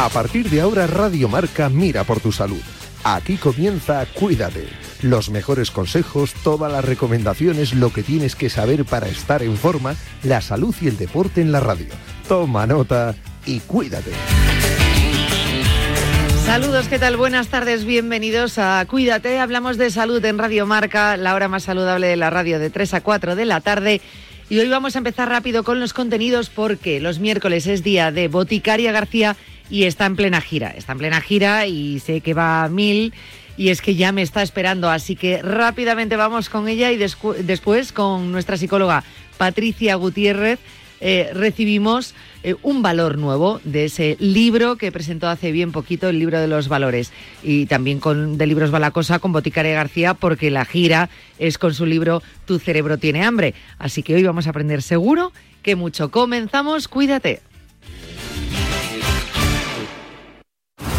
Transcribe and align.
A 0.00 0.08
partir 0.08 0.48
de 0.48 0.62
ahora 0.62 0.86
Radio 0.86 1.28
Marca 1.28 1.68
mira 1.68 2.04
por 2.04 2.20
tu 2.20 2.32
salud. 2.32 2.62
Aquí 3.04 3.36
comienza 3.36 4.06
Cuídate. 4.06 4.66
Los 5.02 5.28
mejores 5.28 5.70
consejos, 5.70 6.32
todas 6.42 6.72
las 6.72 6.82
recomendaciones, 6.82 7.74
lo 7.74 7.92
que 7.92 8.02
tienes 8.02 8.34
que 8.34 8.48
saber 8.48 8.86
para 8.86 9.08
estar 9.08 9.42
en 9.42 9.58
forma, 9.58 9.96
la 10.22 10.40
salud 10.40 10.74
y 10.80 10.88
el 10.88 10.96
deporte 10.96 11.42
en 11.42 11.52
la 11.52 11.60
radio. 11.60 11.88
Toma 12.26 12.66
nota 12.66 13.14
y 13.44 13.60
cuídate. 13.60 14.12
Saludos, 16.46 16.88
¿qué 16.88 16.98
tal? 16.98 17.18
Buenas 17.18 17.48
tardes, 17.48 17.84
bienvenidos 17.84 18.56
a 18.56 18.82
Cuídate. 18.88 19.38
Hablamos 19.38 19.76
de 19.76 19.90
salud 19.90 20.24
en 20.24 20.38
Radio 20.38 20.64
Marca, 20.64 21.18
la 21.18 21.34
hora 21.34 21.48
más 21.48 21.64
saludable 21.64 22.06
de 22.06 22.16
la 22.16 22.30
radio 22.30 22.58
de 22.58 22.70
3 22.70 22.94
a 22.94 23.00
4 23.02 23.36
de 23.36 23.44
la 23.44 23.60
tarde. 23.60 24.00
Y 24.48 24.60
hoy 24.60 24.68
vamos 24.70 24.94
a 24.94 24.98
empezar 24.98 25.28
rápido 25.28 25.62
con 25.62 25.78
los 25.78 25.92
contenidos 25.92 26.48
porque 26.48 27.00
los 27.00 27.18
miércoles 27.18 27.66
es 27.66 27.84
día 27.84 28.10
de 28.10 28.28
Boticaria 28.28 28.92
García 28.92 29.36
y 29.70 29.84
está 29.84 30.06
en 30.06 30.16
plena 30.16 30.40
gira. 30.40 30.70
Está 30.70 30.92
en 30.92 30.98
plena 30.98 31.20
gira 31.20 31.66
y 31.66 32.00
sé 32.00 32.20
que 32.20 32.34
va 32.34 32.64
a 32.64 32.68
mil 32.68 33.14
y 33.56 33.68
es 33.68 33.80
que 33.80 33.94
ya 33.94 34.12
me 34.12 34.22
está 34.22 34.42
esperando. 34.42 34.90
Así 34.90 35.16
que 35.16 35.40
rápidamente 35.42 36.16
vamos 36.16 36.48
con 36.48 36.68
ella 36.68 36.90
y 36.90 36.96
después 36.96 37.92
con 37.92 38.32
nuestra 38.32 38.56
psicóloga 38.56 39.04
Patricia 39.38 39.94
Gutiérrez 39.94 40.58
eh, 41.02 41.30
recibimos 41.32 42.14
eh, 42.42 42.56
un 42.62 42.82
valor 42.82 43.16
nuevo 43.16 43.60
de 43.64 43.86
ese 43.86 44.16
libro 44.20 44.76
que 44.76 44.92
presentó 44.92 45.28
hace 45.28 45.50
bien 45.50 45.72
poquito, 45.72 46.08
el 46.08 46.18
libro 46.18 46.38
de 46.38 46.46
los 46.46 46.68
valores, 46.68 47.10
y 47.42 47.64
también 47.66 48.00
con 48.00 48.36
de 48.36 48.46
libros 48.46 48.70
Balacosa 48.70 49.18
con 49.18 49.32
Boticaria 49.32 49.74
García, 49.74 50.12
porque 50.12 50.50
la 50.50 50.66
gira 50.66 51.08
es 51.38 51.56
con 51.56 51.72
su 51.72 51.86
libro 51.86 52.22
Tu 52.44 52.58
cerebro 52.58 52.98
tiene 52.98 53.24
hambre. 53.24 53.54
Así 53.78 54.02
que 54.02 54.14
hoy 54.14 54.22
vamos 54.22 54.46
a 54.46 54.50
aprender 54.50 54.82
seguro 54.82 55.32
que 55.62 55.74
mucho. 55.74 56.10
Comenzamos, 56.10 56.86
cuídate. 56.86 57.49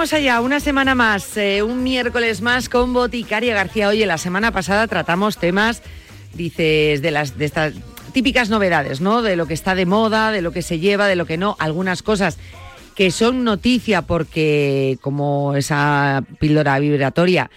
Vamos 0.00 0.14
allá, 0.14 0.40
una 0.40 0.60
semana 0.60 0.94
más, 0.94 1.36
eh, 1.36 1.62
un 1.62 1.82
miércoles 1.82 2.40
más 2.40 2.70
con 2.70 2.94
Boticaria 2.94 3.52
García. 3.52 3.88
Oye, 3.88 4.06
la 4.06 4.16
semana 4.16 4.50
pasada 4.50 4.86
tratamos 4.86 5.36
temas, 5.36 5.82
dices, 6.32 7.02
de 7.02 7.10
las 7.10 7.36
de 7.36 7.44
estas 7.44 7.74
típicas 8.14 8.48
novedades, 8.48 9.02
¿no? 9.02 9.20
De 9.20 9.36
lo 9.36 9.44
que 9.44 9.52
está 9.52 9.74
de 9.74 9.84
moda, 9.84 10.32
de 10.32 10.40
lo 10.40 10.52
que 10.52 10.62
se 10.62 10.78
lleva, 10.78 11.06
de 11.06 11.16
lo 11.16 11.26
que 11.26 11.36
no, 11.36 11.54
algunas 11.58 12.02
cosas 12.02 12.38
que 12.94 13.10
son 13.10 13.44
noticia 13.44 14.00
porque, 14.00 14.96
como 15.02 15.54
esa 15.54 16.24
píldora 16.38 16.78
vibratoria, 16.78 17.50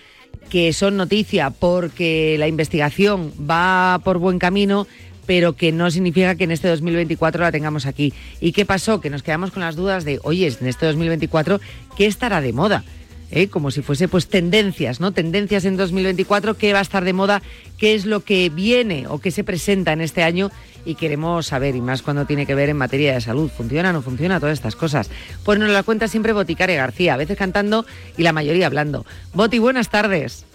que 0.49 0.73
son 0.73 0.97
noticia 0.97 1.49
porque 1.49 2.35
la 2.39 2.49
investigación 2.49 3.31
va 3.49 4.01
por 4.03 4.17
buen 4.17 4.37
camino, 4.37 4.85
pero 5.25 5.53
que 5.53 5.71
no 5.71 5.89
significa 5.91 6.35
que 6.35 6.43
en 6.43 6.51
este 6.51 6.67
2024 6.67 7.43
la 7.43 7.51
tengamos 7.51 7.85
aquí. 7.85 8.13
¿Y 8.39 8.51
qué 8.51 8.65
pasó? 8.65 9.01
Que 9.01 9.09
nos 9.09 9.23
quedamos 9.23 9.51
con 9.51 9.61
las 9.61 9.75
dudas 9.75 10.05
de, 10.05 10.19
oye, 10.23 10.47
en 10.59 10.67
este 10.67 10.85
2024, 10.85 11.59
¿qué 11.97 12.05
estará 12.05 12.41
de 12.41 12.53
moda? 12.53 12.83
¿Eh? 13.31 13.47
Como 13.47 13.71
si 13.71 13.81
fuese 13.81 14.07
pues 14.07 14.27
tendencias, 14.27 14.99
¿no? 14.99 15.11
Tendencias 15.11 15.65
en 15.65 15.75
2024, 15.75 16.55
¿qué 16.55 16.71
va 16.71 16.79
a 16.79 16.83
estar 16.83 17.03
de 17.03 17.13
moda? 17.13 17.41
¿Qué 17.79 17.95
es 17.95 18.05
lo 18.05 18.19
que 18.19 18.49
viene 18.49 19.05
o 19.07 19.19
qué 19.19 19.31
se 19.31 19.43
presenta 19.43 19.91
en 19.91 20.01
este 20.01 20.21
año? 20.21 20.51
Y 20.85 20.95
queremos 20.95 21.47
saber, 21.47 21.75
y 21.75 21.81
más 21.81 22.03
cuando 22.03 22.25
tiene 22.25 22.45
que 22.45 22.53
ver 22.53 22.69
en 22.69 22.77
materia 22.77 23.13
de 23.13 23.21
salud, 23.21 23.49
¿funciona 23.49 23.89
o 23.89 23.93
no 23.93 24.03
funciona? 24.03 24.39
Todas 24.39 24.53
estas 24.53 24.75
cosas. 24.75 25.09
Pues 25.43 25.57
nos 25.57 25.69
la 25.69 25.81
cuenta 25.81 26.07
siempre 26.07 26.33
Boticaria 26.33 26.75
García, 26.75 27.15
a 27.15 27.17
veces 27.17 27.37
cantando 27.37 27.85
y 28.17 28.23
la 28.23 28.33
mayoría 28.33 28.67
hablando. 28.67 29.03
Boti, 29.33 29.57
buenas 29.57 29.89
tardes. 29.89 30.45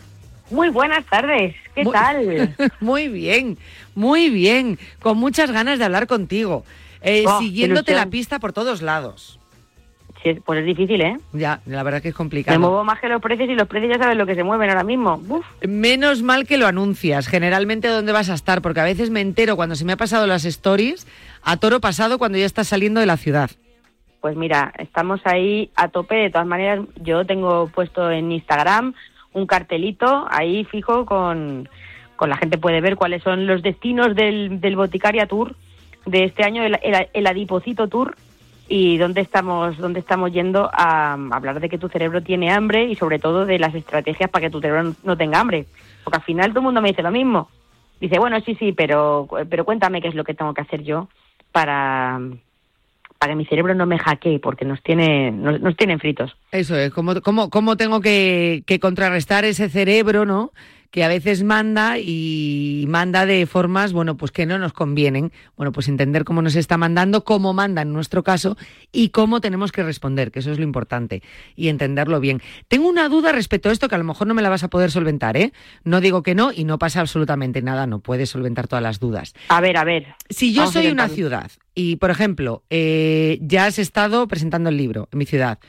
Muy 0.51 0.71
buenas 0.71 1.05
tardes, 1.07 1.55
¿qué 1.75 1.85
tal? 1.85 2.55
muy 2.81 3.09
bien, 3.09 3.59
muy 3.95 4.31
bien, 4.31 4.79
con 5.01 5.19
muchas 5.19 5.51
ganas 5.51 5.79
de 5.79 5.85
hablar 5.85 6.07
contigo, 6.07 6.65
eh, 7.03 7.25
oh, 7.27 7.39
siguiéndote 7.39 7.95
la 7.95 8.07
pista 8.07 8.39
por 8.39 8.53
todos 8.53 8.83
lados. 8.83 9.39
Sí, 10.23 10.35
pues 10.45 10.61
es 10.61 10.67
difícil, 10.67 11.01
¿eh? 11.01 11.17
Ya, 11.33 11.61
la 11.67 11.83
verdad 11.85 12.03
que 12.03 12.09
es 12.09 12.15
complicado. 12.15 12.59
Me 12.59 12.67
muevo 12.67 12.83
más 12.83 12.99
que 12.99 13.09
los 13.09 13.23
precios 13.23 13.49
y 13.49 13.55
los 13.55 13.69
precios 13.69 13.93
ya 13.95 14.03
saben 14.03 14.19
lo 14.19 14.27
que 14.27 14.35
se 14.35 14.43
mueven 14.43 14.69
ahora 14.69 14.83
mismo. 14.83 15.23
Menos 15.67 16.23
mal 16.23 16.45
que 16.47 16.59
lo 16.59 16.67
anuncias, 16.67 17.29
generalmente 17.29 17.87
dónde 17.87 18.11
vas 18.11 18.29
a 18.29 18.35
estar, 18.35 18.61
porque 18.61 18.81
a 18.81 18.85
veces 18.85 19.11
me 19.11 19.21
entero 19.21 19.55
cuando 19.55 19.77
se 19.77 19.85
me 19.85 19.93
ha 19.93 19.97
pasado 19.97 20.27
las 20.27 20.45
stories 20.45 21.07
a 21.43 21.57
toro 21.59 21.81
pasado 21.81 22.19
cuando 22.19 22.37
ya 22.37 22.47
estás 22.47 22.69
saliendo 22.69 22.99
de 22.99 23.07
la 23.07 23.17
ciudad. 23.17 23.51
Pues 24.21 24.37
mira, 24.37 24.73
estamos 24.79 25.21
ahí 25.25 25.71
a 25.77 25.89
tope, 25.89 26.17
de 26.17 26.31
todas 26.31 26.49
maneras, 26.49 26.81
yo 26.97 27.25
tengo 27.25 27.69
puesto 27.69 28.11
en 28.11 28.33
Instagram 28.33 28.95
un 29.39 29.47
cartelito 29.47 30.27
ahí 30.31 30.65
fijo 30.65 31.07
con, 31.07 31.69
con 32.17 32.29
la 32.29 32.37
gente 32.37 32.59
puede 32.59 32.81
ver 32.81 32.97
cuáles 32.97 33.23
son 33.23 33.47
los 33.47 33.63
destinos 33.63 34.15
del, 34.15 34.61
del 34.61 34.77
Boticaria 34.77 35.27
Tour 35.27 35.55
de 36.05 36.25
este 36.25 36.45
año, 36.45 36.63
el, 36.63 36.79
el, 37.13 37.27
Adipocito 37.27 37.89
Tour 37.89 38.17
y 38.69 38.99
dónde 38.99 39.21
estamos 39.21 39.79
dónde 39.79 40.01
estamos 40.01 40.33
yendo 40.33 40.71
a, 40.73 41.13
hablar 41.13 41.61
de 41.61 41.69
que 41.69 41.79
tu 41.79 41.89
cerebro 41.89 42.23
tiene 42.23 42.51
hambre 42.51 42.85
y 42.85 42.97
sobre 42.97 43.19
todo 43.19 43.47
de 43.47 43.59
las 43.59 43.75
estrategias 43.75 44.31
para 44.31 44.47
que 44.47 44.51
tu 44.51 44.61
cerebro 44.61 44.95
no 45.05 45.17
tenga 45.17 45.41
hambre. 45.41 45.67
Porque 46.05 46.19
al 46.19 46.25
final 46.25 46.51
todo 46.51 46.61
el 46.61 46.65
mundo 46.65 46.81
me 46.81 46.91
dice 46.91 47.03
lo 47.03 47.11
mismo. 47.11 47.49
Dice 48.01 48.19
bueno 48.19 48.41
sí 48.41 48.55
sí 48.55 48.73
pero 48.73 49.29
pero 49.49 49.65
cuéntame 49.65 50.01
qué 50.01 50.09
es 50.09 50.15
lo 50.15 50.25
que 50.25 50.35
tengo 50.35 50.55
que 50.55 50.63
hacer 50.63 50.83
yo 50.83 51.09
para 51.53 52.21
para 53.19 53.33
que 53.33 53.37
mi 53.37 53.45
cerebro 53.47 53.75
no 53.75 53.87
me 53.87 53.99
hackee, 53.99 54.39
porque 54.39 54.65
nos, 54.65 54.83
tiene, 54.83 55.31
nos, 55.33 55.61
nos 55.61 55.77
tienen 55.77 55.99
fritos. 55.99 56.37
Eso 56.53 56.77
es, 56.77 56.93
¿cómo, 56.93 57.21
cómo, 57.21 57.51
cómo 57.51 57.77
tengo 57.77 58.01
que, 58.01 58.63
que 58.67 58.79
contrarrestar 58.79 59.45
ese 59.45 59.69
cerebro, 59.69 60.25
no? 60.25 60.53
que 60.91 61.05
a 61.05 61.09
veces 61.09 61.43
manda 61.43 61.99
y 61.99 62.87
manda 62.89 63.27
de 63.27 63.47
formas, 63.47 63.93
bueno, 63.93 64.17
pues 64.17 64.31
que 64.31 64.47
no 64.47 64.59
nos 64.59 64.73
convienen. 64.73 65.33
Bueno, 65.57 65.73
pues 65.73 65.89
entender 65.89 66.25
cómo 66.25 66.41
nos 66.41 66.57
está 66.57 66.79
mandando, 66.79 67.25
cómo 67.25 67.53
manda 67.53 67.83
en 67.83 67.93
nuestro 67.93 68.23
caso 68.23 68.57
y 68.91 69.11
cómo 69.11 69.41
tenemos 69.41 69.71
que 69.71 69.83
responder, 69.83 70.31
que 70.31 70.39
eso 70.39 70.51
es 70.51 70.59
lo 70.59 70.65
importante, 70.65 71.23
y 71.57 71.69
entenderlo 71.69 72.21
bien. 72.21 72.41
Tengo 72.69 72.89
una 72.89 73.09
duda 73.09 73.33
respecto 73.33 73.69
a 73.69 73.73
esto 73.73 73.89
que 73.89 73.95
a 73.95 73.99
lo 73.99 74.05
mejor 74.05 74.27
no 74.27 74.35
me 74.35 74.43
la 74.43 74.49
vas 74.49 74.65
a 74.65 74.69
poder 74.69 74.91
solventar, 74.91 75.37
¿eh? 75.37 75.53
No 75.85 76.01
digo 76.01 76.23
que 76.23 76.35
no 76.35 76.53
y 76.53 76.65
no 76.65 76.79
pasa 76.79 77.01
absolutamente 77.01 77.61
nada, 77.61 77.87
no 77.87 77.99
puedes 77.99 78.31
solventar 78.31 78.67
todas 78.67 78.83
las 78.83 78.99
dudas. 78.99 79.35
A 79.49 79.61
ver, 79.61 79.77
a 79.77 79.85
ver. 79.85 80.15
Si 80.31 80.55
yo 80.55 80.67
soy 80.69 80.87
una 80.87 81.09
ciudad 81.09 81.51
y, 81.79 81.95
por 81.95 82.11
ejemplo, 82.11 82.65
eh, 82.71 83.39
ya 83.41 83.67
has 83.67 83.79
estado 83.79 84.27
presentando 84.27 84.69
el 84.69 84.77
libro 84.77 85.09
en 85.13 85.19
mi 85.21 85.27
ciudad, 85.27 85.61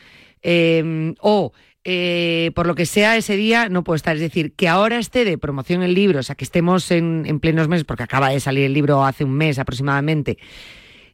eh, 0.41 1.13
o 1.21 1.51
eh, 1.83 2.49
por 2.55 2.65
lo 2.65 2.73
que 2.73 2.87
sea 2.87 3.15
ese 3.15 3.37
día 3.37 3.69
no 3.69 3.83
puedo 3.83 3.95
estar. 3.95 4.15
Es 4.15 4.21
decir, 4.23 4.55
que 4.55 4.67
ahora 4.67 4.97
esté 4.97 5.23
de 5.23 5.37
promoción 5.37 5.83
el 5.83 5.93
libro, 5.93 6.17
o 6.17 6.23
sea, 6.23 6.33
que 6.33 6.45
estemos 6.45 6.89
en, 6.89 7.39
plenos 7.39 7.67
meses, 7.67 7.85
porque 7.85 8.01
acaba 8.01 8.29
de 8.29 8.39
salir 8.39 8.65
el 8.65 8.73
libro 8.73 9.05
hace 9.05 9.23
un 9.23 9.33
mes 9.33 9.59
aproximadamente, 9.59 10.39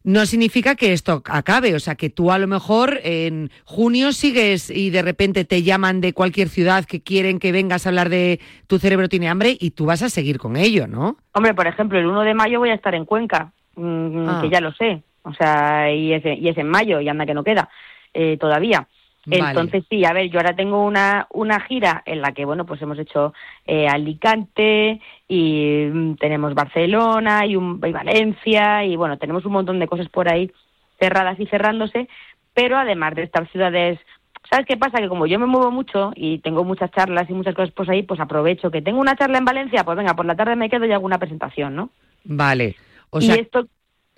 no 0.05 0.25
significa 0.25 0.75
que 0.75 0.93
esto 0.93 1.21
acabe. 1.25 1.75
O 1.75 1.79
sea, 1.81 1.95
que 1.95 2.09
tú 2.09 2.31
a 2.31 2.37
lo 2.37 2.47
mejor 2.47 3.01
en 3.03 3.51
junio 3.65 4.13
sigues 4.13 4.69
y 4.69 4.91
de 4.91 5.01
repente 5.01 5.43
te 5.43 5.61
llaman 5.61 5.99
de 5.99 6.13
cualquier 6.13 6.47
ciudad 6.47 6.85
que 6.85 7.03
quieren 7.03 7.39
que 7.39 7.51
vengas 7.51 7.85
a 7.85 7.89
hablar 7.89 8.07
de 8.07 8.39
tu 8.67 8.79
cerebro 8.79 9.09
tiene 9.09 9.27
hambre 9.27 9.57
y 9.59 9.71
tú 9.71 9.87
vas 9.87 10.03
a 10.03 10.09
seguir 10.09 10.37
con 10.37 10.55
ello, 10.55 10.87
¿no? 10.87 11.17
Hombre, 11.33 11.53
por 11.53 11.67
ejemplo, 11.67 11.99
el 11.99 12.05
1 12.05 12.21
de 12.21 12.33
mayo 12.33 12.59
voy 12.59 12.69
a 12.69 12.75
estar 12.75 12.95
en 12.95 13.03
Cuenca, 13.03 13.51
mm, 13.75 14.29
ah. 14.29 14.39
que 14.41 14.49
ya 14.49 14.61
lo 14.61 14.71
sé. 14.73 15.03
O 15.23 15.33
sea, 15.33 15.91
y 15.91 16.13
es, 16.13 16.23
y 16.25 16.47
es 16.47 16.57
en 16.57 16.69
mayo 16.69 17.01
y 17.01 17.09
anda 17.09 17.25
que 17.25 17.33
no 17.33 17.43
queda 17.43 17.69
eh, 18.13 18.37
todavía. 18.37 18.87
Entonces 19.27 19.83
sí, 19.89 20.05
a 20.05 20.13
ver, 20.13 20.29
yo 20.29 20.39
ahora 20.39 20.55
tengo 20.55 20.85
una, 20.85 21.27
una 21.31 21.59
gira 21.59 22.03
en 22.05 22.21
la 22.21 22.31
que, 22.31 22.45
bueno, 22.45 22.65
pues 22.67 22.79
hemos 22.83 22.99
hecho 22.99 23.33
eh, 23.65 23.87
Alicante 23.87 25.01
y 25.27 25.89
mm, 25.91 26.15
tenemos 26.17 26.53
Barcelona 26.53 27.45
y, 27.47 27.55
un, 27.55 27.81
y 27.83 27.91
Valencia 27.91 28.85
y, 28.85 28.95
bueno, 28.95 29.17
tenemos 29.17 29.43
un 29.45 29.53
montón 29.53 29.79
de 29.79 29.87
cosas 29.87 30.09
por 30.09 30.31
ahí 30.31 30.51
cerradas 30.99 31.39
y 31.39 31.47
cerrándose, 31.47 32.07
pero 32.53 32.77
además 32.77 33.15
de 33.15 33.23
estas 33.23 33.49
ciudades 33.49 33.99
¿Sabes 34.49 34.67
qué 34.67 34.77
pasa? 34.77 34.99
Que 34.99 35.09
como 35.09 35.25
yo 35.25 35.39
me 35.39 35.47
muevo 35.47 35.71
mucho 35.71 36.11
y 36.15 36.37
tengo 36.39 36.63
muchas 36.63 36.91
charlas 36.91 37.29
y 37.29 37.33
muchas 37.33 37.55
cosas 37.55 37.73
pues 37.75 37.89
ahí, 37.89 38.03
pues 38.03 38.19
aprovecho 38.19 38.69
que 38.69 38.81
tengo 38.81 38.99
una 38.99 39.15
charla 39.15 39.39
en 39.39 39.45
Valencia, 39.45 39.83
pues 39.83 39.97
venga, 39.97 40.15
por 40.15 40.25
la 40.25 40.35
tarde 40.35 40.55
me 40.55 40.69
quedo 40.69 40.85
y 40.85 40.91
hago 40.91 41.05
una 41.05 41.17
presentación, 41.17 41.75
¿no? 41.75 41.89
Vale. 42.23 42.75
O 43.09 43.19
y 43.19 43.23
sea, 43.23 43.35
esto, 43.35 43.67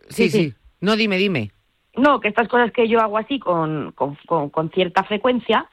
sí, 0.10 0.30
sí, 0.30 0.30
sí, 0.30 0.44
sí. 0.50 0.54
No, 0.82 0.96
dime, 0.96 1.18
dime. 1.18 1.52
no, 1.96 2.20
que 2.20 2.28
estas 2.28 2.48
cosas 2.48 2.72
que 2.72 2.88
yo 2.88 3.00
hago 3.00 3.18
así 3.18 3.40
con, 3.40 3.92
con, 3.94 4.18
con, 4.26 4.50
con 4.50 4.70
cierta 4.72 5.04
frecuencia, 5.04 5.68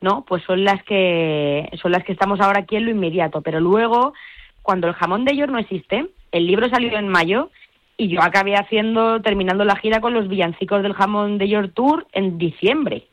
¿no? 0.00 0.24
Pues 0.24 0.42
son 0.44 0.64
las 0.64 0.82
que 0.84 1.68
son 1.80 1.92
las 1.92 2.04
que 2.04 2.12
estamos 2.12 2.40
ahora 2.40 2.60
aquí 2.60 2.76
en 2.76 2.84
lo 2.86 2.90
inmediato. 2.90 3.42
Pero 3.42 3.60
luego, 3.60 4.14
cuando 4.62 4.88
el 4.88 4.94
jamón 4.94 5.24
de 5.24 5.36
York 5.36 5.52
no 5.52 5.58
existe, 5.58 6.06
el 6.32 6.46
libro 6.46 6.68
salió 6.68 6.98
en 6.98 7.08
mayo 7.08 7.50
y 7.96 8.08
yo 8.08 8.22
acabé 8.22 8.54
haciendo, 8.56 9.20
terminando 9.20 9.64
la 9.64 9.76
gira 9.76 10.00
con 10.00 10.14
los 10.14 10.28
villancicos 10.28 10.82
del 10.82 10.94
jamón 10.94 11.38
de 11.38 11.48
York 11.48 11.72
Tour 11.74 12.06
en 12.12 12.38
diciembre. 12.38 13.06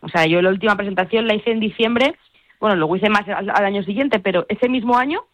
O 0.00 0.08
sea, 0.08 0.26
yo 0.26 0.40
la 0.42 0.50
última 0.50 0.76
presentación 0.76 1.26
la 1.26 1.34
hice 1.34 1.50
en 1.50 1.60
diciembre, 1.60 2.14
bueno, 2.60 2.76
luego 2.76 2.96
hice 2.96 3.08
más 3.08 3.28
al, 3.28 3.50
al 3.50 3.64
año 3.64 3.82
siguiente, 3.82 4.20
pero 4.20 4.46
ese 4.48 4.68
mismo 4.68 4.96
año, 4.96 5.24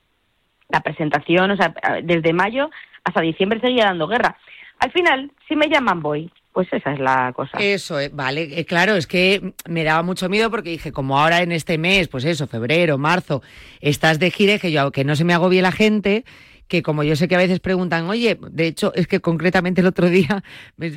la 0.71 0.81
presentación, 0.81 1.50
o 1.50 1.56
sea, 1.56 1.75
desde 2.03 2.33
mayo 2.33 2.71
hasta 3.09 3.21
diciembre 3.21 3.61
seguía 3.61 3.85
dando 3.85 4.07
guerra. 4.07 4.37
Al 4.79 4.93
final, 4.93 5.33
si 5.49 5.57
me 5.57 5.69
llaman 5.69 6.01
voy, 6.01 6.31
pues 6.53 6.69
esa 6.73 6.93
es 6.93 6.99
la 6.99 7.33
cosa. 7.35 7.59
Eso, 7.59 8.01
eh, 8.01 8.11
vale, 8.13 8.59
eh, 8.59 8.65
claro, 8.65 8.95
es 8.95 9.07
que 9.07 9.55
me 9.69 9.85
daba 9.85 10.03
mucho 10.03 10.29
miedo 10.29 10.51
porque 10.51 10.71
dije, 10.71 10.93
como 10.93 11.19
ahora 11.19 11.43
en 11.43 11.53
este 11.53 11.79
mes, 11.79 12.09
pues 12.09 12.25
eso, 12.25 12.47
febrero, 12.47 12.99
marzo, 12.99 13.43
estás 13.81 14.19
de 14.19 14.31
gira, 14.31 14.59
que 14.59 14.73
yo, 14.73 14.91
que 14.93 15.05
no 15.05 15.17
se 15.17 15.25
me 15.25 15.35
agobie 15.35 15.63
la 15.63 15.73
gente, 15.73 16.25
que 16.69 16.83
como 16.83 17.03
yo 17.03 17.17
sé 17.17 17.29
que 17.29 17.35
a 17.35 17.39
veces 17.39 17.61
preguntan, 17.61 18.09
oye, 18.09 18.39
de 18.41 18.67
hecho, 18.67 18.93
es 18.95 19.07
que 19.07 19.21
concretamente 19.21 19.81
el 19.81 19.87
otro 19.87 20.09
día, 20.11 20.45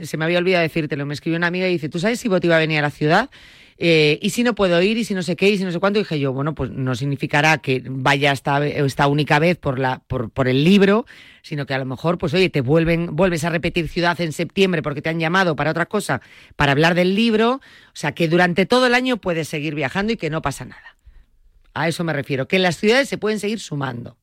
se 0.04 0.18
me 0.18 0.26
había 0.26 0.40
olvidado 0.40 0.64
decírtelo, 0.64 1.06
me 1.06 1.14
escribió 1.14 1.38
una 1.38 1.48
amiga 1.48 1.68
y 1.68 1.74
dice, 1.74 1.90
¿tú 1.90 2.00
sabes 2.00 2.20
si 2.20 2.28
Boti 2.28 2.48
va 2.48 2.58
a 2.58 2.60
venir 2.60 2.80
a 2.80 2.84
la 2.84 2.92
ciudad? 2.92 3.30
Eh, 3.84 4.20
y 4.22 4.30
si 4.30 4.44
no 4.44 4.54
puedo 4.54 4.80
ir, 4.82 4.98
y 4.98 5.06
si 5.06 5.16
no 5.16 5.24
sé 5.24 5.36
qué, 5.36 5.50
y 5.50 5.58
si 5.58 5.64
no 5.64 5.72
sé 5.72 5.80
cuánto, 5.80 6.00
y 6.00 6.04
dije 6.04 6.20
yo, 6.20 6.34
bueno, 6.34 6.54
pues 6.54 6.70
no 6.70 6.94
significará 6.94 7.58
que 7.58 7.82
vaya 7.84 8.32
esta, 8.32 8.64
esta 8.64 9.08
única 9.08 9.40
vez 9.40 9.58
por, 9.58 9.80
la, 9.80 10.04
por, 10.08 10.30
por 10.30 10.48
el 10.48 10.64
libro, 10.64 11.08
sino 11.42 11.66
que 11.66 11.74
a 11.74 11.80
lo 11.80 11.86
mejor, 11.86 12.18
pues 12.18 12.34
oye, 12.34 12.50
te 12.50 12.62
vuelven, 12.62 13.16
vuelves 13.16 13.44
a 13.44 13.50
repetir 13.50 13.88
ciudad 13.88 14.20
en 14.22 14.32
septiembre 14.32 14.82
porque 14.82 15.02
te 15.02 15.10
han 15.10 15.20
llamado 15.20 15.56
para 15.56 15.72
otra 15.72 15.86
cosa, 15.86 16.22
para 16.56 16.72
hablar 16.72 16.96
del 16.96 17.16
libro, 17.16 17.56
o 17.56 17.62
sea, 17.94 18.14
que 18.14 18.28
durante 18.28 18.66
todo 18.66 18.88
el 18.88 18.94
año 18.94 19.18
puedes 19.18 19.48
seguir 19.48 19.76
viajando 19.76 20.14
y 20.14 20.18
que 20.18 20.30
no 20.30 20.42
pasa 20.42 20.66
nada. 20.66 20.98
A 21.74 21.88
eso 21.88 22.04
me 22.04 22.14
refiero, 22.14 22.48
que 22.48 22.60
las 22.60 22.78
ciudades 22.78 23.08
se 23.10 23.18
pueden 23.18 23.40
seguir 23.40 23.60
sumando 23.60 24.18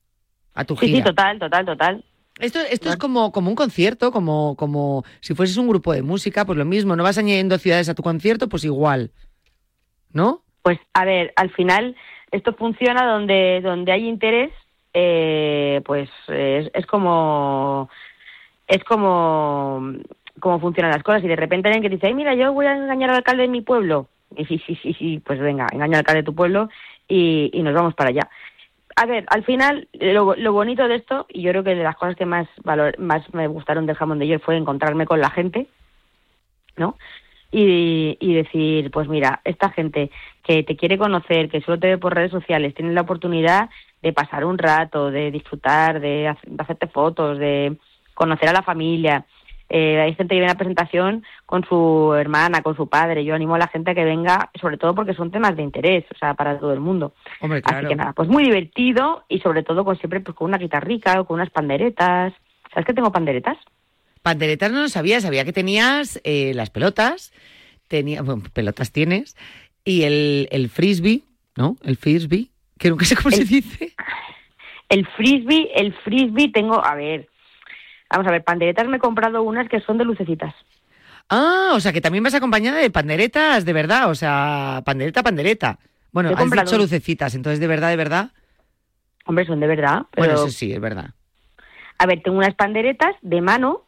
a 0.55 0.65
tu 0.65 0.77
Sí, 0.77 0.87
gira. 0.87 0.99
sí, 0.99 1.05
total, 1.05 1.39
total, 1.39 1.67
total. 1.67 2.05
Esto, 2.41 2.61
esto 2.61 2.91
es 2.91 2.97
como, 2.97 3.33
como 3.33 3.51
un 3.51 3.57
concierto, 3.57 4.13
como, 4.13 4.55
como 4.57 5.05
si 5.21 5.35
fueses 5.35 5.57
un 5.57 5.67
grupo 5.69 5.93
de 5.93 6.03
música, 6.03 6.45
pues 6.45 6.57
lo 6.57 6.65
mismo, 6.65 6.95
no 6.95 7.03
vas 7.03 7.19
añadiendo 7.19 7.59
ciudades 7.59 7.89
a 7.89 7.95
tu 7.95 8.03
concierto, 8.03 8.49
pues 8.49 8.65
igual. 8.65 9.11
¿No? 10.13 10.45
Pues 10.63 10.79
a 10.95 11.05
ver, 11.05 11.33
al 11.37 11.51
final 11.51 11.97
esto 12.31 12.55
funciona 12.55 13.11
donde 13.11 13.61
donde 13.63 13.91
hay 13.93 14.07
interés, 14.07 14.53
eh, 14.95 15.81
pues 15.85 16.09
es, 16.29 16.71
es 16.73 16.87
como 16.87 17.89
es 18.67 18.83
como 18.85 19.95
como 20.41 20.61
funcionan 20.61 20.93
las 20.93 21.03
cosas 21.03 21.25
y 21.25 21.29
de 21.29 21.37
repente 21.37 21.69
alguien 21.69 21.83
que 21.83 21.95
dice, 21.97 22.15
mira, 22.15 22.35
yo 22.35 22.53
voy 22.53 22.67
a 22.67 22.77
engañar 22.77 23.11
al 23.11 23.17
alcalde 23.17 23.43
de 23.43 23.49
mi 23.49 23.61
pueblo 23.61 24.09
y 24.37 24.45
sí 24.45 24.63
sí 24.67 24.79
sí 24.83 24.95
sí, 24.95 25.23
pues 25.25 25.41
venga, 25.41 25.67
engaña 25.73 25.99
al 25.99 26.01
alcalde 26.01 26.23
de 26.23 26.27
tu 26.27 26.35
pueblo 26.35 26.69
y, 27.09 27.51
y 27.53 27.63
nos 27.63 27.75
vamos 27.75 27.95
para 27.95 28.11
allá. 28.11 28.29
A 28.97 29.07
ver, 29.07 29.25
al 29.29 29.45
final 29.45 29.89
lo, 29.93 30.35
lo 30.35 30.53
bonito 30.53 30.87
de 30.89 30.97
esto 30.97 31.27
y 31.29 31.43
yo 31.43 31.51
creo 31.51 31.65
que 31.65 31.75
de 31.75 31.83
las 31.83 31.97
cosas 31.97 32.17
que 32.17 32.27
más 32.27 32.49
valor, 32.65 32.99
más 32.99 33.23
me 33.33 33.47
gustaron 33.47 33.87
del 33.87 33.97
jamón 33.97 34.19
de 34.19 34.25
ayer 34.25 34.41
fue 34.41 34.57
encontrarme 34.57 35.07
con 35.07 35.21
la 35.21 35.31
gente, 35.31 35.67
¿no? 36.77 36.97
y, 37.51 38.17
y 38.21 38.35
decir, 38.35 38.91
pues 38.91 39.09
mira, 39.09 39.41
esta 39.45 39.71
gente 39.71 40.11
que 40.43 40.63
te 40.63 40.77
quiere 40.77 40.99
conocer, 40.99 41.49
que 41.49 41.61
solo 41.63 41.79
te 41.79 41.89
ve 41.89 41.99
por 41.99 42.15
redes 42.15 42.31
sociales, 42.31 42.75
tiene 42.75 42.93
la 42.93 43.03
oportunidad 43.03 43.71
de 44.03 44.13
pasar 44.13 44.45
un 44.45 44.59
rato, 44.59 45.11
de 45.11 45.31
disfrutar, 45.31 46.01
de, 46.01 46.29
hac- 46.29 46.45
de 46.47 46.63
hacerte 46.63 46.87
fotos, 46.87 47.39
de 47.39 47.77
conocer 48.15 48.49
a 48.49 48.53
la 48.53 48.63
familia. 48.63 49.25
Eh, 49.71 50.01
hay 50.01 50.15
gente 50.15 50.29
que 50.35 50.37
viene 50.41 50.47
a 50.47 50.55
la 50.55 50.59
presentación 50.59 51.25
con 51.45 51.63
su 51.65 52.15
hermana, 52.15 52.63
con 52.63 52.75
su 52.75 52.89
padre. 52.89 53.25
Yo 53.25 53.35
animo 53.35 53.55
a 53.55 53.59
la 53.59 53.69
gente 53.69 53.91
a 53.91 53.95
que 53.95 54.05
venga, 54.05 54.51
sobre 54.61 54.79
todo 54.79 54.95
porque 54.95 55.13
son 55.13 55.31
temas 55.31 55.57
de 55.57 55.63
interés, 55.63 56.05
o 56.15 56.17
sea, 56.19 56.33
para 56.35 56.59
todo 56.59 56.73
el 56.73 56.81
mundo. 56.81 57.13
Hombre, 57.41 57.59
Así 57.59 57.69
claro. 57.75 57.89
que 57.89 57.97
nada, 57.97 58.13
pues 58.15 58.29
muy 58.31 58.45
divertido 58.45 59.25
y 59.29 59.41
sobre 59.41 59.63
todo 59.63 59.85
con 59.85 59.99
siempre 59.99 60.21
pues 60.21 60.35
con 60.37 60.49
una 60.49 60.57
guitarrica 60.59 61.21
o 61.21 61.27
con 61.27 61.35
unas 61.35 61.51
panderetas. 61.51 62.33
¿Sabes 62.73 62.87
que 62.87 62.95
tengo 62.95 63.13
panderetas? 63.13 63.59
Panderetas 64.23 64.73
no 64.73 64.81
lo 64.83 64.89
sabía, 64.89 65.21
sabía 65.21 65.45
que 65.45 65.53
tenías 65.53 66.21
eh, 66.25 66.53
las 66.55 66.71
pelotas, 66.71 67.33
tenía, 67.89 68.23
bueno, 68.23 68.43
pelotas 68.53 68.91
tienes, 68.91 69.37
y 69.85 70.03
el, 70.05 70.49
el 70.51 70.69
frisbee, 70.71 71.23
¿no? 71.57 71.77
El 71.85 71.97
frisbee, 71.97 72.49
que 72.79 72.91
nunca 72.91 73.05
sé 73.05 73.17
cómo 73.17 73.31
se 73.31 73.45
dice. 73.45 73.95
El 74.89 75.07
frisbee, 75.09 75.71
el 75.75 75.93
frisbee 75.93 76.51
tengo, 76.51 76.85
a 76.85 76.95
ver, 76.95 77.29
vamos 78.11 78.27
a 78.27 78.31
ver, 78.31 78.43
panderetas 78.45 78.89
me 78.89 78.97
he 78.97 79.01
comprado 79.01 79.43
unas 79.43 79.69
que 79.69 79.81
son 79.81 79.99
de 79.99 80.05
lucecitas. 80.05 80.55
Ah, 81.29 81.73
o 81.75 81.81
sea 81.81 81.93
que 81.93 82.01
también 82.01 82.25
vas 82.25 82.35
acompañada 82.35 82.79
de 82.79 82.91
panderetas, 82.91 83.67
de 83.67 83.73
verdad, 83.75 84.09
o 84.09 84.15
sea, 84.15 84.83
pandereta, 84.87 85.23
pandereta. 85.23 85.79
Bueno, 86.11 86.31
has 86.35 86.51
dicho 86.51 86.79
lucecitas, 86.79 87.35
entonces 87.35 87.61
de 87.61 87.67
verdad, 87.67 87.91
de 87.91 87.97
verdad. 87.97 88.31
Hombre, 89.27 89.45
son 89.45 89.61
de 89.61 89.67
verdad, 89.67 90.07
pero 90.11 90.27
Bueno, 90.27 90.35
eso 90.47 90.49
sí, 90.49 90.73
es 90.73 90.81
verdad. 90.81 91.11
a 91.99 92.07
ver, 92.07 92.23
tengo 92.23 92.39
unas 92.39 92.55
panderetas 92.55 93.15
de 93.21 93.43
mano, 93.43 93.83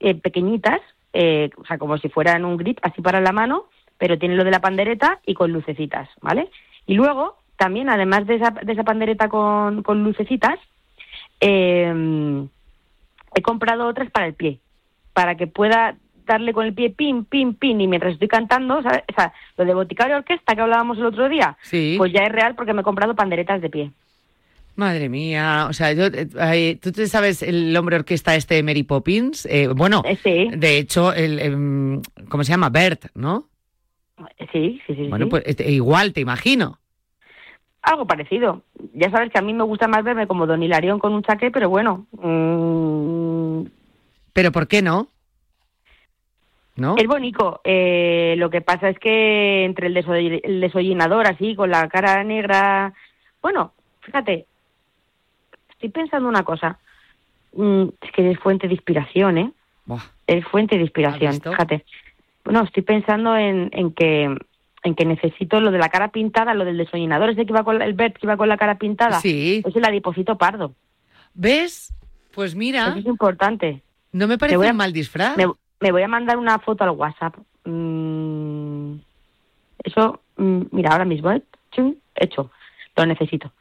eh, 0.00 0.14
pequeñitas, 0.14 0.80
eh, 1.12 1.50
o 1.58 1.66
sea, 1.66 1.76
como 1.76 1.98
si 1.98 2.08
fueran 2.08 2.46
un 2.46 2.56
grip 2.56 2.78
así 2.80 3.02
para 3.02 3.20
la 3.20 3.32
mano, 3.32 3.66
pero 3.98 4.18
tienen 4.18 4.38
lo 4.38 4.44
de 4.44 4.50
la 4.50 4.60
pandereta 4.60 5.20
y 5.26 5.34
con 5.34 5.52
lucecitas, 5.52 6.08
¿vale? 6.22 6.48
Y 6.86 6.94
luego, 6.94 7.36
también, 7.62 7.88
además 7.88 8.26
de 8.26 8.34
esa, 8.36 8.50
de 8.50 8.72
esa 8.72 8.82
pandereta 8.82 9.28
con, 9.28 9.84
con 9.84 10.02
lucecitas, 10.02 10.58
eh, 11.40 12.44
he 13.36 13.42
comprado 13.42 13.86
otras 13.86 14.10
para 14.10 14.26
el 14.26 14.34
pie, 14.34 14.58
para 15.12 15.36
que 15.36 15.46
pueda 15.46 15.94
darle 16.26 16.52
con 16.52 16.66
el 16.66 16.74
pie 16.74 16.90
pin, 16.90 17.24
pin, 17.24 17.54
pin, 17.54 17.80
y 17.80 17.86
mientras 17.86 18.14
estoy 18.14 18.26
cantando, 18.28 18.82
¿sabes? 18.82 19.02
O 19.10 19.14
sea, 19.14 19.32
lo 19.56 19.64
de 19.64 19.74
boticario 19.74 20.16
orquesta 20.16 20.54
que 20.56 20.60
hablábamos 20.60 20.98
el 20.98 21.06
otro 21.06 21.28
día, 21.28 21.56
Sí. 21.62 21.94
pues 21.98 22.12
ya 22.12 22.22
es 22.24 22.32
real 22.32 22.54
porque 22.56 22.72
me 22.72 22.80
he 22.80 22.84
comprado 22.84 23.14
panderetas 23.14 23.60
de 23.62 23.70
pie. 23.70 23.90
Madre 24.74 25.08
mía, 25.08 25.66
o 25.68 25.72
sea, 25.72 25.92
yo, 25.92 26.04
eh, 26.06 26.78
tú 26.82 26.90
te 26.92 27.06
sabes 27.06 27.42
el 27.42 27.76
hombre 27.76 27.96
orquesta 27.96 28.34
este 28.34 28.54
de 28.56 28.62
Mary 28.62 28.82
Poppins, 28.82 29.46
Eh, 29.46 29.68
bueno, 29.68 30.02
Eh, 30.04 30.16
sí. 30.22 30.48
de 30.56 30.78
hecho, 30.78 31.12
el, 31.12 31.38
em, 31.38 32.02
¿cómo 32.28 32.42
se 32.42 32.50
llama? 32.52 32.70
Bert, 32.70 33.06
¿no? 33.14 33.48
Sí, 34.52 34.80
sí, 34.86 34.94
sí. 34.94 35.08
Bueno, 35.08 35.26
sí. 35.26 35.30
pues 35.30 35.42
este, 35.46 35.70
igual, 35.70 36.12
te 36.12 36.20
imagino. 36.20 36.78
Algo 37.82 38.06
parecido. 38.06 38.62
Ya 38.94 39.10
sabes 39.10 39.30
que 39.30 39.38
a 39.38 39.42
mí 39.42 39.52
me 39.52 39.64
gusta 39.64 39.88
más 39.88 40.04
verme 40.04 40.26
como 40.28 40.46
Don 40.46 40.62
Hilarión 40.62 40.98
con 41.00 41.12
un 41.14 41.22
chaqué, 41.22 41.50
pero 41.50 41.68
bueno. 41.68 42.06
mm, 42.12 43.64
Pero 44.32 44.52
¿por 44.52 44.68
qué 44.68 44.82
no? 44.82 45.08
¿No? 46.76 46.94
es 46.96 47.06
bonito. 47.06 47.60
Eh, 47.64 48.34
lo 48.38 48.48
que 48.50 48.60
pasa 48.62 48.88
es 48.88 48.98
que 48.98 49.64
entre 49.64 49.88
el, 49.88 49.94
desoll- 49.96 50.40
el 50.42 50.60
desollinador 50.60 51.26
así, 51.26 51.54
con 51.54 51.70
la 51.70 51.86
cara 51.88 52.22
negra. 52.24 52.94
Bueno, 53.42 53.72
fíjate. 54.00 54.46
Estoy 55.72 55.90
pensando 55.90 56.28
una 56.28 56.44
cosa. 56.44 56.78
Mm, 57.54 57.88
es 58.00 58.12
que 58.12 58.30
es 58.30 58.38
fuente 58.38 58.68
de 58.68 58.74
inspiración, 58.74 59.38
¿eh? 59.38 59.52
Buah, 59.84 60.00
Es 60.26 60.44
fuente 60.46 60.76
de 60.76 60.82
inspiración, 60.82 61.40
fíjate. 61.42 61.84
Bueno, 62.44 62.62
estoy 62.62 62.82
pensando 62.84 63.36
en, 63.36 63.68
en 63.72 63.92
que 63.92 64.34
en 64.84 64.94
que 64.94 65.04
necesito 65.04 65.60
lo 65.60 65.70
de 65.70 65.78
la 65.78 65.88
cara 65.90 66.08
pintada, 66.08 66.54
lo 66.54 66.64
del 66.64 66.76
desollinador, 66.78 67.30
ese 67.30 67.46
que 67.46 67.52
iba 67.52 67.62
con 67.64 67.78
la- 67.78 67.84
el 67.84 67.94
Bert 67.94 68.16
que 68.16 68.26
iba 68.26 68.36
con 68.36 68.48
la 68.48 68.56
cara 68.56 68.78
pintada. 68.78 69.20
Sí. 69.20 69.62
Es 69.64 69.76
el 69.76 69.84
adipocito 69.84 70.36
pardo. 70.36 70.74
¿Ves? 71.34 71.92
Pues 72.34 72.54
mira, 72.54 72.88
Eso 72.88 72.98
es 72.98 73.06
importante. 73.06 73.82
no 74.12 74.26
me 74.26 74.38
parece 74.38 74.56
voy 74.56 74.66
a- 74.66 74.70
un 74.72 74.76
mal 74.76 74.92
disfraz. 74.92 75.36
Me, 75.36 75.46
me 75.80 75.92
voy 75.92 76.02
a 76.02 76.08
mandar 76.08 76.36
una 76.38 76.58
foto 76.58 76.82
al 76.84 76.90
WhatsApp. 76.90 77.36
Mm, 77.64 78.96
eso, 79.84 80.20
mm, 80.36 80.62
mira, 80.72 80.90
ahora 80.92 81.04
mismo, 81.04 81.30
¿eh? 81.30 81.42
Chum, 81.70 81.94
hecho. 82.14 82.50
Lo 82.96 83.06
necesito. 83.06 83.52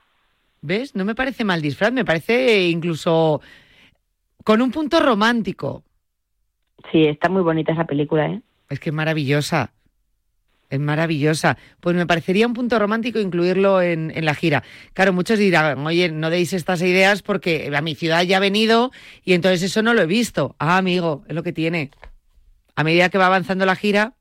¿Ves? 0.61 0.95
No 0.95 1.05
me 1.05 1.15
parece 1.15 1.43
mal 1.43 1.61
disfraz, 1.61 1.91
me 1.91 2.05
parece 2.05 2.67
incluso 2.69 3.41
con 4.43 4.61
un 4.61 4.71
punto 4.71 4.99
romántico. 4.99 5.83
Sí, 6.91 7.05
está 7.05 7.29
muy 7.29 7.41
bonita 7.43 7.71
esa 7.73 7.85
película, 7.85 8.27
¿eh? 8.27 8.41
Es 8.69 8.79
que 8.79 8.89
es 8.89 8.95
maravillosa. 8.95 9.71
Es 10.71 10.79
maravillosa. 10.79 11.57
Pues 11.81 11.97
me 11.97 12.07
parecería 12.07 12.47
un 12.47 12.53
punto 12.53 12.79
romántico 12.79 13.19
incluirlo 13.19 13.81
en, 13.81 14.09
en 14.15 14.23
la 14.23 14.33
gira. 14.33 14.63
Claro, 14.93 15.11
muchos 15.11 15.37
dirán, 15.37 15.85
oye, 15.85 16.09
no 16.09 16.29
deis 16.29 16.53
estas 16.53 16.81
ideas 16.81 17.21
porque 17.21 17.69
a 17.75 17.81
mi 17.81 17.93
ciudad 17.93 18.23
ya 18.23 18.37
ha 18.37 18.39
venido 18.39 18.89
y 19.25 19.33
entonces 19.33 19.63
eso 19.63 19.83
no 19.83 19.93
lo 19.93 20.01
he 20.01 20.05
visto. 20.05 20.55
Ah, 20.59 20.77
amigo, 20.77 21.23
es 21.27 21.35
lo 21.35 21.43
que 21.43 21.51
tiene. 21.51 21.91
A 22.77 22.85
medida 22.85 23.09
que 23.09 23.17
va 23.17 23.25
avanzando 23.25 23.65
la 23.65 23.75
gira, 23.75 24.13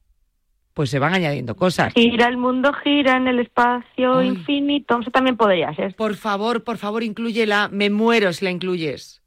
pues 0.75 0.91
se 0.91 0.99
van 0.99 1.15
añadiendo 1.15 1.55
cosas. 1.55 1.95
Gira 1.95 2.27
el 2.27 2.37
mundo, 2.37 2.73
gira 2.73 3.17
en 3.17 3.29
el 3.29 3.39
espacio 3.39 4.19
Ay. 4.19 4.29
infinito. 4.29 4.99
Eso 5.01 5.13
también 5.13 5.37
podría 5.37 5.73
ser. 5.75 5.95
Por 5.95 6.17
favor, 6.17 6.65
por 6.65 6.79
favor, 6.79 7.05
inclúyela. 7.05 7.69
Me 7.71 7.91
muero 7.91 8.33
si 8.33 8.45
la 8.45 8.51
incluyes. 8.51 9.23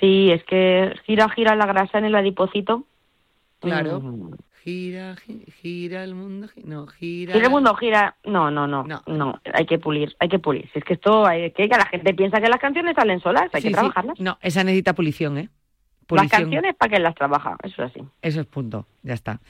Sí, 0.00 0.32
es 0.32 0.42
que 0.42 0.92
gira, 1.06 1.28
gira 1.30 1.54
la 1.54 1.66
grasa 1.66 1.98
en 1.98 2.06
el 2.06 2.16
adipocito. 2.16 2.84
Claro. 3.60 4.00
Mm, 4.00 4.34
gira, 4.62 5.16
gi- 5.16 5.44
gira 5.60 6.04
el 6.04 6.14
mundo, 6.14 6.48
no, 6.64 6.86
gira. 6.86 7.32
Gira 7.34 7.46
el 7.46 7.50
mundo 7.50 7.74
gira. 7.74 8.16
No, 8.24 8.50
no, 8.50 8.66
no, 8.66 8.84
No. 8.84 9.02
no. 9.06 9.40
Hay 9.52 9.66
que 9.66 9.78
pulir, 9.78 10.14
hay 10.18 10.28
que 10.28 10.38
pulir. 10.38 10.68
Si 10.72 10.78
es 10.78 10.84
que 10.84 10.94
esto, 10.94 11.26
hay 11.26 11.50
que, 11.52 11.68
que 11.68 11.76
la 11.76 11.86
gente 11.86 12.14
piensa 12.14 12.40
que 12.40 12.48
las 12.48 12.60
canciones 12.60 12.94
salen 12.96 13.20
solas, 13.20 13.50
hay 13.52 13.60
Sí, 13.62 13.68
que 13.68 13.74
sí. 13.74 13.74
trabajarlas. 13.74 14.20
No, 14.20 14.38
esa 14.40 14.64
necesita 14.64 14.94
pulición, 14.94 15.38
¿eh? 15.38 15.48
Las 16.10 16.28
canciones 16.28 16.74
para 16.76 16.90
que 16.94 16.98
las 17.00 17.14
trabaja, 17.14 17.56
eso 17.62 17.82
es 17.84 17.90
así. 17.90 18.00
Eso 18.20 18.40
es 18.40 18.46
punto, 18.46 18.86
ya 19.02 19.14
está. 19.14 19.40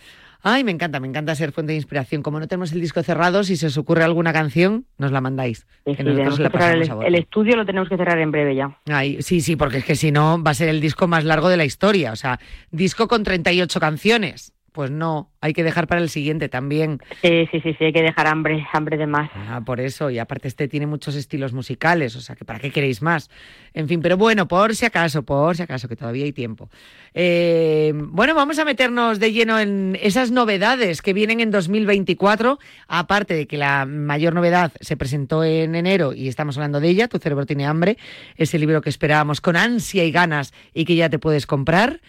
Ay, 0.45 0.63
me 0.65 0.71
encanta, 0.71 1.01
me 1.01 1.09
encanta 1.09 1.35
ser 1.35 1.51
fuente 1.53 1.73
de 1.73 1.77
inspiración. 1.77 2.23
Como 2.23 2.39
no 2.39 2.47
tenemos 2.47 2.73
el 2.73 2.81
disco 2.81 3.03
cerrado, 3.03 3.43
si 3.43 3.57
se 3.57 3.67
os 3.67 3.79
ocurre 3.79 4.05
alguna 4.05 4.33
canción, 4.33 4.87
nos 4.99 5.11
la 5.13 5.21
mandáis. 5.21 5.67
Sí, 5.85 5.95
que 5.97 6.05
nosotros 6.05 6.39
la 6.41 6.51
pasamos 6.51 6.85
el, 6.87 6.91
a 6.91 6.95
voto. 6.95 7.07
el 7.07 7.15
estudio 7.17 7.57
lo 7.57 7.65
tenemos 7.67 7.89
que 7.89 7.97
cerrar 7.97 8.19
en 8.19 8.31
breve 8.31 8.55
ya. 8.55 8.77
Ay, 8.91 9.23
sí, 9.23 9.41
sí, 9.41 9.57
porque 9.57 9.79
es 9.79 9.85
que 9.85 9.97
si 9.97 10.13
no 10.13 10.41
va 10.43 10.53
a 10.53 10.55
ser 10.55 10.69
el 10.69 10.81
disco 10.81 11.09
más 11.09 11.25
largo 11.25 11.49
de 11.49 11.57
la 11.57 11.65
historia. 11.65 12.13
O 12.13 12.17
sea, 12.17 12.39
disco 12.71 13.09
con 13.09 13.23
38 13.25 13.81
canciones. 13.81 14.53
Pues 14.73 14.91
no, 14.91 15.31
hay 15.43 15.53
que 15.53 15.63
dejar 15.63 15.87
para 15.87 16.01
el 16.01 16.09
siguiente 16.09 16.49
también. 16.49 16.99
Sí, 17.21 17.47
sí, 17.51 17.61
sí, 17.61 17.75
sí, 17.79 17.85
hay 17.85 17.93
que 17.93 18.01
dejar 18.01 18.27
hambre, 18.27 18.67
hambre 18.73 18.97
de 18.97 19.07
más. 19.07 19.31
Ah, 19.35 19.61
por 19.65 19.81
eso, 19.81 20.09
y 20.09 20.19
aparte 20.19 20.49
este 20.49 20.67
tiene 20.67 20.87
muchos 20.87 21.15
estilos 21.15 21.53
musicales, 21.53 22.17
o 22.17 22.23
sea, 22.23 22.37
que 22.37 22.47
¿para 22.47 22.59
qué 22.59 22.71
queréis 22.71 23.03
más? 23.03 23.29
En 23.75 23.87
fin, 23.87 24.01
pero 24.01 24.17
bueno, 24.17 24.49
por 24.49 24.75
si 24.75 24.87
acaso, 24.87 25.25
por 25.25 25.55
si 25.57 25.63
acaso, 25.63 25.89
que 25.89 25.97
todavía 25.97 26.25
hay 26.25 26.33
tiempo. 26.33 26.71
Eh, 27.13 27.93
bueno, 27.95 28.35
vamos 28.35 28.59
a 28.59 28.65
meternos 28.65 29.21
de 29.21 29.33
lleno 29.33 29.59
en 29.59 29.99
esas 30.01 30.31
novedades 30.31 31.03
que 31.03 31.13
vienen 31.13 31.41
en 31.41 31.51
2024, 31.51 32.59
aparte 32.89 33.35
de 33.35 33.47
que 33.47 33.59
la 33.59 33.85
mayor 33.85 34.35
novedad 34.35 34.73
se 34.81 34.97
presentó 34.97 35.45
en 35.45 35.75
enero 35.75 36.15
y 36.15 36.29
estamos 36.29 36.57
hablando 36.57 36.81
de 36.81 36.89
ella, 36.89 37.09
Tu 37.09 37.19
cerebro 37.19 37.45
tiene 37.45 37.67
hambre, 37.67 37.99
ese 38.37 38.59
libro 38.59 38.81
que 38.81 38.89
esperábamos 38.89 39.43
con 39.43 39.57
ansia 39.57 40.05
y 40.05 40.13
ganas 40.13 40.55
y 40.73 40.87
que 40.87 40.97
ya 40.97 41.11
te 41.11 41.19
puedes 41.19 41.47
comprar. 41.47 42.01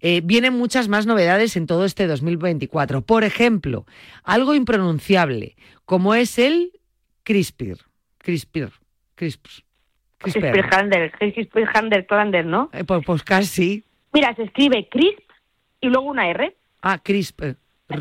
Eh, 0.00 0.20
vienen 0.24 0.54
muchas 0.54 0.88
más 0.88 1.06
novedades 1.06 1.56
en 1.56 1.66
todo 1.66 1.84
este 1.84 2.06
2024. 2.06 3.02
Por 3.02 3.24
ejemplo, 3.24 3.86
algo 4.24 4.54
impronunciable, 4.54 5.56
como 5.84 6.14
es 6.14 6.38
el 6.38 6.72
CRISPR. 7.24 7.78
CRISPR. 8.18 8.72
CRISPR. 9.14 9.50
CRISPR. 10.18 10.52
Crispir-Hander, 10.52 11.12
Crispir-Hander, 11.12 12.06
Klander, 12.06 12.44
¿no? 12.46 12.68
Eh, 12.72 12.84
pues, 12.84 13.02
pues 13.06 13.22
casi. 13.22 13.84
Mira, 14.12 14.34
se 14.34 14.42
escribe 14.44 14.88
crisp 14.90 15.20
y 15.80 15.88
luego 15.88 16.06
una 16.08 16.28
R. 16.28 16.54
Ah, 16.82 16.98
CRISPR. 17.02 17.56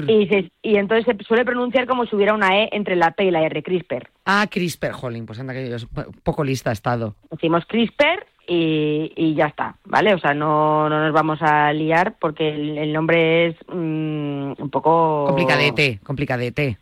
Y, 0.08 0.27
se- 0.27 0.51
y 0.62 0.75
entonces 0.75 1.06
se 1.18 1.24
suele 1.24 1.44
pronunciar 1.46 1.88
como 1.88 2.06
si 2.06 2.15
hubiera 2.15 2.34
una 2.36 2.60
E 2.62 2.70
entre 2.74 2.96
la 2.96 3.12
P 3.12 3.24
y 3.25 3.32
la 3.32 3.41
R, 3.44 3.63
CRISPR. 3.63 4.10
Ah, 4.25 4.46
CRISPR, 4.50 4.91
jolín, 4.91 5.25
pues 5.25 5.39
anda 5.39 5.53
que 5.53 5.70
yo 5.70 5.77
poco 6.24 6.44
lista 6.44 6.70
he 6.70 6.74
estado. 6.74 7.15
Decimos 7.32 7.65
CRISPR 7.65 8.25
y, 8.50 9.13
y 9.15 9.36
ya 9.36 9.46
está, 9.46 9.75
¿vale? 9.86 10.15
O 10.15 10.20
sea, 10.20 10.34
no, 10.34 10.89
no 10.89 11.00
nos 11.03 11.13
vamos 11.13 11.39
a 11.41 11.72
liar 11.72 12.15
porque 12.20 12.50
el, 12.50 12.77
el 12.79 12.91
nombre 12.91 13.48
es 13.48 13.56
mm, 13.68 14.53
un 14.58 14.70
poco... 14.72 15.25
Complicadete, 15.27 16.00
complicadete. 16.03 16.77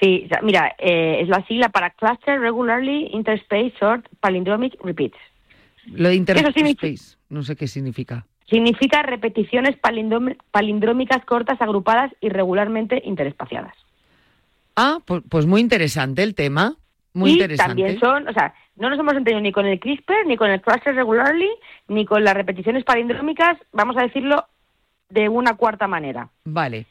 Sí, 0.00 0.28
mira, 0.42 0.74
eh, 0.78 1.20
es 1.20 1.28
la 1.28 1.46
sigla 1.46 1.68
para 1.68 1.90
Cluster 1.90 2.40
Regularly 2.40 3.10
Interspace 3.12 3.72
Short 3.80 4.04
Palindromic 4.18 4.74
Repeats. 4.82 5.16
Lo 5.86 6.08
de 6.08 6.16
interspace, 6.16 7.16
no 7.28 7.44
sé 7.44 7.54
qué 7.54 7.68
significa. 7.68 8.26
Significa 8.50 9.02
repeticiones 9.02 9.76
palindrómicas 10.50 11.24
cortas 11.24 11.60
agrupadas 11.62 12.12
y 12.20 12.30
regularmente 12.30 13.00
interespaciadas. 13.04 13.74
Ah, 14.74 14.98
pues, 15.04 15.22
pues 15.28 15.46
muy 15.46 15.60
interesante 15.60 16.24
el 16.24 16.34
tema. 16.34 16.74
Muy 17.14 17.30
y 17.30 17.32
interesante. 17.34 17.68
también 17.68 18.00
son, 18.00 18.26
o 18.26 18.32
sea, 18.32 18.54
no 18.76 18.90
nos 18.90 18.98
hemos 18.98 19.12
entendido 19.14 19.40
ni 19.40 19.52
con 19.52 19.66
el 19.66 19.78
CRISPR, 19.78 20.26
ni 20.26 20.36
con 20.36 20.50
el 20.50 20.60
Cluster 20.60 20.94
Regularly, 20.94 21.50
ni 21.88 22.04
con 22.06 22.24
las 22.24 22.34
repeticiones 22.34 22.84
palindrómicas, 22.84 23.58
vamos 23.72 23.96
a 23.96 24.02
decirlo 24.02 24.46
de 25.10 25.28
una 25.28 25.54
cuarta 25.56 25.86
manera. 25.86 26.30
Vale. 26.44 26.86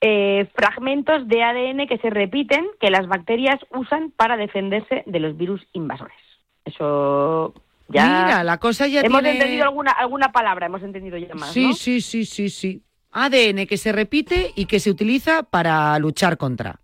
Eh, 0.00 0.46
fragmentos 0.54 1.26
de 1.28 1.42
ADN 1.42 1.86
que 1.86 1.98
se 1.98 2.10
repiten 2.10 2.66
que 2.80 2.90
las 2.90 3.06
bacterias 3.06 3.58
usan 3.70 4.10
para 4.10 4.36
defenderse 4.36 5.02
de 5.06 5.20
los 5.20 5.36
virus 5.36 5.66
invasores. 5.72 6.16
Eso 6.64 7.54
ya... 7.88 8.24
Mira, 8.24 8.44
la 8.44 8.58
cosa 8.58 8.86
ya 8.86 9.00
hemos 9.00 9.22
tiene... 9.22 9.38
entendido 9.38 9.64
alguna, 9.64 9.92
alguna 9.92 10.32
palabra, 10.32 10.66
hemos 10.66 10.82
entendido 10.82 11.16
ya 11.18 11.34
más, 11.34 11.52
Sí, 11.52 11.68
¿no? 11.68 11.72
sí, 11.74 12.00
sí, 12.00 12.24
sí, 12.24 12.48
sí. 12.48 12.82
ADN 13.12 13.66
que 13.66 13.76
se 13.76 13.92
repite 13.92 14.50
y 14.56 14.66
que 14.66 14.80
se 14.80 14.90
utiliza 14.90 15.42
para 15.44 15.98
luchar 15.98 16.36
contra. 16.36 16.80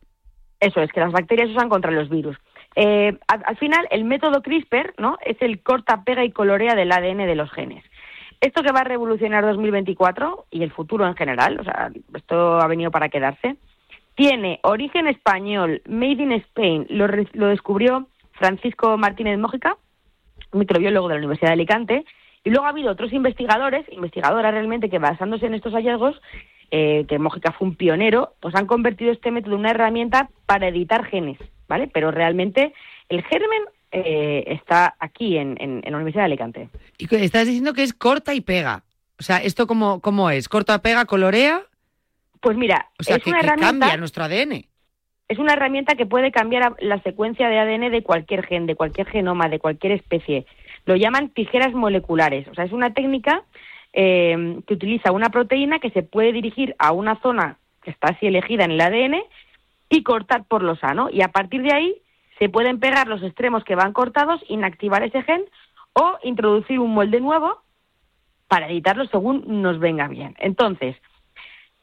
Eso 0.60 0.80
es, 0.80 0.92
que 0.92 1.00
las 1.00 1.10
bacterias 1.10 1.50
usan 1.50 1.68
contra 1.68 1.90
los 1.90 2.08
virus. 2.08 2.36
Eh, 2.76 3.16
al, 3.26 3.42
al 3.46 3.56
final, 3.56 3.86
el 3.90 4.04
método 4.04 4.42
CRISPR 4.42 4.94
¿no? 4.98 5.18
es 5.24 5.36
el 5.40 5.62
corta, 5.62 6.04
pega 6.04 6.24
y 6.24 6.30
colorea 6.30 6.74
del 6.74 6.92
ADN 6.92 7.26
de 7.26 7.34
los 7.34 7.50
genes. 7.50 7.84
Esto 8.40 8.62
que 8.62 8.72
va 8.72 8.80
a 8.80 8.84
revolucionar 8.84 9.44
2024 9.44 10.46
y 10.50 10.62
el 10.62 10.70
futuro 10.70 11.06
en 11.06 11.14
general, 11.14 11.60
o 11.60 11.64
sea, 11.64 11.90
esto 12.14 12.60
ha 12.60 12.66
venido 12.68 12.90
para 12.90 13.10
quedarse, 13.10 13.56
tiene 14.14 14.60
origen 14.62 15.06
español, 15.06 15.82
made 15.86 16.22
in 16.22 16.32
Spain, 16.32 16.86
lo, 16.88 17.06
lo 17.06 17.48
descubrió 17.48 18.06
Francisco 18.32 18.96
Martínez 18.96 19.38
Mójica, 19.38 19.76
microbiólogo 20.52 21.08
de 21.08 21.14
la 21.14 21.18
Universidad 21.18 21.48
de 21.48 21.54
Alicante, 21.54 22.04
y 22.42 22.50
luego 22.50 22.64
ha 22.64 22.70
habido 22.70 22.90
otros 22.90 23.12
investigadores, 23.12 23.84
investigadoras 23.92 24.52
realmente, 24.52 24.88
que 24.88 24.98
basándose 24.98 25.46
en 25.46 25.54
estos 25.54 25.74
hallazgos, 25.74 26.20
eh, 26.70 27.04
que 27.08 27.18
Mójica 27.18 27.52
fue 27.52 27.68
un 27.68 27.74
pionero, 27.74 28.34
pues 28.40 28.54
han 28.54 28.66
convertido 28.66 29.12
este 29.12 29.30
método 29.30 29.54
en 29.54 29.60
una 29.60 29.70
herramienta 29.72 30.30
para 30.46 30.68
editar 30.68 31.04
genes, 31.04 31.38
¿vale? 31.70 31.88
Pero 31.88 32.10
realmente 32.10 32.74
el 33.08 33.22
germen 33.24 33.62
eh, 33.92 34.44
está 34.48 34.94
aquí 34.98 35.38
en, 35.38 35.56
en- 35.60 35.80
en 35.84 35.90
la 35.92 35.96
Universidad 35.96 36.22
de 36.24 36.26
Alicante. 36.26 36.68
Y 36.98 37.12
estás 37.16 37.46
diciendo 37.46 37.72
que 37.72 37.82
es 37.84 37.94
corta 37.94 38.34
y 38.34 38.40
pega. 38.42 38.82
O 39.18 39.22
sea, 39.22 39.38
¿esto 39.38 39.66
cómo, 39.66 40.00
cómo 40.00 40.28
es? 40.30 40.48
¿Corta, 40.48 40.82
pega, 40.82 41.04
colorea? 41.06 41.62
Pues 42.40 42.56
mira, 42.56 42.88
O 42.98 43.02
sea, 43.02 43.16
es 43.16 43.22
que, 43.22 43.30
una 43.30 43.40
que 43.40 43.46
herramienta 43.46 43.66
cambia 43.86 43.96
nuestro 43.98 44.24
ADN. 44.24 44.64
es 45.28 45.38
una 45.38 45.52
herramienta 45.52 45.94
que 45.94 46.06
puede 46.06 46.32
cambiar 46.32 46.74
la 46.80 47.00
secuencia 47.02 47.48
de 47.48 47.58
ADN 47.58 47.90
de 47.92 48.02
cualquier 48.02 48.44
gen, 48.46 48.66
de 48.66 48.74
cualquier 48.74 49.06
genoma, 49.08 49.48
de 49.48 49.58
cualquier 49.60 49.92
especie. 49.92 50.44
Lo 50.86 50.96
llaman 50.96 51.28
tijeras 51.30 51.72
moleculares. 51.72 52.48
O 52.48 52.54
sea, 52.54 52.64
es 52.64 52.72
una 52.72 52.92
técnica 52.94 53.42
eh, 53.92 54.58
que 54.66 54.74
utiliza 54.74 55.12
una 55.12 55.28
proteína 55.30 55.78
que 55.80 55.90
se 55.90 56.02
puede 56.02 56.32
dirigir 56.32 56.74
a 56.78 56.92
una 56.92 57.20
zona 57.20 57.58
que 57.82 57.90
está 57.90 58.08
así 58.08 58.26
elegida 58.26 58.64
en 58.64 58.70
el 58.72 58.80
ADN 58.80 59.16
y 59.90 60.02
cortar 60.02 60.44
por 60.44 60.62
lo 60.62 60.76
sano. 60.76 61.10
Y 61.10 61.20
a 61.20 61.28
partir 61.28 61.62
de 61.62 61.74
ahí 61.74 62.02
se 62.38 62.48
pueden 62.48 62.80
pegar 62.80 63.08
los 63.08 63.22
extremos 63.22 63.64
que 63.64 63.74
van 63.74 63.92
cortados, 63.92 64.40
inactivar 64.48 65.02
ese 65.02 65.22
gen 65.22 65.44
o 65.92 66.16
introducir 66.22 66.78
un 66.78 66.94
molde 66.94 67.20
nuevo 67.20 67.60
para 68.48 68.68
editarlo 68.68 69.04
según 69.06 69.44
nos 69.60 69.78
venga 69.78 70.08
bien. 70.08 70.34
Entonces, 70.38 70.96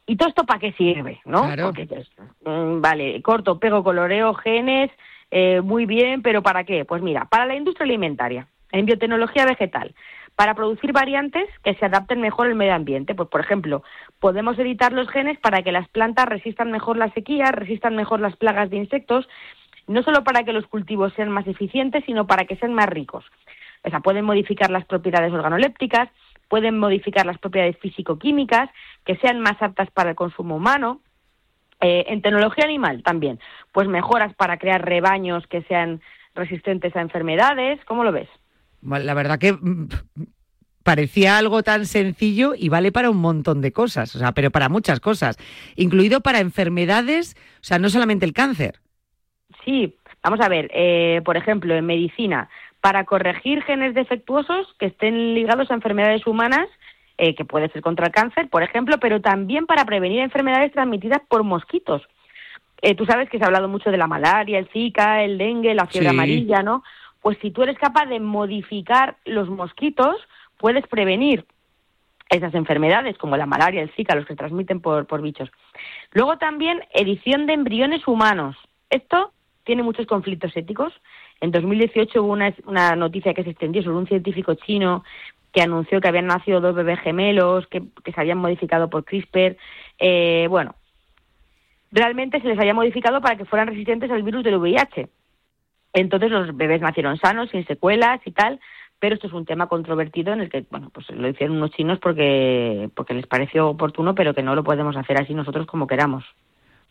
¿y 0.07 0.15
todo 0.15 0.29
esto 0.29 0.45
para 0.45 0.59
qué 0.59 0.71
sirve? 0.73 1.21
¿no? 1.25 1.43
Claro. 1.43 1.65
Porque, 1.67 1.85
pues, 1.85 2.07
mm, 2.43 2.81
vale, 2.81 3.21
corto, 3.21 3.59
pego, 3.59 3.83
coloreo, 3.83 4.33
genes, 4.33 4.89
eh, 5.29 5.61
muy 5.61 5.85
bien, 5.85 6.21
pero 6.21 6.41
¿para 6.41 6.63
qué? 6.63 6.85
Pues 6.85 7.01
mira, 7.01 7.25
para 7.25 7.45
la 7.45 7.55
industria 7.55 7.85
alimentaria, 7.85 8.47
en 8.71 8.85
biotecnología 8.85 9.45
vegetal, 9.45 9.93
para 10.37 10.53
producir 10.53 10.93
variantes 10.93 11.49
que 11.63 11.73
se 11.73 11.85
adapten 11.85 12.21
mejor 12.21 12.45
al 12.45 12.53
medio 12.53 12.75
ambiente. 12.75 13.15
Pues, 13.15 13.27
por 13.27 13.41
ejemplo, 13.41 13.81
podemos 14.19 14.57
editar 14.59 14.93
los 14.93 15.09
genes 15.09 15.39
para 15.39 15.63
que 15.63 15.71
las 15.71 15.89
plantas 15.89 16.27
resistan 16.27 16.71
mejor 16.71 16.95
la 16.95 17.11
sequía, 17.13 17.51
resistan 17.51 17.95
mejor 17.95 18.19
las 18.19 18.35
plagas 18.37 18.69
de 18.69 18.77
insectos, 18.77 19.27
no 19.87 20.03
solo 20.03 20.23
para 20.23 20.43
que 20.43 20.53
los 20.53 20.67
cultivos 20.67 21.11
sean 21.15 21.31
más 21.31 21.47
eficientes, 21.47 22.03
sino 22.05 22.27
para 22.27 22.45
que 22.45 22.55
sean 22.55 22.75
más 22.75 22.85
ricos. 22.85 23.25
O 23.83 23.89
sea, 23.89 23.99
pueden 24.01 24.25
modificar 24.25 24.69
las 24.69 24.85
propiedades 24.85 25.33
organolépticas, 25.33 26.07
pueden 26.49 26.77
modificar 26.77 27.25
las 27.25 27.39
propiedades 27.39 27.79
físico-químicas, 27.79 28.69
que 29.05 29.15
sean 29.15 29.39
más 29.39 29.59
aptas 29.59 29.89
para 29.89 30.11
el 30.11 30.15
consumo 30.15 30.57
humano. 30.57 31.01
Eh, 31.81 32.05
en 32.09 32.21
tecnología 32.21 32.65
animal 32.65 33.01
también, 33.01 33.39
pues 33.71 33.87
mejoras 33.87 34.35
para 34.35 34.59
crear 34.59 34.85
rebaños 34.85 35.47
que 35.47 35.63
sean 35.63 35.99
resistentes 36.35 36.95
a 36.95 37.01
enfermedades. 37.01 37.83
¿Cómo 37.85 38.03
lo 38.03 38.11
ves? 38.11 38.29
La 38.87 39.13
verdad 39.13 39.39
que 39.39 39.53
mm, 39.53 39.87
parecía 40.83 41.37
algo 41.37 41.63
tan 41.63 41.85
sencillo 41.85 42.53
y 42.57 42.69
vale 42.69 42.91
para 42.91 43.09
un 43.09 43.17
montón 43.17 43.61
de 43.61 43.73
cosas, 43.73 44.15
o 44.15 44.19
sea, 44.19 44.31
pero 44.31 44.51
para 44.51 44.69
muchas 44.69 44.99
cosas, 45.01 45.37
incluido 45.75 46.21
para 46.21 46.39
enfermedades, 46.39 47.35
o 47.55 47.63
sea, 47.63 47.77
no 47.77 47.89
solamente 47.89 48.25
el 48.25 48.33
cáncer. 48.33 48.75
Sí, 49.65 49.95
vamos 50.23 50.39
a 50.39 50.47
ver, 50.47 50.69
eh, 50.73 51.21
por 51.25 51.35
ejemplo, 51.35 51.75
en 51.75 51.85
medicina, 51.85 52.49
para 52.79 53.03
corregir 53.03 53.63
genes 53.63 53.95
defectuosos 53.95 54.67
que 54.79 54.85
estén 54.85 55.33
ligados 55.33 55.69
a 55.69 55.73
enfermedades 55.73 56.25
humanas, 56.25 56.67
eh, 57.17 57.35
que 57.35 57.43
puede 57.43 57.67
ser 57.69 57.81
contra 57.81 58.05
el 58.05 58.13
cáncer, 58.13 58.47
por 58.49 58.63
ejemplo, 58.63 58.97
pero 58.99 59.19
también 59.19 59.65
para 59.65 59.83
prevenir 59.83 60.21
enfermedades 60.21 60.71
transmitidas 60.71 61.21
por 61.27 61.43
mosquitos. 61.43 62.03
Eh, 62.81 62.93
tú 62.95 63.05
sabes 63.05 63.27
que 63.29 63.39
se 63.39 63.43
ha 63.43 63.47
hablado 63.47 63.67
mucho 63.67 63.89
de 63.89 63.97
la 63.97 64.07
malaria, 64.07 64.59
el 64.59 64.69
Zika, 64.69 65.23
el 65.23 65.37
dengue, 65.37 65.73
la 65.73 65.87
fiebre 65.87 66.09
Sí. 66.09 66.15
amarilla, 66.15 66.61
¿no? 66.61 66.83
Pues 67.21 67.37
si 67.41 67.51
tú 67.51 67.63
eres 67.63 67.77
capaz 67.77 68.05
de 68.05 68.19
modificar 68.19 69.17
los 69.25 69.49
mosquitos, 69.49 70.15
puedes 70.57 70.85
prevenir 70.87 71.45
esas 72.29 72.53
enfermedades 72.55 73.17
como 73.17 73.37
la 73.37 73.45
malaria, 73.45 73.81
el 73.81 73.91
Zika, 73.91 74.15
los 74.15 74.25
que 74.25 74.35
transmiten 74.35 74.81
por, 74.81 75.05
por 75.07 75.21
bichos. 75.21 75.49
Luego 76.11 76.37
también 76.37 76.81
edición 76.93 77.45
de 77.45 77.53
embriones 77.53 78.07
humanos. 78.07 78.57
Esto 78.89 79.31
tiene 79.63 79.83
muchos 79.83 80.05
conflictos 80.05 80.55
éticos. 80.55 80.93
En 81.41 81.51
2018 81.51 82.21
hubo 82.21 82.31
una, 82.31 82.53
una 82.65 82.95
noticia 82.95 83.33
que 83.33 83.43
se 83.43 83.51
extendió 83.51 83.83
sobre 83.83 83.97
un 83.97 84.07
científico 84.07 84.55
chino 84.55 85.03
que 85.51 85.61
anunció 85.61 86.01
que 86.01 86.07
habían 86.07 86.27
nacido 86.27 86.61
dos 86.61 86.75
bebés 86.75 86.99
gemelos 86.99 87.67
que, 87.67 87.83
que 88.03 88.11
se 88.11 88.21
habían 88.21 88.37
modificado 88.37 88.89
por 88.89 89.05
CRISPR. 89.05 89.57
Eh, 89.97 90.47
bueno, 90.49 90.75
realmente 91.91 92.41
se 92.41 92.47
les 92.47 92.59
haya 92.59 92.73
modificado 92.73 93.21
para 93.21 93.37
que 93.37 93.45
fueran 93.45 93.67
resistentes 93.67 94.11
al 94.11 94.23
virus 94.23 94.43
del 94.43 94.57
VIH. 94.57 95.09
Entonces 95.99 96.29
los 96.29 96.55
bebés 96.55 96.81
nacieron 96.81 97.17
sanos, 97.17 97.49
sin 97.49 97.65
secuelas 97.65 98.21
y 98.25 98.31
tal, 98.31 98.59
pero 98.99 99.15
esto 99.15 99.27
es 99.27 99.33
un 99.33 99.45
tema 99.45 99.67
controvertido 99.67 100.31
en 100.31 100.41
el 100.41 100.49
que, 100.49 100.65
bueno, 100.69 100.91
pues 100.91 101.09
lo 101.09 101.27
hicieron 101.27 101.57
unos 101.57 101.71
chinos 101.71 101.97
porque, 101.99 102.89
porque 102.95 103.15
les 103.15 103.25
pareció 103.25 103.67
oportuno, 103.67 104.13
pero 104.13 104.33
que 104.33 104.43
no 104.43 104.53
lo 104.55 104.63
podemos 104.63 104.95
hacer 104.95 105.19
así 105.19 105.33
nosotros 105.33 105.65
como 105.65 105.87
queramos. 105.87 106.23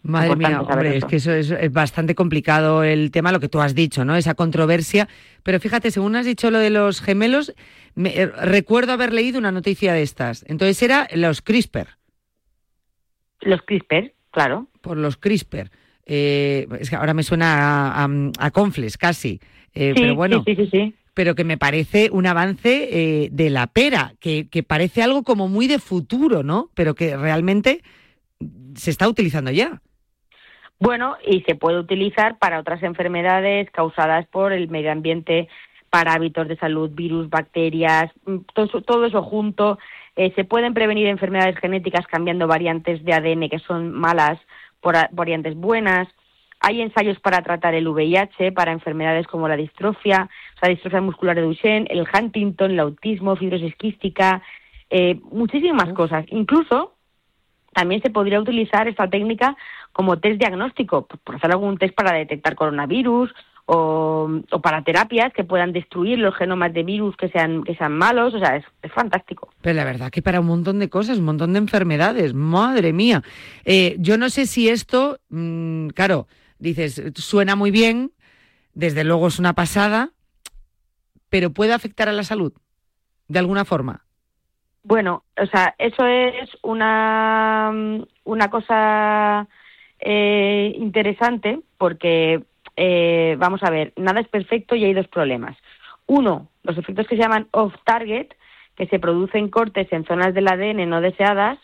Madre 0.02 0.36
mía, 0.36 0.60
hombre, 0.60 0.96
es 0.96 1.04
que 1.04 1.16
eso 1.16 1.32
es, 1.32 1.72
bastante 1.72 2.14
complicado 2.14 2.84
el 2.84 3.10
tema, 3.10 3.32
lo 3.32 3.40
que 3.40 3.48
tú 3.48 3.60
has 3.60 3.74
dicho, 3.74 4.04
¿no? 4.04 4.14
Esa 4.14 4.34
controversia. 4.34 5.08
Pero 5.42 5.58
fíjate, 5.58 5.90
según 5.90 6.14
has 6.14 6.26
dicho 6.26 6.50
lo 6.50 6.58
de 6.58 6.70
los 6.70 7.00
gemelos, 7.00 7.54
me, 7.94 8.10
eh, 8.10 8.26
recuerdo 8.26 8.92
haber 8.92 9.12
leído 9.12 9.38
una 9.38 9.50
noticia 9.50 9.92
de 9.92 10.02
estas. 10.02 10.44
Entonces 10.48 10.80
era 10.82 11.08
los 11.14 11.42
CRISPR. 11.42 11.88
Los 13.40 13.62
CRISPR, 13.62 14.12
claro. 14.30 14.68
Por 14.80 14.96
los 14.96 15.16
CRISPR. 15.16 15.70
Eh, 16.06 16.68
es 16.80 16.88
que 16.88 16.96
ahora 16.96 17.14
me 17.14 17.24
suena 17.24 18.04
a, 18.04 18.08
a, 18.38 18.50
Confles 18.52 18.96
casi. 18.96 19.40
Eh, 19.74 19.92
pero 19.94 20.14
bueno. 20.14 20.42
Sí, 20.46 20.54
sí, 20.54 20.68
sí, 20.70 20.94
Pero 21.12 21.34
que 21.34 21.44
me 21.44 21.58
parece 21.58 22.08
un 22.12 22.26
avance 22.26 22.88
eh, 22.90 23.28
de 23.32 23.50
la 23.50 23.66
pera, 23.66 24.14
que, 24.20 24.48
que 24.48 24.62
parece 24.62 25.02
algo 25.02 25.24
como 25.24 25.48
muy 25.48 25.66
de 25.66 25.80
futuro, 25.80 26.42
¿no? 26.42 26.70
Pero 26.74 26.94
que 26.94 27.16
realmente 27.16 27.82
se 28.74 28.90
está 28.90 29.08
utilizando 29.08 29.50
ya. 29.50 29.82
Bueno, 30.78 31.16
y 31.26 31.40
se 31.42 31.54
puede 31.54 31.78
utilizar 31.78 32.38
para 32.38 32.60
otras 32.60 32.82
enfermedades 32.82 33.70
causadas 33.70 34.26
por 34.26 34.52
el 34.52 34.68
medio 34.68 34.92
ambiente, 34.92 35.48
para 35.90 36.12
hábitos 36.12 36.48
de 36.48 36.56
salud, 36.56 36.90
virus, 36.92 37.30
bacterias, 37.30 38.12
mm, 38.26 38.38
todo, 38.54 38.82
todo 38.82 39.06
eso 39.06 39.22
junto. 39.22 39.78
Eh, 40.16 40.32
se 40.36 40.44
pueden 40.44 40.74
prevenir 40.74 41.06
enfermedades 41.06 41.58
genéticas 41.58 42.06
cambiando 42.06 42.46
variantes 42.46 43.04
de 43.04 43.12
ADN 43.12 43.48
que 43.48 43.58
son 43.58 43.92
malas 43.92 44.38
por 44.80 44.94
variantes 45.12 45.54
buenas. 45.54 46.08
Hay 46.60 46.80
ensayos 46.80 47.20
para 47.20 47.42
tratar 47.42 47.74
el 47.74 47.86
VIH, 47.88 48.52
para 48.52 48.72
enfermedades 48.72 49.26
como 49.26 49.48
la 49.48 49.56
distrofia, 49.56 50.28
la 50.62 50.68
distrofia 50.68 51.00
muscular 51.00 51.36
de 51.36 51.42
Duchenne, 51.42 51.86
el 51.90 52.06
Huntington, 52.12 52.70
el 52.70 52.80
autismo, 52.80 53.36
fibrosis 53.36 53.76
quística, 53.76 54.42
eh, 54.88 55.20
muchísimas 55.30 55.92
cosas. 55.92 56.24
Incluso 56.28 56.94
también 57.74 58.00
se 58.00 58.10
podría 58.10 58.40
utilizar 58.40 58.88
esta 58.88 59.08
técnica 59.08 59.56
como 59.92 60.18
test 60.18 60.38
diagnóstico, 60.38 61.06
por 61.06 61.36
hacer 61.36 61.52
algún 61.52 61.76
test 61.76 61.94
para 61.94 62.16
detectar 62.16 62.54
coronavirus 62.54 63.34
o, 63.66 64.40
para 64.62 64.82
terapias 64.82 65.32
que 65.32 65.44
puedan 65.44 65.72
destruir 65.72 66.18
los 66.18 66.34
genomas 66.36 66.72
de 66.72 66.84
virus 66.84 67.16
que 67.16 67.28
sean, 67.28 67.64
que 67.64 67.74
sean 67.74 67.96
malos, 67.96 68.32
o 68.34 68.38
sea, 68.38 68.56
es, 68.56 68.64
fantástico. 68.92 69.50
Pero 69.60 69.76
la 69.76 69.84
verdad 69.84 70.10
que 70.10 70.22
para 70.22 70.40
un 70.40 70.46
montón 70.46 70.78
de 70.78 70.88
cosas, 70.88 71.18
un 71.18 71.24
montón 71.24 71.52
de 71.52 71.58
enfermedades, 71.58 72.32
madre 72.32 72.92
mía. 72.92 73.22
Eh, 73.64 73.96
yo 73.98 74.16
no 74.16 74.30
sé 74.30 74.46
si 74.46 74.68
esto, 74.68 75.18
mm, 75.30 75.88
claro, 75.88 76.28
dices, 76.58 77.02
suena 77.16 77.56
muy 77.56 77.70
bien, 77.72 78.12
desde 78.72 79.04
luego 79.04 79.26
es 79.26 79.38
una 79.38 79.54
pasada, 79.54 80.10
pero 81.28 81.50
puede 81.50 81.72
afectar 81.72 82.08
a 82.08 82.12
la 82.12 82.22
salud, 82.22 82.52
de 83.26 83.38
alguna 83.40 83.64
forma. 83.64 84.04
Bueno, 84.84 85.24
o 85.36 85.46
sea, 85.46 85.74
eso 85.78 86.06
es 86.06 86.48
una, 86.62 87.72
una 88.22 88.50
cosa 88.50 89.48
eh, 89.98 90.72
interesante 90.78 91.60
porque 91.76 92.44
eh, 92.76 93.36
vamos 93.38 93.62
a 93.62 93.70
ver, 93.70 93.92
nada 93.96 94.20
es 94.20 94.28
perfecto 94.28 94.74
y 94.74 94.84
hay 94.84 94.94
dos 94.94 95.08
problemas. 95.08 95.56
Uno, 96.06 96.48
los 96.62 96.76
efectos 96.76 97.06
que 97.06 97.16
se 97.16 97.22
llaman 97.22 97.48
off-target, 97.50 98.28
que 98.76 98.86
se 98.86 98.98
producen 98.98 99.48
cortes 99.48 99.90
en 99.92 100.04
zonas 100.04 100.34
del 100.34 100.48
ADN 100.48 100.88
no 100.88 101.00
deseadas, 101.00 101.58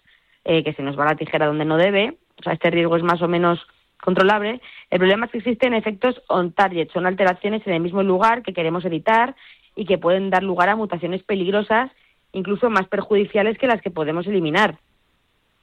eh, 0.44 0.64
que 0.64 0.72
se 0.72 0.82
nos 0.82 0.98
va 0.98 1.04
la 1.04 1.16
tijera 1.16 1.46
donde 1.46 1.64
no 1.64 1.76
debe, 1.76 2.16
o 2.40 2.42
sea, 2.42 2.54
este 2.54 2.70
riesgo 2.70 2.96
es 2.96 3.02
más 3.02 3.22
o 3.22 3.28
menos 3.28 3.64
controlable. 4.02 4.60
El 4.90 4.98
problema 4.98 5.26
es 5.26 5.32
que 5.32 5.38
existen 5.38 5.74
efectos 5.74 6.20
on-target, 6.28 6.90
son 6.92 7.06
alteraciones 7.06 7.64
en 7.66 7.74
el 7.74 7.80
mismo 7.80 8.02
lugar 8.02 8.42
que 8.42 8.52
queremos 8.54 8.84
evitar 8.84 9.36
y 9.76 9.84
que 9.84 9.98
pueden 9.98 10.30
dar 10.30 10.42
lugar 10.42 10.68
a 10.68 10.76
mutaciones 10.76 11.22
peligrosas, 11.22 11.90
incluso 12.32 12.70
más 12.70 12.88
perjudiciales 12.88 13.58
que 13.58 13.66
las 13.66 13.80
que 13.80 13.90
podemos 13.90 14.26
eliminar. 14.26 14.78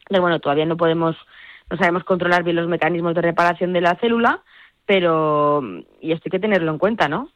Pero 0.07 0.21
bueno, 0.21 0.39
todavía 0.39 0.65
no 0.65 0.77
podemos, 0.77 1.17
no 1.69 1.77
sabemos 1.77 2.03
controlar 2.03 2.43
bien 2.43 2.55
los 2.55 2.67
mecanismos 2.67 3.13
de 3.15 3.21
reparación 3.21 3.73
de 3.73 3.81
la 3.81 3.95
célula, 3.95 4.41
pero 4.89 5.62
y 6.02 6.13
esto 6.13 6.23
hay 6.25 6.32
que 6.32 6.39
tenerlo 6.39 6.71
en 6.71 6.80
cuenta, 6.80 7.08
¿no? 7.08 7.30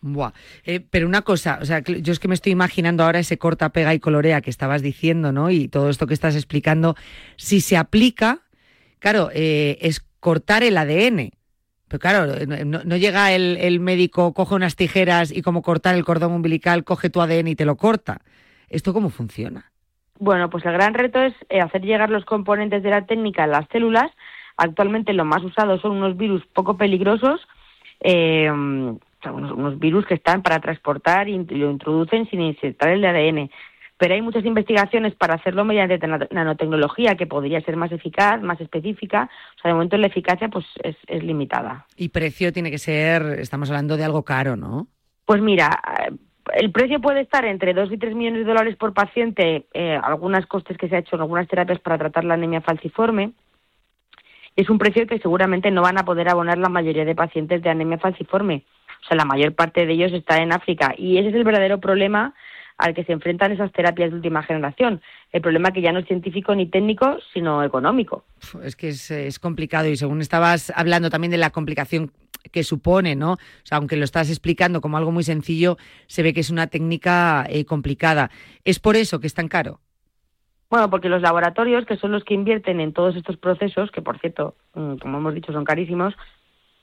Buah. 0.00 0.32
Eh, 0.64 0.80
pero 0.90 1.06
una 1.06 1.22
cosa, 1.22 1.60
o 1.62 1.64
sea, 1.64 1.78
yo 1.78 2.12
es 2.12 2.18
que 2.18 2.26
me 2.26 2.34
estoy 2.34 2.50
imaginando 2.50 3.04
ahora 3.04 3.20
ese 3.20 3.38
corta, 3.38 3.68
pega 3.68 3.94
y 3.94 4.00
colorea 4.00 4.40
que 4.40 4.50
estabas 4.50 4.82
diciendo, 4.82 5.30
¿no? 5.30 5.48
Y 5.50 5.68
todo 5.68 5.88
esto 5.88 6.08
que 6.08 6.14
estás 6.14 6.34
explicando, 6.34 6.96
si 7.36 7.60
se 7.60 7.76
aplica, 7.76 8.40
claro, 8.98 9.30
eh, 9.32 9.78
es 9.82 10.00
cortar 10.18 10.64
el 10.64 10.76
ADN. 10.76 11.30
Pero 11.86 12.00
claro, 12.00 12.26
no, 12.64 12.96
llega 12.96 13.30
el, 13.30 13.56
el, 13.58 13.78
médico, 13.78 14.34
coge 14.34 14.56
unas 14.56 14.74
tijeras 14.74 15.30
y 15.30 15.42
como 15.42 15.62
cortar 15.62 15.94
el 15.94 16.04
cordón 16.04 16.32
umbilical, 16.32 16.82
coge 16.82 17.08
tu 17.08 17.22
ADN 17.22 17.46
y 17.46 17.54
te 17.54 17.66
lo 17.66 17.76
corta. 17.76 18.18
¿Esto 18.68 18.92
cómo 18.92 19.10
funciona? 19.10 19.70
Bueno, 20.18 20.50
pues 20.50 20.66
el 20.66 20.72
gran 20.72 20.94
reto 20.94 21.20
es 21.20 21.34
eh, 21.50 21.60
hacer 21.60 21.82
llegar 21.82 22.10
los 22.10 22.24
componentes 22.24 22.82
de 22.82 22.90
la 22.90 23.06
técnica 23.06 23.44
a 23.44 23.46
las 23.46 23.68
células 23.68 24.10
Actualmente 24.56 25.12
lo 25.12 25.24
más 25.24 25.42
usado 25.42 25.78
son 25.78 25.92
unos 25.92 26.16
virus 26.16 26.42
poco 26.52 26.76
peligrosos, 26.76 27.40
eh, 28.00 28.50
unos, 28.50 29.78
virus 29.78 30.06
que 30.06 30.14
están 30.14 30.42
para 30.42 30.60
transportar 30.60 31.28
y 31.28 31.38
lo 31.38 31.70
introducen 31.70 32.28
sin 32.30 32.40
insertar 32.40 32.90
el 32.90 33.04
ADN. 33.04 33.50
Pero 33.98 34.14
hay 34.14 34.20
muchas 34.20 34.44
investigaciones 34.44 35.14
para 35.14 35.34
hacerlo 35.34 35.64
mediante 35.64 35.98
nanotecnología 36.30 37.14
que 37.14 37.26
podría 37.26 37.62
ser 37.62 37.76
más 37.76 37.90
eficaz, 37.92 38.42
más 38.42 38.60
específica. 38.60 39.30
O 39.56 39.60
sea, 39.60 39.70
de 39.70 39.74
momento 39.74 39.96
la 39.96 40.08
eficacia 40.08 40.48
pues 40.48 40.66
es, 40.82 40.96
limitada. 41.22 41.86
Y 41.96 42.10
precio 42.10 42.52
tiene 42.52 42.70
que 42.70 42.78
ser, 42.78 43.22
estamos 43.38 43.70
hablando 43.70 43.96
de 43.96 44.04
algo 44.04 44.22
caro, 44.22 44.54
¿no? 44.54 44.86
Pues 45.24 45.40
mira, 45.40 45.80
eh, 45.98 46.14
el 46.56 46.70
precio 46.72 47.00
puede 47.00 47.22
estar 47.22 47.46
entre 47.46 47.72
2 47.72 47.90
y 47.92 47.96
3 47.96 48.14
millones 48.14 48.40
de 48.40 48.52
dólares 48.52 48.76
por 48.76 48.92
paciente, 48.92 49.66
eh, 49.72 49.98
algunas 50.02 50.46
costes 50.46 50.76
que 50.76 50.88
se 50.88 50.96
ha 50.96 51.00
hecho 51.00 51.16
en 51.16 51.22
algunas 51.22 51.48
terapias 51.48 51.80
para 51.80 51.96
tratar 51.96 52.24
la 52.24 52.34
anemia 52.34 52.60
falciforme, 52.60 53.32
es 54.56 54.70
un 54.70 54.78
precio 54.78 55.06
que 55.06 55.18
seguramente 55.18 55.70
no 55.70 55.82
van 55.82 55.98
a 55.98 56.04
poder 56.04 56.28
abonar 56.28 56.58
la 56.58 56.70
mayoría 56.70 57.04
de 57.04 57.14
pacientes 57.14 57.62
de 57.62 57.70
anemia 57.70 57.98
falciforme. 57.98 58.64
O 59.04 59.06
sea, 59.06 59.16
la 59.16 59.26
mayor 59.26 59.54
parte 59.54 59.86
de 59.86 59.92
ellos 59.92 60.12
está 60.12 60.38
en 60.38 60.52
África 60.52 60.94
y 60.96 61.18
ese 61.18 61.28
es 61.28 61.34
el 61.34 61.44
verdadero 61.44 61.78
problema 61.78 62.34
al 62.78 62.94
que 62.94 63.04
se 63.04 63.12
enfrentan 63.12 63.52
esas 63.52 63.72
terapias 63.72 64.10
de 64.10 64.16
última 64.16 64.42
generación. 64.42 65.00
El 65.32 65.40
problema 65.40 65.70
que 65.70 65.80
ya 65.80 65.92
no 65.92 66.00
es 66.00 66.06
científico 66.06 66.54
ni 66.54 66.66
técnico, 66.66 67.18
sino 67.32 67.62
económico. 67.62 68.24
Es 68.62 68.76
que 68.76 68.88
es, 68.88 69.38
complicado 69.38 69.88
y 69.88 69.96
según 69.96 70.20
estabas 70.20 70.72
hablando 70.74 71.10
también 71.10 71.30
de 71.30 71.38
la 71.38 71.50
complicación 71.50 72.12
que 72.52 72.64
supone, 72.64 73.16
¿no? 73.16 73.32
O 73.32 73.38
sea, 73.64 73.78
aunque 73.78 73.96
lo 73.96 74.04
estás 74.04 74.30
explicando 74.30 74.80
como 74.80 74.98
algo 74.98 75.10
muy 75.10 75.24
sencillo, 75.24 75.78
se 76.06 76.22
ve 76.22 76.32
que 76.32 76.40
es 76.40 76.50
una 76.50 76.68
técnica 76.68 77.46
eh, 77.48 77.64
complicada. 77.64 78.30
¿Es 78.64 78.78
por 78.78 78.96
eso 78.96 79.20
que 79.20 79.26
es 79.26 79.34
tan 79.34 79.48
caro? 79.48 79.80
Bueno, 80.68 80.90
porque 80.90 81.08
los 81.08 81.22
laboratorios, 81.22 81.86
que 81.86 81.96
son 81.96 82.12
los 82.12 82.24
que 82.24 82.34
invierten 82.34 82.80
en 82.80 82.92
todos 82.92 83.14
estos 83.14 83.36
procesos, 83.36 83.90
que 83.90 84.02
por 84.02 84.18
cierto, 84.18 84.54
mm, 84.74 84.96
como 84.96 85.18
hemos 85.18 85.34
dicho, 85.34 85.52
son 85.52 85.64
carísimos, 85.64 86.14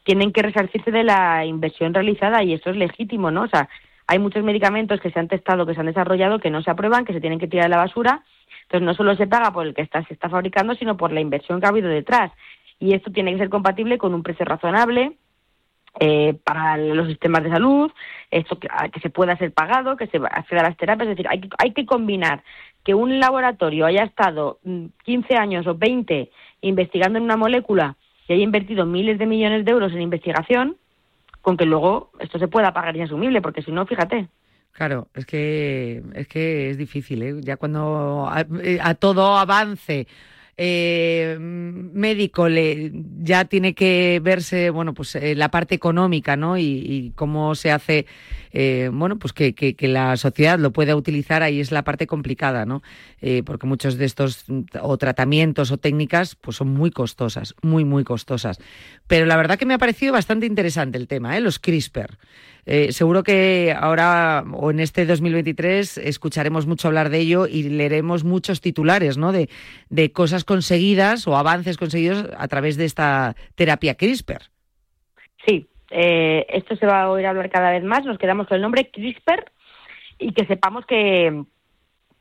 tienen 0.04 0.32
que 0.32 0.41
resarcirse 0.41 0.91
de 0.91 1.04
la 1.04 1.46
inversión 1.46 1.93
realizada 1.93 2.43
y 2.43 2.54
eso 2.54 2.69
es 2.69 2.78
legítimo, 2.78 3.32
¿no? 3.32 3.43
O 3.43 3.48
sea, 3.48 3.69
hay 4.08 4.19
muchos 4.19 4.43
medicamentos 4.43 5.00
que 5.00 5.12
se 5.12 5.19
han 5.19 5.28
testado, 5.28 5.65
que 5.65 5.74
se 5.74 5.80
han 5.80 5.86
desarrollado, 5.86 6.39
que 6.39 6.50
no 6.50 6.62
se 6.62 6.72
aprueban, 6.72 7.06
que 7.06 7.13
se 7.13 7.22
tienen 7.22 7.39
que 7.39 7.48
tirar 7.48 7.67
a 7.67 7.69
la 7.69 7.78
basura. 7.78 8.24
Entonces, 8.63 8.86
no 8.86 8.93
solo 8.93 9.15
se 9.15 9.28
paga 9.28 9.52
por 9.52 9.65
el 9.65 9.74
que 9.74 9.82
está, 9.82 10.04
se 10.06 10.13
está 10.13 10.30
fabricando, 10.30 10.76
sino 10.76 10.98
por 10.98 11.12
la 11.12 11.22
inversión 11.22 11.60
que 11.60 11.65
ha 11.65 11.69
habido 11.69 11.89
detrás. 11.89 12.32
Y 12.80 12.93
esto 12.93 13.12
tiene 13.12 13.32
que 13.32 13.39
ser 13.39 13.50
compatible 13.50 13.98
con 13.98 14.13
un 14.13 14.24
precio 14.24 14.46
razonable, 14.46 15.17
eh, 16.00 16.34
para 16.43 16.76
los 16.78 17.08
sistemas 17.08 17.43
de 17.43 17.52
salud, 17.52 17.91
esto 18.32 18.58
que, 18.58 18.67
que, 18.91 19.00
se 19.00 19.12
pueda 19.12 19.38
ser 19.38 19.54
pagado, 19.54 19.96
que 19.96 20.08
se 20.08 20.17
acceda 20.17 20.62
a 20.62 20.69
las 20.69 20.78
terapias, 20.78 21.08
es 21.08 21.17
decir, 21.17 21.28
hay 21.30 21.41
que, 21.41 21.50
hay 21.60 21.72
que 21.72 21.86
combinar 21.86 22.43
que 22.84 22.93
un 22.93 23.19
laboratorio 23.19 23.86
haya 23.86 24.04
estado 24.04 24.60
15 24.63 25.34
mm, 25.34 25.38
años 25.38 25.67
o 25.67 25.76
20 25.76 26.30
investigando 26.62 27.17
en 27.17 27.24
una 27.24 27.38
molécula 27.38 27.96
y 28.28 28.34
haya 28.34 28.43
invertido 28.43 28.86
miles 28.86 29.17
de 29.17 29.26
millones 29.26 29.65
de 29.65 29.72
euros 29.72 29.91
en 29.93 30.02
investigación, 30.02 30.78
con 31.41 31.58
que 31.58 31.65
luego 31.65 32.12
esto 32.19 32.39
se 32.39 32.48
pueda 32.48 32.74
pagar 32.74 32.96
y 32.96 33.02
asumible, 33.02 33.41
porque 33.41 33.62
si 33.62 33.72
no, 33.72 33.86
fíjate. 33.86 34.28
Claro, 34.72 35.08
es 35.13 35.26
que 35.26 36.02
es 36.15 36.28
que 36.28 36.69
es 36.69 36.78
difícil, 36.78 37.22
¿eh? 37.22 37.36
Ya 37.41 37.58
cuando 37.58 38.28
a 38.28 38.41
eh, 38.63 38.80
todo 39.00 39.38
avance 39.38 40.08
eh, 40.58 41.38
médico 41.39 42.48
le, 42.48 42.92
ya 43.20 43.46
tiene 43.46 43.74
que 43.74 44.20
verse, 44.24 44.70
bueno, 44.70 44.94
pues 44.94 45.16
eh, 45.16 45.36
la 45.36 45.50
parte 45.50 45.76
económica, 45.76 46.36
¿no? 46.36 46.58
Y, 46.58 47.12
cómo 47.16 47.56
se 47.56 47.72
hace, 47.72 48.06
eh, 48.52 48.89
bueno, 48.92 49.18
pues 49.18 49.34
que, 49.34 49.54
que, 49.54 49.88
la 49.88 50.16
sociedad 50.18 50.60
lo 50.60 50.72
pueda 50.72 50.96
utilizar, 50.96 51.44
ahí 51.44 51.60
es 51.60 51.72
la 51.72 51.84
parte 51.84 52.08
complicada, 52.08 52.66
¿no? 52.66 52.84
Eh, 53.22 53.44
porque 53.44 53.68
muchos 53.68 53.98
de 53.98 54.06
estos 54.06 54.46
o 54.82 54.98
tratamientos 54.98 55.72
o 55.72 55.78
técnicas, 55.78 56.36
pues 56.36 56.58
son 56.58 56.70
muy 56.70 56.92
costosas, 56.92 57.56
muy, 57.62 57.84
muy 57.86 58.04
costosas. 58.04 58.60
Pero 59.08 59.26
la 59.26 59.38
verdad 59.38 59.58
que 59.58 59.66
me 59.66 59.74
ha 59.74 59.80
parecido 59.80 60.13
bastante 60.13 60.46
interesante 60.46 60.98
el 60.98 61.08
tema. 61.08 61.39
Los 61.39 61.60
CRISPR. 61.60 62.18
Eh, 62.65 62.91
seguro 62.93 63.23
que 63.23 63.76
ahora 63.78 64.43
o 64.54 64.71
en 64.71 64.80
este 64.80 65.06
2023 65.06 65.97
escucharemos 65.97 66.65
mucho 66.65 66.88
hablar 66.88 67.10
de 67.10 67.19
ello 67.19 67.45
y 67.47 67.63
leeremos 67.63 68.23
muchos 68.23 68.62
titulares, 68.62 69.17
¿no? 69.17 69.32
De, 69.32 69.49
de 69.89 70.12
cosas 70.12 70.45
conseguidas 70.45 71.28
o 71.28 71.36
avances 71.36 71.78
conseguidos 71.78 72.30
a 72.38 72.47
través 72.47 72.78
de 72.78 72.86
esta 72.86 73.36
terapia 73.56 73.95
CRISPR. 73.95 74.43
Sí, 75.45 75.67
eh, 75.91 76.45
esto 76.49 76.76
se 76.76 76.86
va 76.86 77.04
a 77.04 77.10
oír 77.10 77.26
hablar 77.26 77.49
cada 77.49 77.71
vez 77.71 77.84
más. 77.84 78.06
Nos 78.06 78.17
quedamos 78.17 78.47
con 78.47 78.56
el 78.56 78.62
nombre 78.62 78.89
CRISPR 78.89 79.52
y 80.19 80.32
que 80.32 80.45
sepamos 80.45 80.86
que, 80.86 81.43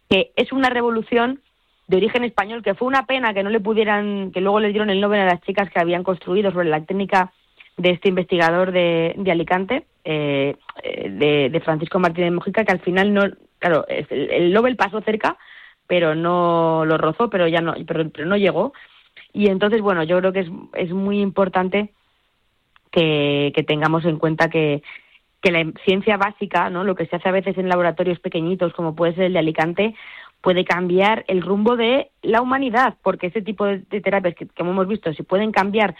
que 0.09 0.33
es 0.37 0.52
una 0.52 0.70
revolución 0.70 1.40
de 1.87 1.96
origen 1.96 2.24
español, 2.24 2.62
que 2.62 2.74
fue 2.74 2.88
una 2.88 3.07
pena 3.07 3.35
que 3.35 3.42
no 3.42 3.50
le 3.50 3.61
pudieran, 3.61 4.33
que 4.33 4.40
luego 4.40 4.61
le 4.61 4.68
dieron 4.68 4.90
el 4.90 5.00
Nobel 5.00 5.20
a 5.20 5.26
las 5.26 5.40
chicas 5.42 5.70
que 5.70 5.81
habían 5.81 6.02
construido 6.02 6.50
sobre 6.50 6.68
la 6.68 6.85
técnica 6.85 7.33
de 7.76 7.90
este 7.90 8.08
investigador 8.08 8.72
de, 8.72 9.14
de 9.16 9.30
Alicante, 9.30 9.87
eh, 10.04 10.56
de, 10.82 11.48
de, 11.50 11.61
Francisco 11.61 11.98
Martínez 11.98 12.32
Mojica, 12.32 12.64
que 12.64 12.72
al 12.72 12.80
final 12.80 13.14
no, 13.14 13.22
claro, 13.58 13.87
el, 13.88 14.06
el, 14.30 14.52
Nobel 14.52 14.76
pasó 14.76 15.00
cerca, 15.00 15.38
pero 15.87 16.14
no 16.14 16.85
lo 16.85 16.98
rozó, 16.98 17.30
pero 17.30 17.46
ya 17.48 17.61
no, 17.61 17.74
pero, 17.87 18.08
pero 18.11 18.26
no 18.26 18.37
llegó. 18.37 18.72
Y 19.32 19.48
entonces, 19.48 19.80
bueno, 19.80 20.02
yo 20.02 20.18
creo 20.18 20.32
que 20.32 20.40
es, 20.40 20.48
es 20.74 20.90
muy 20.90 21.20
importante 21.20 21.92
que, 22.90 23.52
que 23.54 23.62
tengamos 23.62 24.04
en 24.04 24.18
cuenta 24.18 24.50
que, 24.50 24.82
que 25.40 25.50
la 25.50 25.64
ciencia 25.85 26.16
básica, 26.16 26.70
¿no? 26.70 26.85
lo 26.85 26.94
que 26.94 27.06
se 27.06 27.16
hace 27.16 27.28
a 27.28 27.32
veces 27.32 27.56
en 27.58 27.68
laboratorios 27.68 28.20
pequeñitos, 28.20 28.72
como 28.74 28.94
puede 28.94 29.14
ser 29.14 29.24
el 29.24 29.32
de 29.32 29.38
Alicante, 29.38 29.94
puede 30.40 30.64
cambiar 30.64 31.24
el 31.28 31.40
rumbo 31.40 31.76
de 31.76 32.11
la 32.22 32.42
humanidad, 32.42 32.96
porque 33.02 33.28
ese 33.28 33.42
tipo 33.42 33.64
de, 33.64 33.78
de 33.78 34.00
terapias 34.00 34.35
que, 34.35 34.46
como 34.46 34.72
hemos 34.72 34.88
visto, 34.88 35.12
si 35.14 35.22
pueden 35.22 35.52
cambiar 35.52 35.94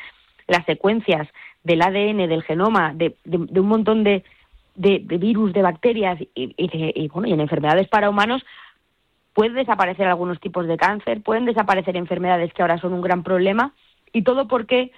las 0.49 0.65
secuencias 0.67 1.29
del 1.65 1.83
ADN, 1.83 2.29
del 2.29 2.43
genoma, 2.43 2.93
de, 2.95 3.17
de, 3.25 3.61
un 3.61 3.69
montón 3.69 4.05
de, 4.05 4.25
de, 4.75 4.99
virus, 4.99 5.53
de 5.53 5.63
bacterias 5.63 6.19
y, 6.35 7.09
bueno, 7.09 7.29
y 7.29 7.33
en 7.33 7.41
enfermedades 7.41 7.89
para 7.89 8.11
humanos, 8.11 8.45
puede 9.33 9.55
desaparecer 9.55 10.07
algunos 10.07 10.41
tipos 10.41 10.67
de 10.67 10.77
cáncer, 10.77 11.23
pueden 11.23 11.45
desaparecer 11.45 11.97
enfermedades 11.97 12.53
que 12.53 12.63
ahora 12.63 12.79
son 12.79 12.93
un 12.93 13.01
gran 13.01 13.23
problema, 13.23 13.73
y 14.13 14.23
todo 14.23 14.49
porque 14.49 14.93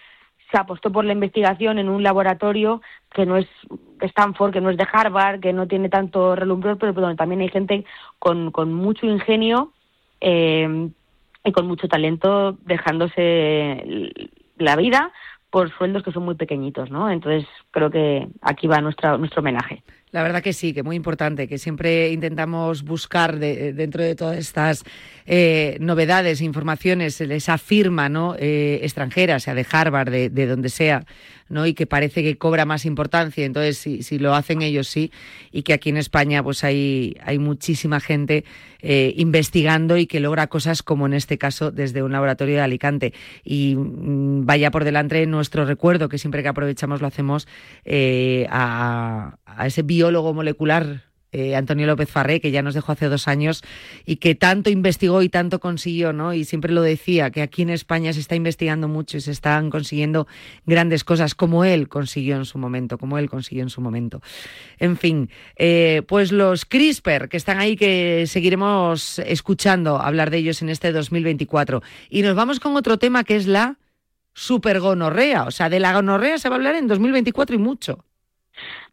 se 0.50 0.58
apostó 0.58 0.90
por 0.90 1.04
la 1.04 1.12
investigación 1.12 1.78
en 1.78 1.88
un 1.88 2.02
laboratorio 2.02 2.82
que 3.12 3.26
no 3.26 3.36
es 3.36 3.46
Stanford, 4.00 4.52
que 4.52 4.60
no 4.60 4.70
es 4.70 4.76
de 4.76 4.86
Harvard, 4.90 5.40
que 5.40 5.52
no 5.52 5.66
tiene 5.66 5.88
tanto 5.88 6.36
relumbror, 6.36 6.78
pero, 6.78 6.94
pero 6.94 7.14
también 7.16 7.40
hay 7.40 7.48
gente 7.48 7.84
con, 8.18 8.50
con 8.50 8.72
mucho 8.72 9.06
ingenio 9.06 9.72
eh, 10.20 10.90
y 11.44 11.52
con 11.52 11.66
mucho 11.66 11.88
talento 11.88 12.56
dejándose 12.64 14.12
la 14.58 14.76
vida 14.76 15.12
por 15.54 15.72
sueldos 15.72 16.02
que 16.02 16.10
son 16.10 16.24
muy 16.24 16.34
pequeñitos, 16.34 16.90
¿no? 16.90 17.08
Entonces 17.08 17.48
creo 17.70 17.88
que 17.88 18.26
aquí 18.42 18.66
va 18.66 18.80
nuestra, 18.80 19.16
nuestro 19.16 19.38
homenaje. 19.38 19.84
La 20.10 20.24
verdad 20.24 20.42
que 20.42 20.52
sí, 20.52 20.74
que 20.74 20.82
muy 20.82 20.96
importante, 20.96 21.46
que 21.46 21.58
siempre 21.58 22.10
intentamos 22.10 22.82
buscar 22.82 23.38
de, 23.38 23.72
dentro 23.72 24.02
de 24.02 24.16
todas 24.16 24.36
estas 24.36 24.82
eh, 25.26 25.76
novedades, 25.78 26.40
informaciones, 26.40 27.20
esa 27.20 27.56
firma 27.56 28.08
¿no? 28.08 28.34
Eh, 28.36 28.80
extranjera, 28.82 29.38
sea 29.38 29.54
de 29.54 29.64
Harvard, 29.70 30.10
de, 30.10 30.28
de 30.28 30.46
donde 30.48 30.70
sea, 30.70 31.04
¿no? 31.48 31.66
y 31.66 31.74
que 31.74 31.86
parece 31.86 32.22
que 32.22 32.36
cobra 32.36 32.64
más 32.64 32.84
importancia. 32.84 33.44
Entonces, 33.44 33.78
si, 33.78 34.02
si, 34.02 34.18
lo 34.18 34.34
hacen 34.34 34.62
ellos, 34.62 34.88
sí, 34.88 35.10
y 35.52 35.62
que 35.62 35.72
aquí 35.72 35.90
en 35.90 35.96
España 35.96 36.42
pues 36.42 36.64
hay, 36.64 37.16
hay 37.22 37.38
muchísima 37.38 38.00
gente 38.00 38.44
eh, 38.80 39.14
investigando 39.16 39.96
y 39.96 40.06
que 40.06 40.20
logra 40.20 40.46
cosas 40.46 40.82
como 40.82 41.06
en 41.06 41.14
este 41.14 41.38
caso 41.38 41.70
desde 41.70 42.02
un 42.02 42.12
laboratorio 42.12 42.56
de 42.56 42.60
Alicante. 42.62 43.14
Y 43.44 43.76
mmm, 43.76 44.44
vaya 44.46 44.70
por 44.70 44.84
delante 44.84 45.24
nuestro 45.26 45.64
recuerdo, 45.64 46.08
que 46.08 46.18
siempre 46.18 46.42
que 46.42 46.48
aprovechamos 46.48 47.00
lo 47.00 47.06
hacemos 47.06 47.48
eh, 47.84 48.46
a, 48.50 49.38
a 49.46 49.66
ese 49.66 49.82
biólogo 49.82 50.34
molecular 50.34 51.13
eh, 51.34 51.56
Antonio 51.56 51.88
López 51.88 52.08
Farré, 52.08 52.40
que 52.40 52.52
ya 52.52 52.62
nos 52.62 52.74
dejó 52.74 52.92
hace 52.92 53.08
dos 53.08 53.26
años 53.26 53.62
y 54.06 54.16
que 54.16 54.36
tanto 54.36 54.70
investigó 54.70 55.20
y 55.22 55.28
tanto 55.28 55.58
consiguió, 55.58 56.12
¿no? 56.12 56.32
Y 56.32 56.44
siempre 56.44 56.72
lo 56.72 56.80
decía, 56.80 57.30
que 57.30 57.42
aquí 57.42 57.62
en 57.62 57.70
España 57.70 58.12
se 58.12 58.20
está 58.20 58.36
investigando 58.36 58.86
mucho 58.86 59.16
y 59.16 59.20
se 59.20 59.32
están 59.32 59.68
consiguiendo 59.68 60.28
grandes 60.64 61.02
cosas, 61.02 61.34
como 61.34 61.64
él 61.64 61.88
consiguió 61.88 62.36
en 62.36 62.44
su 62.44 62.56
momento, 62.58 62.98
como 62.98 63.18
él 63.18 63.28
consiguió 63.28 63.64
en 63.64 63.70
su 63.70 63.80
momento. 63.80 64.22
En 64.78 64.96
fin, 64.96 65.28
eh, 65.56 66.02
pues 66.06 66.30
los 66.30 66.66
CRISPR, 66.66 67.28
que 67.28 67.36
están 67.36 67.58
ahí, 67.58 67.74
que 67.74 68.26
seguiremos 68.28 69.18
escuchando 69.18 69.96
hablar 70.00 70.30
de 70.30 70.38
ellos 70.38 70.62
en 70.62 70.68
este 70.68 70.92
2024. 70.92 71.82
Y 72.10 72.22
nos 72.22 72.36
vamos 72.36 72.60
con 72.60 72.76
otro 72.76 72.96
tema 72.98 73.24
que 73.24 73.34
es 73.34 73.48
la 73.48 73.78
supergonorrea. 74.34 75.44
O 75.44 75.50
sea, 75.50 75.68
de 75.68 75.80
la 75.80 75.92
gonorrea 75.92 76.38
se 76.38 76.48
va 76.48 76.54
a 76.54 76.58
hablar 76.58 76.76
en 76.76 76.86
2024 76.86 77.56
y 77.56 77.58
mucho. 77.58 78.04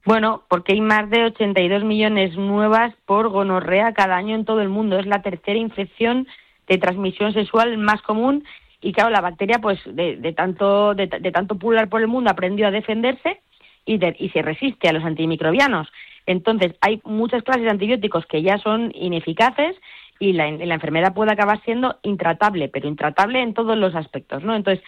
Bueno, 0.05 0.43
porque 0.49 0.73
hay 0.73 0.81
más 0.81 1.09
de 1.09 1.25
82 1.25 1.83
millones 1.83 2.35
nuevas 2.35 2.93
por 3.05 3.29
gonorrea 3.29 3.93
cada 3.93 4.15
año 4.15 4.35
en 4.35 4.45
todo 4.45 4.61
el 4.61 4.69
mundo. 4.69 4.97
Es 4.97 5.05
la 5.05 5.21
tercera 5.21 5.59
infección 5.59 6.27
de 6.67 6.77
transmisión 6.77 7.33
sexual 7.33 7.77
más 7.77 8.01
común 8.01 8.43
y 8.81 8.93
claro, 8.93 9.11
la 9.11 9.21
bacteria 9.21 9.59
pues 9.59 9.79
de, 9.85 10.17
de 10.17 10.33
tanto 10.33 10.95
de, 10.95 11.07
tanto 11.07 11.55
pular 11.55 11.87
por 11.87 12.01
el 12.01 12.07
mundo 12.07 12.31
aprendió 12.31 12.67
a 12.67 12.71
defenderse 12.71 13.41
y, 13.85 13.97
de, 13.97 14.15
y 14.17 14.29
se 14.29 14.41
resiste 14.41 14.89
a 14.89 14.93
los 14.93 15.03
antimicrobianos. 15.03 15.87
Entonces, 16.25 16.73
hay 16.81 17.01
muchas 17.03 17.43
clases 17.43 17.63
de 17.63 17.69
antibióticos 17.69 18.25
que 18.25 18.41
ya 18.41 18.57
son 18.57 18.91
ineficaces 18.95 19.75
y 20.19 20.33
la, 20.33 20.49
la 20.51 20.75
enfermedad 20.75 21.13
puede 21.13 21.31
acabar 21.31 21.61
siendo 21.63 21.97
intratable, 22.03 22.69
pero 22.69 22.87
intratable 22.87 23.41
en 23.41 23.53
todos 23.53 23.77
los 23.77 23.95
aspectos, 23.95 24.43
¿no? 24.43 24.55
Entonces, 24.55 24.83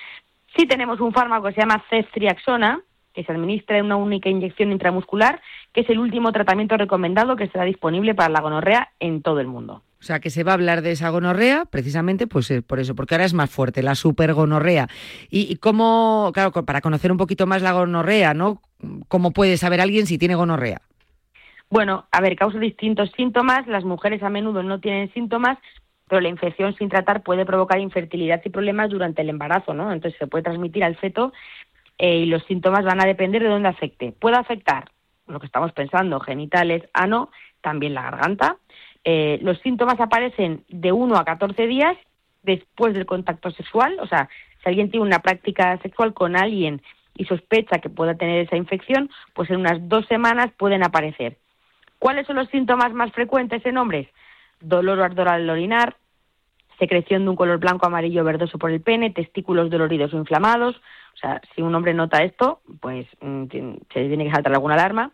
sí 0.55 0.65
tenemos 0.67 0.99
un 0.99 1.11
fármaco 1.11 1.47
que 1.47 1.53
se 1.53 1.61
llama 1.61 1.83
ceftriaxona, 1.89 2.81
que 3.13 3.23
se 3.23 3.31
administra 3.31 3.77
en 3.77 3.85
una 3.85 3.95
única 3.95 4.29
inyección 4.29 4.71
intramuscular, 4.71 5.41
que 5.71 5.81
es 5.81 5.89
el 5.89 5.99
último 5.99 6.31
tratamiento 6.31 6.77
recomendado 6.77 7.35
que 7.35 7.43
estará 7.43 7.65
disponible 7.65 8.15
para 8.15 8.29
la 8.29 8.41
gonorrea 8.41 8.89
en 8.99 9.21
todo 9.21 9.39
el 9.39 9.47
mundo. 9.47 9.83
O 9.99 10.05
sea, 10.05 10.19
que 10.19 10.29
se 10.29 10.43
va 10.43 10.51
a 10.51 10.55
hablar 10.55 10.81
de 10.81 10.91
esa 10.91 11.09
gonorrea 11.09 11.63
precisamente 11.63 12.27
pues 12.27 12.51
eh, 12.51 12.61
por 12.61 12.79
eso, 12.79 12.93
porque 12.93 13.15
ahora 13.15 13.23
es 13.23 13.33
más 13.33 13.49
fuerte, 13.49 13.81
la 13.81 13.95
supergonorrea. 13.95 14.89
Y, 15.29 15.49
y 15.49 15.55
cómo, 15.55 16.31
claro, 16.33 16.51
para 16.51 16.81
conocer 16.81 17.11
un 17.11 17.17
poquito 17.17 17.47
más 17.47 17.61
la 17.61 17.71
gonorrea, 17.71 18.33
¿no? 18.33 18.61
¿Cómo 19.07 19.31
puede 19.31 19.55
saber 19.55 19.79
alguien 19.79 20.05
si 20.05 20.17
tiene 20.17 20.35
gonorrea? 20.35 20.81
Bueno, 21.69 22.05
a 22.11 22.21
ver, 22.21 22.35
causa 22.35 22.59
distintos 22.59 23.11
síntomas. 23.15 23.65
Las 23.67 23.85
mujeres 23.85 24.21
a 24.23 24.29
menudo 24.29 24.61
no 24.61 24.79
tienen 24.79 25.11
síntomas, 25.13 25.57
pero 26.09 26.19
la 26.19 26.29
infección 26.29 26.75
sin 26.75 26.89
tratar 26.89 27.23
puede 27.23 27.45
provocar 27.45 27.79
infertilidad 27.79 28.41
y 28.43 28.49
problemas 28.49 28.89
durante 28.89 29.21
el 29.21 29.29
embarazo, 29.29 29.73
¿no? 29.73 29.91
Entonces 29.91 30.19
se 30.19 30.27
puede 30.27 30.43
transmitir 30.43 30.83
al 30.83 30.97
feto 30.97 31.31
eh, 31.97 32.17
y 32.17 32.25
los 32.25 32.43
síntomas 32.43 32.83
van 32.83 33.01
a 33.01 33.05
depender 33.05 33.43
de 33.43 33.49
dónde 33.49 33.69
afecte. 33.69 34.11
Puede 34.11 34.37
afectar 34.37 34.85
lo 35.27 35.39
que 35.39 35.45
estamos 35.45 35.71
pensando, 35.71 36.19
genitales, 36.19 36.83
ano, 36.93 37.29
también 37.61 37.93
la 37.93 38.03
garganta. 38.03 38.57
Eh, 39.03 39.39
los 39.41 39.59
síntomas 39.59 39.99
aparecen 39.99 40.63
de 40.69 40.91
1 40.91 41.15
a 41.15 41.25
14 41.25 41.67
días 41.67 41.97
después 42.43 42.93
del 42.93 43.05
contacto 43.05 43.51
sexual, 43.51 43.97
o 44.01 44.07
sea, 44.07 44.29
si 44.61 44.69
alguien 44.69 44.91
tiene 44.91 45.05
una 45.05 45.19
práctica 45.19 45.77
sexual 45.81 46.13
con 46.13 46.35
alguien 46.35 46.81
y 47.15 47.25
sospecha 47.25 47.79
que 47.79 47.89
pueda 47.89 48.15
tener 48.15 48.45
esa 48.45 48.57
infección, 48.57 49.09
pues 49.33 49.49
en 49.49 49.57
unas 49.57 49.87
dos 49.87 50.05
semanas 50.07 50.51
pueden 50.57 50.83
aparecer. 50.83 51.37
¿Cuáles 51.99 52.27
son 52.27 52.37
los 52.37 52.49
síntomas 52.49 52.93
más 52.93 53.11
frecuentes 53.11 53.65
en 53.65 53.77
hombres? 53.77 54.07
Dolor 54.59 54.99
o 54.99 55.03
ardor 55.03 55.29
al 55.29 55.49
orinar, 55.49 55.95
secreción 56.79 57.23
de 57.23 57.29
un 57.29 57.35
color 57.35 57.59
blanco, 57.59 57.85
amarillo, 57.85 58.23
verdoso 58.23 58.57
por 58.57 58.71
el 58.71 58.81
pene, 58.81 59.11
testículos 59.11 59.69
doloridos 59.69 60.13
o 60.13 60.17
inflamados. 60.17 60.75
O 61.13 61.17
sea, 61.17 61.41
si 61.53 61.61
un 61.61 61.73
hombre 61.75 61.93
nota 61.93 62.23
esto, 62.23 62.61
pues 62.79 63.07
mm, 63.21 63.45
se 63.93 64.07
tiene 64.07 64.25
que 64.25 64.31
saltar 64.31 64.53
alguna 64.53 64.75
alarma. 64.75 65.11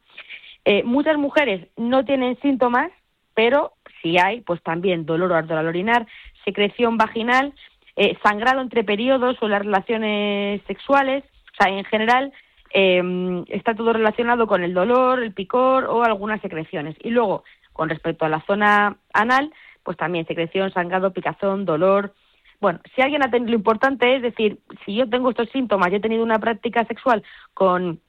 Eh, 0.66 0.84
muchas 0.84 1.18
mujeres 1.18 1.68
no 1.78 2.06
tienen 2.06 2.40
síntomas, 2.42 2.92
pero 3.34 3.74
si 4.02 4.18
hay, 4.18 4.42
pues 4.42 4.62
también 4.64 5.06
dolor 5.06 5.32
o 5.32 5.36
ardor 5.36 5.58
al 5.58 5.68
orinar, 5.68 6.08
secreción 6.46 6.98
vaginal, 6.98 7.54
eh, 7.96 8.18
sangrado 8.24 8.62
entre 8.62 8.84
periodos 8.84 9.38
o 9.42 9.48
las 9.48 9.60
relaciones 9.60 10.62
sexuales. 10.68 11.24
O 11.54 11.64
sea, 11.64 11.72
en 11.72 11.84
general 11.86 12.32
eh, 12.74 13.44
está 13.48 13.74
todo 13.74 13.94
relacionado 13.94 14.48
con 14.48 14.64
el 14.64 14.74
dolor, 14.74 15.22
el 15.22 15.34
picor 15.34 15.86
o 15.86 16.04
algunas 16.04 16.42
secreciones. 16.42 16.96
Y 17.02 17.10
luego, 17.10 17.44
con 17.74 17.90
respecto 17.90 18.26
a 18.26 18.30
la 18.30 18.42
zona 18.46 18.98
anal, 19.14 19.52
pues 19.84 19.98
también 19.98 20.26
secreción, 20.26 20.72
sangrado, 20.72 21.14
picazón, 21.14 21.66
dolor. 21.66 22.14
Bueno, 22.60 22.80
si 22.96 23.02
alguien 23.02 23.24
ha 23.24 23.32
tenido, 23.32 23.52
lo 23.52 23.58
importante 23.58 24.16
es 24.16 24.22
decir, 24.22 24.60
si 24.86 24.96
yo 24.96 25.10
tengo 25.10 25.30
estos 25.30 25.50
síntomas, 25.50 25.90
yo 25.92 25.98
he 25.98 26.02
tenido 26.02 26.24
una 26.24 26.40
práctica 26.40 26.86
sexual 26.86 27.24
con 27.54 28.00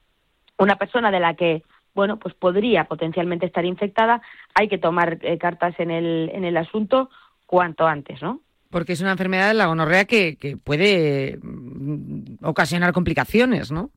una 0.57 0.75
persona 0.75 1.11
de 1.11 1.19
la 1.19 1.35
que, 1.35 1.63
bueno, 1.93 2.17
pues 2.19 2.33
podría 2.33 2.85
potencialmente 2.85 3.45
estar 3.45 3.65
infectada, 3.65 4.21
hay 4.53 4.67
que 4.67 4.77
tomar 4.77 5.17
eh, 5.21 5.37
cartas 5.37 5.73
en 5.79 5.91
el, 5.91 6.29
en 6.33 6.43
el 6.43 6.57
asunto 6.57 7.09
cuanto 7.45 7.87
antes, 7.87 8.21
¿no? 8.21 8.41
Porque 8.69 8.93
es 8.93 9.01
una 9.01 9.11
enfermedad 9.11 9.49
de 9.49 9.53
la 9.53 9.65
gonorrea 9.65 10.05
que, 10.05 10.37
que 10.37 10.55
puede 10.55 11.37
mm, 11.41 12.43
ocasionar 12.43 12.93
complicaciones, 12.93 13.71
¿no? 13.71 13.89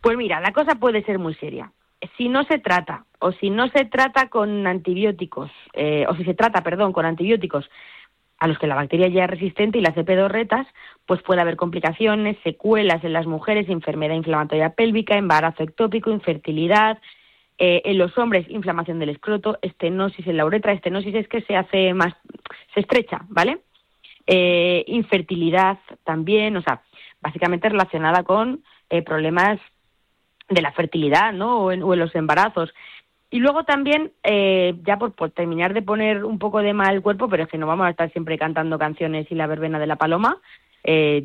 Pues 0.00 0.16
mira, 0.16 0.40
la 0.40 0.52
cosa 0.52 0.76
puede 0.76 1.02
ser 1.04 1.18
muy 1.18 1.34
seria 1.34 1.72
si 2.16 2.28
no 2.28 2.44
se 2.44 2.58
trata 2.58 3.04
o 3.18 3.32
si 3.32 3.50
no 3.50 3.68
se 3.68 3.84
trata 3.84 4.28
con 4.28 4.66
antibióticos, 4.66 5.50
eh, 5.74 6.06
o 6.08 6.14
si 6.14 6.24
se 6.24 6.34
trata, 6.34 6.62
perdón, 6.62 6.92
con 6.92 7.04
antibióticos 7.04 7.68
a 8.38 8.46
los 8.46 8.58
que 8.58 8.66
la 8.66 8.74
bacteria 8.74 9.08
ya 9.08 9.24
es 9.24 9.30
resistente 9.30 9.78
y 9.78 9.82
las 9.82 9.92
pedorretas, 9.92 10.66
pues 11.04 11.20
puede 11.22 11.42
haber 11.42 11.56
complicaciones, 11.56 12.38
secuelas 12.42 13.04
en 13.04 13.12
las 13.12 13.26
mujeres, 13.26 13.68
enfermedad 13.68 14.14
inflamatoria 14.14 14.70
pélvica, 14.70 15.18
embarazo 15.18 15.62
ectópico, 15.62 16.10
infertilidad, 16.10 16.98
eh, 17.58 17.82
en 17.84 17.98
los 17.98 18.16
hombres 18.16 18.48
inflamación 18.48 18.98
del 18.98 19.10
escroto, 19.10 19.58
estenosis 19.60 20.26
en 20.26 20.38
la 20.38 20.46
uretra, 20.46 20.72
estenosis 20.72 21.14
es 21.14 21.28
que 21.28 21.42
se 21.42 21.54
hace 21.54 21.92
más, 21.92 22.14
se 22.72 22.80
estrecha, 22.80 23.20
¿vale? 23.28 23.58
eh, 24.26 24.84
infertilidad 24.86 25.78
también, 26.04 26.56
o 26.56 26.62
sea, 26.62 26.82
básicamente 27.20 27.68
relacionada 27.68 28.22
con 28.22 28.62
eh, 28.88 29.02
problemas 29.02 29.58
de 30.50 30.62
la 30.62 30.72
fertilidad, 30.72 31.32
¿no? 31.32 31.64
O 31.64 31.72
en, 31.72 31.80
los 31.80 32.14
embarazos. 32.14 32.72
Y 33.30 33.38
luego 33.38 33.64
también, 33.64 34.12
eh, 34.24 34.74
ya 34.84 34.98
por, 34.98 35.12
terminar 35.30 35.72
de 35.72 35.82
poner 35.82 36.24
un 36.24 36.38
poco 36.38 36.60
de 36.60 36.74
mal 36.74 37.00
cuerpo, 37.00 37.28
pero 37.28 37.44
es 37.44 37.48
que 37.48 37.58
no 37.58 37.66
vamos 37.66 37.86
a 37.86 37.90
estar 37.90 38.10
siempre 38.12 38.36
cantando 38.36 38.78
canciones 38.78 39.30
y 39.30 39.34
la 39.34 39.46
verbena 39.46 39.78
de 39.78 39.86
la 39.86 39.96
paloma, 39.96 40.38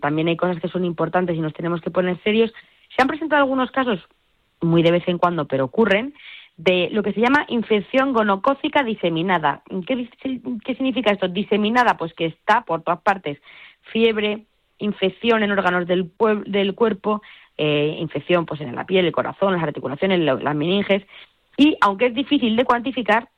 también 0.02 0.28
hay 0.28 0.36
cosas 0.36 0.60
que 0.60 0.68
son 0.68 0.86
importantes 0.86 1.36
y 1.36 1.40
nos 1.40 1.54
tenemos 1.54 1.82
que 1.82 1.90
poner 1.90 2.22
serios. 2.24 2.54
Se 2.96 3.02
han 3.02 3.08
presentado 3.08 3.42
algunos 3.42 3.72
casos, 3.72 4.00
muy 4.62 4.84
de 4.84 4.92
vez 4.92 5.08
en 5.08 5.18
cuando, 5.18 5.46
pero 5.46 5.66
ocurren, 5.66 6.14
de 6.58 6.90
lo 6.92 7.04
que 7.04 7.14
se 7.14 7.20
llama 7.20 7.46
infección 7.50 8.14
gonocócica 8.14 8.84
diseminada. 8.84 9.62
¿Qué, 9.86 10.10
¿Qué, 10.64 10.76
significa 10.76 11.12
esto? 11.12 11.28
Diseminada, 11.28 11.98
pues 11.98 12.14
que 12.14 12.28
está 12.28 12.62
por 12.62 12.82
todas 12.82 13.02
partes. 13.02 13.40
Fiebre, 13.92 14.46
infección 14.80 15.44
en 15.44 15.52
órganos 15.52 15.88
del, 15.88 16.12
del 16.46 16.76
cuerpo, 16.76 17.22
eh, 17.58 17.98
infección 18.00 18.46
pues 18.46 18.62
en 18.62 18.76
la 18.76 18.86
piel, 18.86 19.06
el 19.06 19.12
corazón, 19.12 19.54
las 19.54 19.64
articulaciones, 19.64 20.20
las 20.20 20.56
meninges. 20.56 21.04
Y 21.58 21.78
aunque 21.82 22.08
es 22.08 22.16
difícil 22.16 22.56
de 22.56 22.66
cuantificar, 22.66 23.30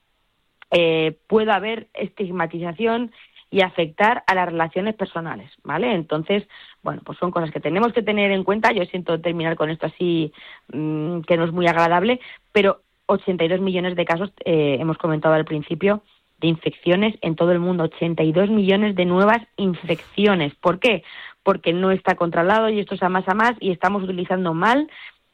eh, 0.72 1.18
puede 1.28 1.52
haber 1.52 1.88
estigmatización 1.94 3.12
y 3.50 3.62
afectar 3.62 4.24
a 4.28 4.36
las 4.36 4.48
relaciones 4.48 4.96
personales, 4.96 5.50
¿vale? 5.64 5.94
Entonces, 5.94 6.48
bueno, 6.84 7.02
pues 7.06 7.18
son 7.18 7.32
cosas 7.32 7.52
que 7.52 7.62
tenemos 7.62 7.94
que 7.94 8.02
tener 8.02 8.32
en 8.32 8.44
cuenta. 8.44 8.74
Yo 8.74 8.84
siento 8.86 9.22
terminar 9.22 9.56
con 9.56 9.70
esto 9.70 9.86
así, 9.86 10.34
mm, 10.74 11.22
que 11.22 11.38
no 11.38 11.46
es 11.46 11.54
muy 11.54 11.68
agradable, 11.68 12.20
pero 12.52 12.82
82 13.06 13.62
millones 13.62 13.96
de 13.96 14.06
casos, 14.06 14.32
eh, 14.44 14.78
hemos 14.80 14.98
comentado 14.98 15.34
al 15.34 15.46
principio, 15.46 16.04
de 16.40 16.48
infecciones 16.48 17.16
en 17.22 17.36
todo 17.36 17.52
el 17.52 17.60
mundo, 17.60 17.86
82 17.86 18.50
millones 18.50 18.96
de 18.96 19.06
nuevas 19.06 19.40
infecciones. 19.56 20.54
¿Por 20.56 20.80
qué? 20.80 21.04
Porque 21.44 21.74
no 21.74 21.92
está 21.92 22.16
controlado 22.16 22.70
y 22.70 22.80
esto 22.80 22.96
es 22.96 23.04
a 23.04 23.10
más 23.10 23.28
a 23.28 23.34
más 23.34 23.54
y 23.60 23.72
estamos 23.72 24.04
utilizando 24.04 24.54
mal 24.54 24.90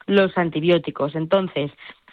los 0.06 0.38
antibióticos. 0.38 1.16
Entonces, 1.16 1.72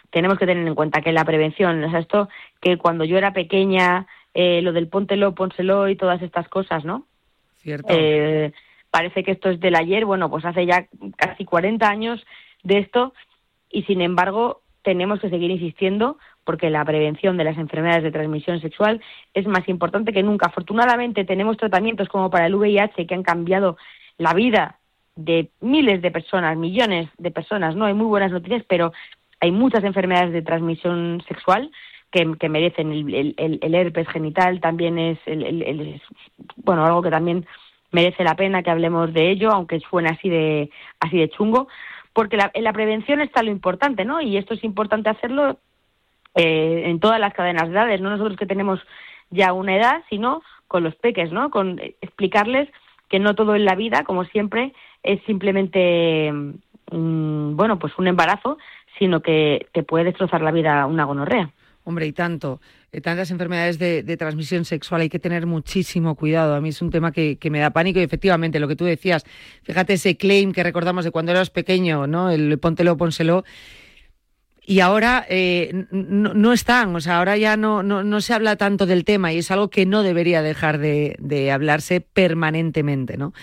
tenemos 0.09 0.37
que 0.37 0.45
tener 0.45 0.67
en 0.67 0.75
cuenta 0.75 1.01
que 1.01 1.11
la 1.11 1.25
prevención, 1.25 1.83
o 1.83 1.89
sea, 1.89 1.99
esto 1.99 2.29
que 2.61 2.77
cuando 2.77 3.05
yo 3.05 3.17
era 3.17 3.33
pequeña, 3.33 4.07
eh, 4.33 4.61
lo 4.61 4.73
del 4.73 4.87
póntelo, 4.87 5.35
pónselo 5.35 5.87
y 5.87 5.95
todas 5.95 6.21
estas 6.21 6.47
cosas, 6.49 6.83
¿no? 6.83 7.05
Cierto. 7.57 7.87
Eh, 7.89 8.51
parece 8.89 9.23
que 9.23 9.31
esto 9.31 9.49
es 9.49 9.59
del 9.59 9.75
ayer, 9.75 10.05
bueno, 10.05 10.29
pues 10.29 10.43
hace 10.45 10.65
ya 10.65 10.87
casi 11.15 11.45
40 11.45 11.87
años 11.87 12.25
de 12.63 12.79
esto 12.79 13.13
y 13.69 13.83
sin 13.83 14.01
embargo 14.01 14.61
tenemos 14.83 15.19
que 15.19 15.29
seguir 15.29 15.51
insistiendo 15.51 16.17
porque 16.43 16.69
la 16.69 16.83
prevención 16.83 17.37
de 17.37 17.43
las 17.43 17.57
enfermedades 17.57 18.03
de 18.03 18.11
transmisión 18.11 18.59
sexual 18.61 19.01
es 19.33 19.45
más 19.47 19.67
importante 19.69 20.13
que 20.13 20.23
nunca. 20.23 20.47
Afortunadamente 20.47 21.25
tenemos 21.25 21.57
tratamientos 21.57 22.09
como 22.09 22.29
para 22.29 22.47
el 22.47 22.55
VIH 22.55 23.05
que 23.05 23.13
han 23.13 23.23
cambiado 23.23 23.77
la 24.17 24.33
vida 24.33 24.79
de 25.15 25.49
miles 25.59 26.01
de 26.01 26.11
personas, 26.11 26.57
millones 26.57 27.09
de 27.17 27.31
personas, 27.31 27.75
no 27.75 27.85
hay 27.85 27.93
muy 27.93 28.07
buenas 28.07 28.31
noticias, 28.31 28.63
pero 28.67 28.93
hay 29.39 29.51
muchas 29.51 29.83
enfermedades 29.83 30.31
de 30.31 30.41
transmisión 30.41 31.21
sexual 31.27 31.71
que, 32.11 32.25
merecen 32.49 32.91
el, 32.91 33.35
el, 33.37 33.75
herpes 33.75 34.07
genital, 34.09 34.59
también 34.59 34.99
es, 34.99 35.17
el, 35.25 36.01
bueno 36.57 36.85
algo 36.85 37.01
que 37.01 37.09
también 37.09 37.45
merece 37.91 38.23
la 38.23 38.35
pena 38.35 38.63
que 38.63 38.69
hablemos 38.69 39.13
de 39.13 39.31
ello, 39.31 39.51
aunque 39.51 39.79
suene 39.79 40.09
así 40.09 40.29
de 40.29 40.69
así 40.99 41.17
de 41.17 41.29
chungo 41.29 41.67
porque 42.13 42.37
la, 42.37 42.51
en 42.53 42.63
la 42.63 42.73
prevención 42.73 43.21
está 43.21 43.43
lo 43.43 43.51
importante, 43.51 44.05
¿no? 44.05 44.21
Y 44.21 44.37
esto 44.37 44.53
es 44.53 44.63
importante 44.63 45.09
hacerlo 45.09 45.57
eh, 46.35 46.83
en 46.85 46.99
todas 46.99 47.19
las 47.19 47.33
cadenas 47.33 47.67
de 47.67 47.73
edades, 47.73 48.01
no 48.01 48.09
nosotros 48.09 48.37
que 48.37 48.45
tenemos 48.45 48.79
ya 49.29 49.53
una 49.53 49.75
edad, 49.75 50.03
sino 50.09 50.41
con 50.67 50.83
los 50.83 50.95
peques, 50.95 51.31
¿no? 51.31 51.49
Con 51.49 51.79
explicarles 52.01 52.69
que 53.09 53.19
no 53.19 53.35
todo 53.35 53.55
en 53.55 53.65
la 53.65 53.75
vida, 53.75 54.03
como 54.03 54.23
siempre, 54.25 54.73
es 55.03 55.21
simplemente, 55.25 56.31
mm, 56.91 57.55
bueno, 57.55 57.77
pues 57.79 57.97
un 57.97 58.07
embarazo, 58.07 58.57
sino 58.97 59.21
que 59.21 59.67
te 59.73 59.83
puede 59.83 60.05
destrozar 60.05 60.41
la 60.41 60.51
vida 60.51 60.85
una 60.85 61.03
gonorrea. 61.03 61.51
Hombre, 61.83 62.05
y 62.05 62.11
tanto. 62.11 62.61
Eh, 62.91 63.01
tantas 63.01 63.31
enfermedades 63.31 63.79
de, 63.79 64.17
transmisión 64.17 64.65
sexual, 64.65 65.01
hay 65.01 65.09
que 65.09 65.19
tener 65.19 65.45
muchísimo 65.45 66.15
cuidado. 66.15 66.55
A 66.55 66.61
mí 66.61 66.69
es 66.69 66.81
un 66.81 66.91
tema 66.91 67.11
que, 67.11 67.37
me 67.49 67.59
da 67.59 67.71
pánico 67.71 67.99
y 67.99 68.03
efectivamente 68.03 68.59
lo 68.59 68.67
que 68.67 68.75
tú 68.75 68.85
decías, 68.85 69.23
fíjate 69.63 69.93
ese 69.93 70.17
claim 70.17 70.51
que 70.51 70.63
recordamos 70.63 71.05
de 71.05 71.11
cuando 71.11 71.31
eras 71.31 71.49
pequeño, 71.49 72.05
¿no? 72.07 72.29
El 72.29 72.59
póntelo, 72.59 72.97
pónselo. 72.97 73.43
Y 74.63 74.79
ahora 74.79 75.25
eh, 75.27 75.85
no, 75.91 76.53
están, 76.53 76.95
o 76.95 77.01
sea, 77.01 77.17
ahora 77.17 77.35
ya 77.35 77.57
no, 77.57 77.81
no, 77.81 78.21
se 78.21 78.33
habla 78.33 78.57
tanto 78.57 78.85
del 78.85 79.05
tema 79.05 79.33
y 79.33 79.39
es 79.39 79.49
algo 79.49 79.69
que 79.69 79.87
no 79.87 80.03
debería 80.03 80.43
dejar 80.43 80.77
de, 80.77 81.15
de 81.19 81.51
hablarse 81.51 81.99
permanentemente, 81.99 83.17
¿no? 83.17 83.33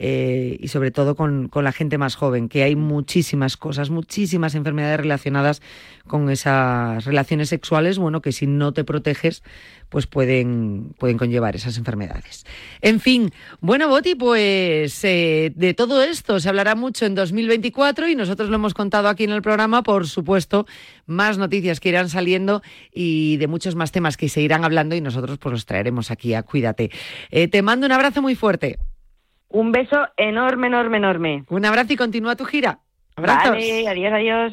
Eh, 0.00 0.56
y 0.60 0.68
sobre 0.68 0.92
todo 0.92 1.16
con, 1.16 1.48
con, 1.48 1.64
la 1.64 1.72
gente 1.72 1.98
más 1.98 2.14
joven, 2.14 2.48
que 2.48 2.62
hay 2.62 2.76
muchísimas 2.76 3.56
cosas, 3.56 3.90
muchísimas 3.90 4.54
enfermedades 4.54 5.00
relacionadas 5.00 5.60
con 6.06 6.30
esas 6.30 7.04
relaciones 7.04 7.48
sexuales, 7.48 7.98
bueno, 7.98 8.22
que 8.22 8.30
si 8.30 8.46
no 8.46 8.72
te 8.72 8.84
proteges, 8.84 9.42
pues 9.88 10.06
pueden, 10.06 10.94
pueden 10.98 11.18
conllevar 11.18 11.56
esas 11.56 11.78
enfermedades. 11.78 12.46
En 12.80 13.00
fin, 13.00 13.32
bueno, 13.60 13.88
Boti, 13.88 14.14
pues 14.14 15.02
eh, 15.04 15.52
de 15.56 15.74
todo 15.74 16.02
esto 16.02 16.38
se 16.38 16.48
hablará 16.48 16.76
mucho 16.76 17.04
en 17.04 17.16
2024 17.16 18.08
y 18.08 18.14
nosotros 18.14 18.50
lo 18.50 18.54
hemos 18.54 18.74
contado 18.74 19.08
aquí 19.08 19.24
en 19.24 19.32
el 19.32 19.42
programa, 19.42 19.82
por 19.82 20.06
supuesto, 20.06 20.66
más 21.06 21.38
noticias 21.38 21.80
que 21.80 21.88
irán 21.88 22.08
saliendo 22.08 22.62
y 22.92 23.36
de 23.38 23.48
muchos 23.48 23.74
más 23.74 23.90
temas 23.90 24.16
que 24.16 24.28
se 24.28 24.42
irán 24.42 24.64
hablando 24.64 24.94
y 24.94 25.00
nosotros 25.00 25.38
pues 25.38 25.52
los 25.52 25.66
traeremos 25.66 26.12
aquí 26.12 26.34
a 26.34 26.44
Cuídate. 26.44 26.90
Eh, 27.30 27.48
te 27.48 27.62
mando 27.62 27.86
un 27.86 27.92
abrazo 27.92 28.22
muy 28.22 28.36
fuerte. 28.36 28.78
Un 29.50 29.72
beso 29.72 30.08
enorme, 30.16 30.66
enorme, 30.66 30.98
enorme. 30.98 31.44
Un 31.48 31.64
abrazo 31.64 31.92
y 31.94 31.96
continúa 31.96 32.36
tu 32.36 32.44
gira. 32.44 32.80
Abrazos. 33.16 33.52
Vale, 33.52 33.88
adiós, 33.88 34.12
adiós. 34.12 34.52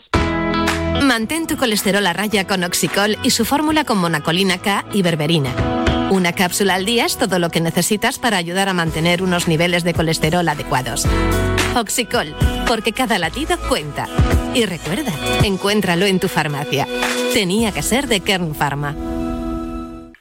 Mantén 1.03 1.45
tu 1.45 1.57
colesterol 1.57 2.05
a 2.07 2.13
raya 2.13 2.47
con 2.47 2.63
Oxicol 2.63 3.17
y 3.21 3.29
su 3.31 3.45
fórmula 3.45 3.83
con 3.83 3.97
monacolina 3.97 4.57
K 4.57 4.85
y 4.93 5.01
berberina. 5.01 5.51
Una 6.09 6.33
cápsula 6.33 6.75
al 6.75 6.85
día 6.85 7.05
es 7.05 7.17
todo 7.17 7.39
lo 7.39 7.49
que 7.49 7.59
necesitas 7.59 8.17
para 8.17 8.37
ayudar 8.37 8.69
a 8.69 8.73
mantener 8.73 9.21
unos 9.21 9.47
niveles 9.47 9.83
de 9.83 9.93
colesterol 9.93 10.47
adecuados. 10.47 11.05
Oxicol, 11.75 12.33
porque 12.67 12.93
cada 12.93 13.19
latido 13.19 13.57
cuenta. 13.67 14.07
Y 14.53 14.65
recuerda, 14.65 15.11
encuéntralo 15.43 16.05
en 16.05 16.19
tu 16.19 16.29
farmacia. 16.29 16.87
Tenía 17.33 17.73
que 17.73 17.81
ser 17.81 18.07
de 18.07 18.21
Kern 18.21 18.55
Pharma. 18.55 18.95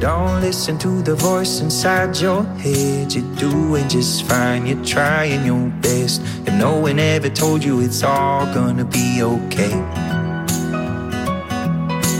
Don't 0.00 0.42
listen 0.42 0.76
to 0.78 1.00
the 1.00 1.14
voice 1.14 1.60
inside 1.62 2.18
your 2.18 2.44
head. 2.44 3.14
You're 3.14 3.34
doing 3.36 3.88
just 3.88 4.24
fine, 4.24 4.66
you're 4.66 4.84
trying 4.84 5.46
your 5.46 5.70
best. 5.80 6.20
If 6.46 6.52
no 6.52 6.78
one 6.78 6.98
ever 6.98 7.30
told 7.30 7.64
you 7.64 7.80
it's 7.80 8.02
all 8.02 8.44
gonna 8.52 8.84
be 8.84 9.22
okay. 9.22 9.74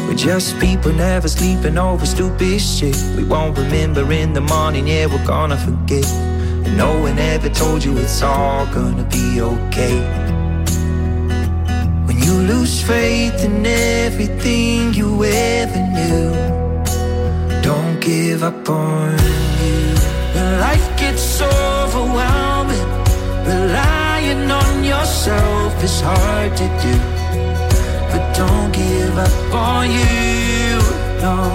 We're 0.08 0.16
just 0.16 0.58
people 0.58 0.90
never 0.94 1.28
sleeping 1.28 1.76
over 1.76 2.06
stupid 2.06 2.62
shit. 2.62 2.96
We 3.14 3.24
won't 3.24 3.58
remember 3.58 4.10
in 4.10 4.32
the 4.32 4.40
morning, 4.40 4.88
yeah, 4.88 5.04
we're 5.04 5.26
gonna 5.26 5.58
forget. 5.58 6.06
And 6.06 6.78
no 6.78 6.98
one 6.98 7.18
ever 7.18 7.50
told 7.50 7.84
you 7.84 7.98
it's 7.98 8.22
all 8.22 8.64
gonna 8.72 9.04
be 9.04 9.42
okay. 9.42 9.98
When 12.06 12.22
you 12.22 12.32
lose 12.32 12.82
faith 12.82 13.44
in 13.44 13.66
everything 13.66 14.94
you 14.94 15.22
ever 15.24 15.76
knew. 15.92 16.65
Don't 17.66 18.00
give 18.00 18.44
up 18.44 18.68
on 18.68 19.18
you. 19.58 19.94
Life 20.60 20.88
gets 20.96 21.42
overwhelming, 21.42 22.86
relying 23.44 24.48
on 24.48 24.84
yourself 24.84 25.82
is 25.82 26.00
hard 26.00 26.56
to 26.56 26.66
do. 26.80 26.94
But 28.12 28.22
don't 28.36 28.70
give 28.70 29.18
up 29.18 29.52
on 29.52 29.90
you. 29.90 30.78
No. 31.20 31.50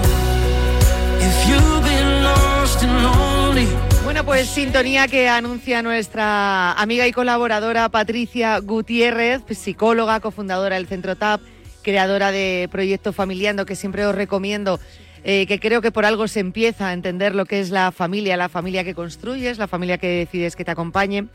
If 1.18 1.48
you've 1.48 1.82
been 1.82 2.24
lost 2.24 2.82
and 2.82 3.02
lonely. 3.02 3.66
Bueno, 4.04 4.22
pues 4.22 4.48
sintonía 4.48 5.08
que 5.08 5.30
anuncia 5.30 5.80
nuestra 5.80 6.72
amiga 6.72 7.06
y 7.06 7.12
colaboradora 7.12 7.88
Patricia 7.88 8.58
Gutiérrez, 8.58 9.44
psicóloga, 9.48 10.20
cofundadora 10.20 10.76
del 10.76 10.86
Centro 10.88 11.16
TAP, 11.16 11.40
creadora 11.80 12.32
de 12.32 12.68
Proyecto 12.70 13.14
Familiando, 13.14 13.64
que 13.64 13.76
siempre 13.76 14.04
os 14.04 14.14
recomiendo 14.14 14.78
eh, 15.24 15.46
que 15.46 15.60
creo 15.60 15.80
que 15.80 15.92
por 15.92 16.04
algo 16.04 16.26
se 16.28 16.40
empieza 16.40 16.88
a 16.88 16.92
entender 16.92 17.34
lo 17.34 17.46
que 17.46 17.60
es 17.60 17.70
la 17.70 17.92
familia, 17.92 18.36
la 18.36 18.48
familia 18.48 18.84
que 18.84 18.94
construyes, 18.94 19.58
la 19.58 19.68
familia 19.68 19.98
que 19.98 20.08
decides 20.08 20.56
que 20.56 20.64
te 20.64 20.70
acompañe. 20.70 21.28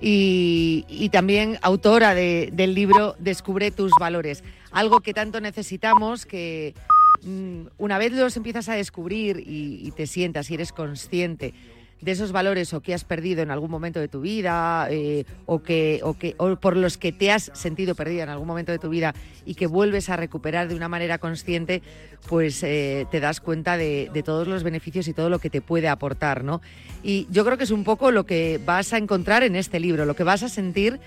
y, 0.00 1.08
también 1.12 1.58
autora 1.62 2.14
del 2.14 2.74
libro 2.74 3.16
Descubre 3.18 3.70
tus 3.70 3.92
valores, 4.00 4.42
algo 4.70 5.00
que 5.00 5.12
tanto 5.12 5.40
necesitamos 5.40 6.24
que 6.24 6.74
mm, 7.22 7.66
una 7.76 7.98
vez 7.98 8.12
los 8.12 8.36
empiezas 8.36 8.68
a 8.68 8.74
descubrir 8.74 9.38
y, 9.46 9.86
y 9.86 9.90
te 9.90 10.06
sientas 10.06 10.50
y 10.50 10.54
eres 10.54 10.72
consciente 10.72 11.52
de 12.00 12.12
esos 12.12 12.32
valores 12.32 12.72
o 12.72 12.80
que 12.80 12.94
has 12.94 13.04
perdido 13.04 13.42
en 13.42 13.50
algún 13.50 13.70
momento 13.70 14.00
de 14.00 14.08
tu 14.08 14.20
vida 14.20 14.86
eh, 14.90 15.24
o, 15.46 15.62
que, 15.62 16.00
o, 16.02 16.14
que, 16.14 16.34
o 16.38 16.56
por 16.56 16.76
los 16.76 16.98
que 16.98 17.12
te 17.12 17.30
has 17.30 17.50
sentido 17.54 17.94
perdida 17.94 18.22
en 18.22 18.28
algún 18.28 18.46
momento 18.46 18.72
de 18.72 18.78
tu 18.78 18.88
vida 18.88 19.14
y 19.44 19.54
que 19.54 19.66
vuelves 19.66 20.08
a 20.08 20.16
recuperar 20.16 20.68
de 20.68 20.74
una 20.74 20.88
manera 20.88 21.18
consciente, 21.18 21.82
pues 22.28 22.62
eh, 22.62 23.06
te 23.10 23.20
das 23.20 23.40
cuenta 23.40 23.76
de, 23.76 24.10
de, 24.12 24.22
todos 24.22 24.48
los 24.48 24.62
beneficios 24.62 25.08
y 25.08 25.12
todo 25.12 25.28
lo 25.28 25.38
que 25.38 25.50
te 25.50 25.60
puede 25.60 25.88
aportar, 25.88 26.44
¿no? 26.44 26.60
Y 27.02 27.26
yo 27.30 27.44
creo 27.44 27.56
que 27.56 27.64
es 27.64 27.70
un 27.70 27.84
poco 27.84 28.10
lo 28.10 28.24
que 28.24 28.60
vas 28.64 28.92
a 28.92 28.98
encontrar 28.98 29.42
en 29.42 29.56
este 29.56 29.80
libro, 29.80 30.04
lo 30.04 30.16
que 30.16 30.24
vas 30.24 30.42
a 30.42 30.48
sentir 30.48 31.00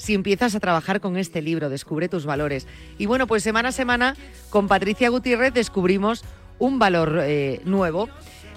si 0.00 0.14
empiezas 0.14 0.54
a 0.54 0.60
trabajar 0.60 1.00
con 1.00 1.18
este 1.18 1.42
libro, 1.42 1.68
Descubre 1.68 2.08
tus 2.08 2.24
valores. 2.24 2.66
Y 2.96 3.04
bueno, 3.04 3.26
pues 3.26 3.42
semana 3.42 3.68
a 3.68 3.72
semana 3.72 4.16
con 4.48 4.66
Patricia 4.66 5.10
Gutiérrez 5.10 5.52
descubrimos 5.52 6.24
un 6.58 6.78
valor 6.78 7.20
eh, 7.22 7.60
nuevo. 7.64 8.08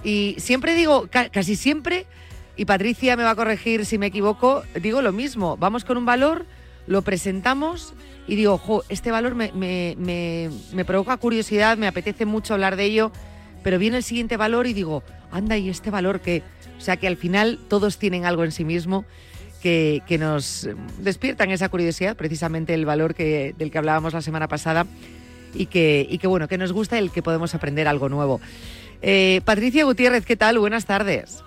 Y 0.03 0.35
siempre 0.37 0.75
digo, 0.75 1.07
casi 1.09 1.55
siempre, 1.55 2.05
y 2.55 2.65
Patricia 2.65 3.15
me 3.15 3.23
va 3.23 3.31
a 3.31 3.35
corregir 3.35 3.85
si 3.85 3.97
me 3.97 4.07
equivoco, 4.07 4.63
digo 4.79 5.01
lo 5.01 5.11
mismo, 5.11 5.57
vamos 5.57 5.85
con 5.85 5.97
un 5.97 6.05
valor, 6.05 6.45
lo 6.87 7.01
presentamos 7.01 7.93
y 8.27 8.35
digo, 8.35 8.53
ojo, 8.53 8.83
este 8.89 9.11
valor 9.11 9.35
me, 9.35 9.51
me, 9.53 9.95
me, 9.97 10.85
provoca 10.85 11.15
curiosidad, 11.17 11.77
me 11.77 11.87
apetece 11.87 12.25
mucho 12.25 12.53
hablar 12.53 12.75
de 12.75 12.85
ello, 12.85 13.11
pero 13.63 13.79
viene 13.79 13.97
el 13.97 14.03
siguiente 14.03 14.37
valor 14.37 14.67
y 14.67 14.73
digo, 14.73 15.03
anda, 15.31 15.57
y 15.57 15.69
este 15.69 15.89
valor 15.89 16.19
que, 16.19 16.43
o 16.77 16.81
sea, 16.81 16.97
que 16.97 17.07
al 17.07 17.17
final 17.17 17.59
todos 17.69 17.97
tienen 17.97 18.25
algo 18.25 18.43
en 18.43 18.51
sí 18.51 18.65
mismo. 18.65 19.05
Que, 19.61 20.01
que 20.05 20.17
nos 20.17 20.67
despiertan 20.99 21.49
esa 21.49 21.69
curiosidad, 21.69 22.17
precisamente 22.17 22.73
el 22.73 22.85
valor 22.85 23.15
que, 23.15 23.55
del 23.57 23.71
que 23.71 23.77
hablábamos 23.77 24.11
la 24.11 24.21
semana 24.21 24.49
pasada, 24.49 24.85
y 25.53 25.67
que, 25.67 26.05
y 26.09 26.17
que 26.17 26.27
bueno, 26.27 26.49
que 26.49 26.57
nos 26.57 26.73
gusta 26.73 26.97
el 26.97 27.11
que 27.11 27.21
podemos 27.21 27.55
aprender 27.55 27.87
algo 27.87 28.09
nuevo. 28.09 28.41
Eh, 29.01 29.41
Patricia 29.45 29.85
Gutiérrez, 29.85 30.25
¿qué 30.25 30.35
tal? 30.35 30.59
Buenas 30.59 30.85
tardes. 30.85 31.43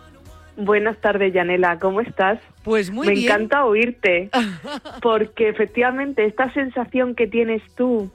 Buenas 0.57 0.99
tardes, 1.01 1.35
Yanela, 1.35 1.79
¿cómo 1.79 2.01
estás? 2.01 2.39
Pues 2.63 2.91
muy 2.91 3.09
bien. 3.09 3.19
Me 3.19 3.25
encanta 3.27 3.65
oírte, 3.67 4.31
porque 5.03 5.49
efectivamente 5.49 6.25
esta 6.25 6.53
sensación 6.55 7.15
que 7.15 7.27
tienes 7.27 7.63
tú 7.75 8.11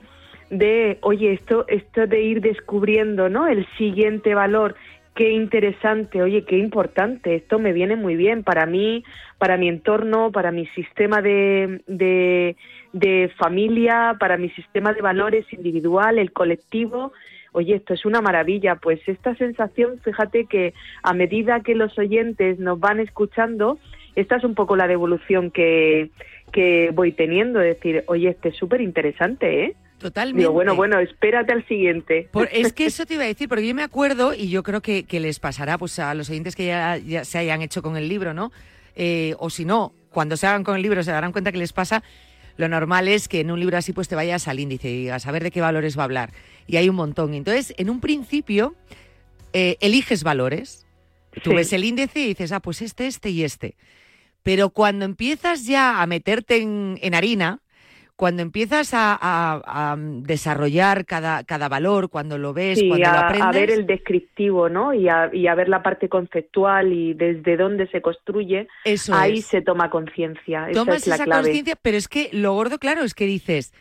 de, 0.50 0.98
oye, 1.02 1.34
esto, 1.34 1.65
esto 1.67 2.08
de 2.08 2.22
ir 2.22 2.41
descubriendo, 2.41 3.30
¿no? 3.30 3.48
El 3.48 3.67
siguiente 3.78 4.34
valor, 4.34 4.76
qué 5.15 5.32
interesante, 5.32 6.22
oye, 6.22 6.44
qué 6.46 6.58
importante, 6.58 7.36
esto 7.36 7.60
me 7.60 7.74
viene 7.74 7.96
muy 7.96 8.15
bien 8.15 8.44
para 8.44 8.65
mí, 8.65 9.04
para 9.38 9.58
mi 9.58 9.70
entorno, 9.70 10.32
para 10.32 10.52
mi 10.52 10.65
sistema 10.67 11.22
de, 11.22 11.82
de, 11.88 12.56
de 12.91 13.32
familia, 13.38 14.17
para 14.20 14.38
mi 14.38 14.50
sistema 14.50 14.94
de 14.94 15.02
valores 15.02 15.46
individual, 15.54 16.17
el 16.17 16.34
colectivo, 16.34 17.13
oye, 17.52 17.76
esto 17.76 17.94
es 17.94 18.06
una 18.06 18.22
maravilla. 18.22 18.76
Pues 18.76 19.00
esta 19.08 19.36
sensación, 19.36 20.00
fíjate 20.04 20.46
que 20.46 20.74
a 21.04 21.14
medida 21.14 21.62
que 21.62 21.76
los 21.76 21.98
oyentes 21.98 22.60
nos 22.60 22.80
van 22.80 23.00
escuchando, 23.00 23.80
esta 24.16 24.38
es 24.38 24.44
un 24.44 24.56
poco 24.56 24.76
la 24.76 24.88
devolución 24.88 25.52
que, 25.52 26.10
que 26.52 26.92
voy 26.94 27.12
teniendo, 27.12 27.62
es 27.62 27.76
decir, 27.76 28.04
oye, 28.08 28.30
este 28.30 28.50
es 28.50 28.56
súper 28.58 28.82
interesante, 28.82 29.66
¿eh? 29.66 29.76
Totalmente. 30.00 30.40
Digo, 30.40 30.52
bueno, 30.52 30.76
bueno, 30.76 31.00
espérate 31.00 31.54
al 31.54 31.66
siguiente. 31.68 32.28
es 32.52 32.74
que 32.74 32.86
eso 32.88 33.06
te 33.06 33.14
iba 33.14 33.24
a 33.24 33.28
decir, 33.28 33.48
porque 33.48 33.68
yo 33.68 33.76
me 33.76 33.84
acuerdo, 33.84 34.34
y 34.34 34.50
yo 34.50 34.64
creo 34.64 34.82
que, 34.82 35.06
les 35.12 35.40
pasará 35.40 35.78
pues 35.78 36.00
a 36.00 36.14
los 36.16 36.30
oyentes 36.30 36.56
que 36.56 36.66
ya, 36.66 37.00
se 37.24 37.38
hayan 37.38 37.62
hecho 37.62 37.84
con 37.84 37.98
el 37.98 38.10
libro, 38.10 38.34
¿no? 38.34 38.52
Eh, 38.96 39.36
o 39.38 39.50
si 39.50 39.64
no, 39.64 39.94
cuando 40.10 40.36
se 40.38 40.48
hagan 40.48 40.64
con 40.64 40.76
el 40.76 40.82
libro 40.82 41.02
se 41.04 41.12
darán 41.12 41.32
cuenta 41.32 41.52
que 41.52 41.60
les 41.60 41.72
pasa 41.72 42.04
lo 42.58 42.68
normal 42.68 43.08
es 43.08 43.28
que 43.28 43.40
en 43.40 43.52
un 43.52 43.60
libro 43.60 43.78
así 43.78 43.94
pues 43.94 44.08
te 44.08 44.16
vayas 44.16 44.48
al 44.48 44.60
índice 44.60 44.90
y 44.90 44.98
digas 45.02 45.26
a 45.28 45.32
ver 45.32 45.44
de 45.44 45.52
qué 45.52 45.62
valores 45.62 45.98
va 45.98 46.04
a 46.04 46.06
hablar. 46.06 46.34
Y 46.68 46.78
hay 46.78 46.90
un 46.90 46.96
montón. 46.96 47.34
Entonces, 47.34 47.74
en 47.78 47.90
un 47.90 48.00
principio, 48.00 48.76
eh, 49.54 49.78
eliges 49.82 50.24
valores. 50.24 50.86
Tú 51.44 51.54
ves 51.54 51.72
el 51.74 51.86
índice 51.86 52.20
y 52.20 52.28
dices, 52.28 52.52
ah, 52.52 52.60
pues 52.60 52.82
este, 52.82 53.08
este 53.08 53.30
y 53.30 53.44
este. 53.44 53.76
Pero 54.44 54.70
cuando 54.70 55.06
empiezas 55.06 55.66
ya 55.66 56.02
a 56.02 56.08
meterte 56.08 56.58
en 56.62 57.16
harina, 57.16 57.62
cuando 58.15 58.41
empiezas 58.41 58.91
a, 58.93 59.95
desarrollar 59.97 61.06
cada, 61.06 61.43
cada 61.43 61.69
valor, 61.69 62.10
cuando 62.10 62.38
lo 62.38 62.54
ves, 62.54 62.82
cuando 62.88 63.10
a, 63.10 63.13
lo 63.13 63.19
aprendes... 63.19 63.47
a 63.47 63.52
ver 63.52 63.71
el 63.71 63.86
descriptivo, 63.86 64.69
¿no? 64.69 64.93
Y 64.93 65.10
a, 65.10 65.30
y 65.34 65.43
ver 65.43 65.69
la 65.69 65.82
parte 65.84 66.10
conceptual 66.10 66.93
y 66.93 67.13
desde 67.13 67.58
dónde 67.58 67.88
se 67.88 68.02
construye, 68.02 68.67
ahí 69.12 69.41
se 69.41 69.62
toma 69.62 69.89
conciencia. 69.89 70.67
Tomas 70.74 71.08
esa 71.08 71.26
conciencia, 71.26 71.76
pero 71.82 71.97
es 71.97 72.08
que 72.08 72.30
lo 72.32 72.54
gordo, 72.54 72.78
claro, 72.78 73.04
es 73.04 73.13
que 73.13 73.26
dices, 73.26 73.74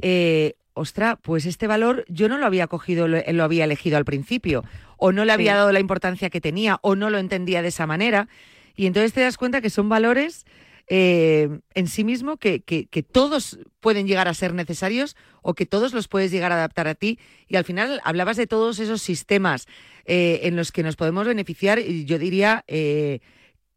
eh, 0.00 0.54
ostra, 0.74 1.16
pues 1.16 1.44
este 1.44 1.66
valor 1.66 2.04
yo 2.08 2.28
no 2.28 2.38
lo 2.38 2.46
había 2.46 2.66
cogido, 2.68 3.08
lo, 3.08 3.18
lo 3.26 3.44
había 3.44 3.64
elegido 3.64 3.96
al 3.96 4.04
principio, 4.04 4.64
o 4.96 5.12
no 5.12 5.24
le 5.24 5.32
había 5.32 5.54
dado 5.54 5.72
la 5.72 5.80
importancia 5.80 6.30
que 6.30 6.40
tenía, 6.40 6.78
o 6.82 6.94
no 6.94 7.10
lo 7.10 7.18
entendía 7.18 7.62
de 7.62 7.68
esa 7.68 7.86
manera, 7.86 8.28
y 8.76 8.86
entonces 8.86 9.12
te 9.12 9.20
das 9.20 9.36
cuenta 9.36 9.60
que 9.60 9.70
son 9.70 9.88
valores 9.88 10.46
eh, 10.90 11.60
en 11.74 11.86
sí 11.86 12.02
mismo 12.02 12.38
que, 12.38 12.60
que, 12.60 13.02
todos 13.02 13.58
pueden 13.80 14.06
llegar 14.06 14.26
a 14.26 14.34
ser 14.34 14.54
necesarios 14.54 15.16
o 15.42 15.54
que 15.54 15.66
todos 15.66 15.92
los 15.92 16.08
puedes 16.08 16.30
llegar 16.30 16.50
a 16.50 16.56
adaptar 16.56 16.88
a 16.88 16.94
ti. 16.94 17.18
Y 17.46 17.56
al 17.56 17.64
final 17.64 18.00
hablabas 18.04 18.36
de 18.36 18.46
todos 18.46 18.78
esos 18.78 19.02
sistemas 19.02 19.66
eh, 20.06 20.40
en 20.44 20.56
los 20.56 20.72
que 20.72 20.82
nos 20.82 20.96
podemos 20.96 21.26
beneficiar, 21.26 21.78
y 21.78 22.06
yo 22.06 22.18
diría 22.18 22.64
eh, 22.68 23.20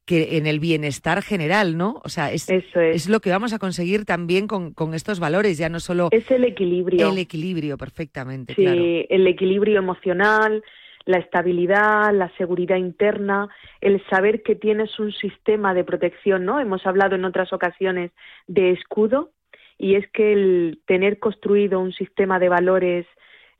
que 0.06 0.38
en 0.38 0.48
el 0.48 0.60
bienestar 0.60 1.22
general, 1.22 1.78
¿no? 1.78 2.02
O 2.04 2.10
sea, 2.10 2.32
es, 2.32 2.48
es. 2.50 3.10
lo 3.10 3.20
que 3.20 3.30
vamos 3.30 3.52
a 3.52 3.60
conseguir 3.60 4.06
también 4.06 4.48
con, 4.48 4.74
con, 4.74 4.94
estos 4.94 5.20
valores, 5.20 5.58
ya 5.58 5.68
no 5.68 5.80
solo... 5.80 6.08
Es 6.12 6.32
el 6.32 6.46
equilibrio. 6.46 7.12
El 7.12 7.18
equilibrio, 7.18 7.78
perfectamente, 7.78 8.56
sí, 8.56 9.06
el 9.10 9.28
equilibrio 9.28 9.80
emocional, 9.80 10.64
la 11.06 11.18
estabilidad, 11.18 12.14
la 12.14 12.30
seguridad 12.38 12.78
interna, 12.78 13.50
el 13.82 14.04
saber 14.10 14.44
que 14.44 14.56
tienes 14.56 15.00
un 15.00 15.12
sistema 15.12 15.74
de 15.74 15.84
protección, 15.84 16.46
¿no? 16.46 16.60
Hemos 16.60 16.86
hablado 16.86 17.16
en 17.16 17.26
otras 17.26 17.54
ocasiones 17.54 18.12
de 18.48 18.72
escudo 18.72 19.32
y 19.78 19.96
es 19.96 20.08
que 20.12 20.34
el 20.34 20.80
tener 20.86 21.20
construido 21.20 21.80
un 21.80 21.92
sistema 21.92 22.40
de 22.40 22.50
valores 22.50 23.08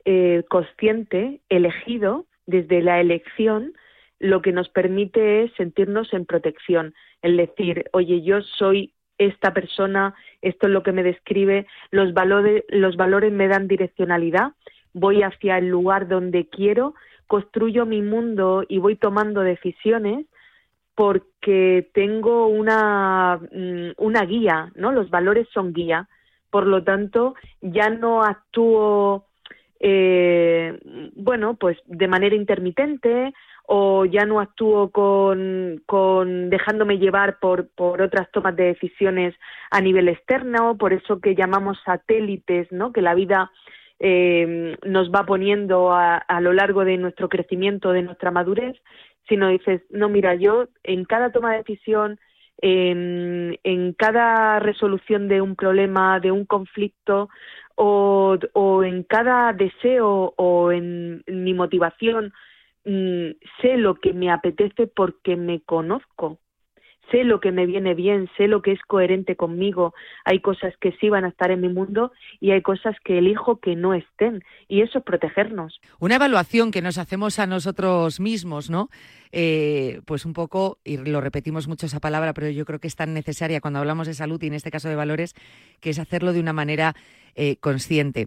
eh, 0.04 0.44
consciente, 0.48 1.40
elegido 1.48 2.26
desde 2.46 2.82
la 2.82 3.00
elección, 3.00 3.72
lo 4.18 4.40
que 4.40 4.52
nos 4.52 4.68
permite 4.68 5.44
es 5.44 5.52
sentirnos 5.54 6.12
en 6.12 6.26
protección, 6.26 6.94
el 7.22 7.36
decir, 7.36 7.84
oye, 7.92 8.22
yo 8.22 8.40
soy 8.42 8.94
esta 9.18 9.52
persona, 9.52 10.14
esto 10.40 10.68
es 10.68 10.72
lo 10.72 10.82
que 10.82 10.92
me 10.92 11.02
describe, 11.02 11.66
los 11.90 12.14
valores, 12.14 12.64
los 12.68 12.96
valores 12.96 13.32
me 13.32 13.48
dan 13.48 13.68
direccionalidad, 13.68 14.52
voy 14.92 15.22
hacia 15.22 15.58
el 15.58 15.68
lugar 15.68 16.08
donde 16.08 16.48
quiero 16.48 16.94
construyo 17.32 17.86
mi 17.86 18.02
mundo 18.02 18.62
y 18.68 18.76
voy 18.76 18.96
tomando 18.96 19.40
decisiones 19.40 20.26
porque 20.94 21.88
tengo 21.94 22.46
una, 22.46 23.40
mm, 23.50 23.92
una 23.96 24.22
guía, 24.26 24.70
¿no? 24.74 24.92
Los 24.92 25.08
valores 25.08 25.48
son 25.54 25.72
guía. 25.72 26.10
Por 26.50 26.66
lo 26.66 26.84
tanto, 26.84 27.34
ya 27.62 27.88
no 27.88 28.22
actúo, 28.22 29.24
eh, 29.80 30.78
bueno, 31.16 31.54
pues 31.54 31.78
de 31.86 32.06
manera 32.06 32.36
intermitente 32.36 33.32
o 33.64 34.04
ya 34.04 34.26
no 34.26 34.38
actúo 34.38 34.90
con, 34.90 36.50
dejándome 36.50 36.98
llevar 36.98 37.38
por, 37.38 37.70
por 37.70 38.02
otras 38.02 38.30
tomas 38.30 38.56
de 38.56 38.64
decisiones 38.64 39.34
a 39.70 39.80
nivel 39.80 40.08
externo, 40.08 40.76
por 40.76 40.92
eso 40.92 41.18
que 41.18 41.34
llamamos 41.34 41.78
satélites, 41.82 42.70
¿no? 42.72 42.92
Que 42.92 43.00
la 43.00 43.14
vida 43.14 43.50
eh, 44.04 44.76
nos 44.84 45.12
va 45.12 45.24
poniendo 45.24 45.92
a, 45.92 46.16
a, 46.16 46.40
lo 46.40 46.52
largo 46.52 46.84
de 46.84 46.98
nuestro 46.98 47.28
crecimiento, 47.28 47.92
de 47.92 48.02
nuestra 48.02 48.32
madurez, 48.32 48.76
sino 49.28 49.48
dices, 49.48 49.82
no, 49.90 50.08
mira, 50.08 50.34
yo 50.34 50.66
en 50.82 51.04
cada 51.04 51.30
toma 51.30 51.52
de 51.52 51.58
decisión, 51.58 52.18
en, 52.58 53.60
en 53.62 53.92
cada 53.92 54.58
resolución 54.58 55.28
de 55.28 55.40
un 55.40 55.54
problema, 55.54 56.18
de 56.18 56.32
un 56.32 56.44
conflicto, 56.46 57.28
o, 57.76 58.36
o 58.54 58.82
en 58.82 59.04
cada 59.04 59.52
deseo 59.52 60.34
o 60.36 60.72
en, 60.72 61.22
mi 61.28 61.54
motivación, 61.54 62.32
mm, 62.84 63.30
sé 63.60 63.76
lo 63.76 63.94
que 63.94 64.12
me 64.12 64.32
apetece 64.32 64.88
porque 64.88 65.36
me 65.36 65.60
conozco 65.60 66.40
sé 67.10 67.24
lo 67.24 67.40
que 67.40 67.52
me 67.52 67.66
viene 67.66 67.94
bien, 67.94 68.30
sé 68.36 68.48
lo 68.48 68.62
que 68.62 68.72
es 68.72 68.80
coherente 68.82 69.36
conmigo, 69.36 69.94
hay 70.24 70.40
cosas 70.40 70.74
que 70.80 70.92
sí 71.00 71.08
van 71.08 71.24
a 71.24 71.28
estar 71.28 71.50
en 71.50 71.60
mi 71.60 71.68
mundo 71.68 72.12
y 72.40 72.52
hay 72.52 72.62
cosas 72.62 72.96
que 73.04 73.18
elijo 73.18 73.60
que 73.60 73.76
no 73.76 73.94
estén 73.94 74.42
y 74.68 74.82
eso 74.82 74.98
es 74.98 75.04
protegernos. 75.04 75.80
Una 75.98 76.16
evaluación 76.16 76.70
que 76.70 76.82
nos 76.82 76.98
hacemos 76.98 77.38
a 77.38 77.46
nosotros 77.46 78.20
mismos, 78.20 78.70
¿no? 78.70 78.88
Eh, 79.32 80.00
pues 80.04 80.24
un 80.24 80.32
poco, 80.32 80.78
y 80.84 80.98
lo 80.98 81.20
repetimos 81.20 81.66
mucho 81.66 81.86
esa 81.86 82.00
palabra, 82.00 82.34
pero 82.34 82.50
yo 82.50 82.64
creo 82.64 82.78
que 82.78 82.88
es 82.88 82.96
tan 82.96 83.14
necesaria 83.14 83.60
cuando 83.60 83.78
hablamos 83.78 84.06
de 84.06 84.14
salud 84.14 84.42
y 84.42 84.46
en 84.46 84.54
este 84.54 84.70
caso 84.70 84.88
de 84.88 84.96
valores, 84.96 85.34
que 85.80 85.90
es 85.90 85.98
hacerlo 85.98 86.32
de 86.32 86.40
una 86.40 86.52
manera 86.52 86.94
eh, 87.34 87.56
consciente. 87.56 88.26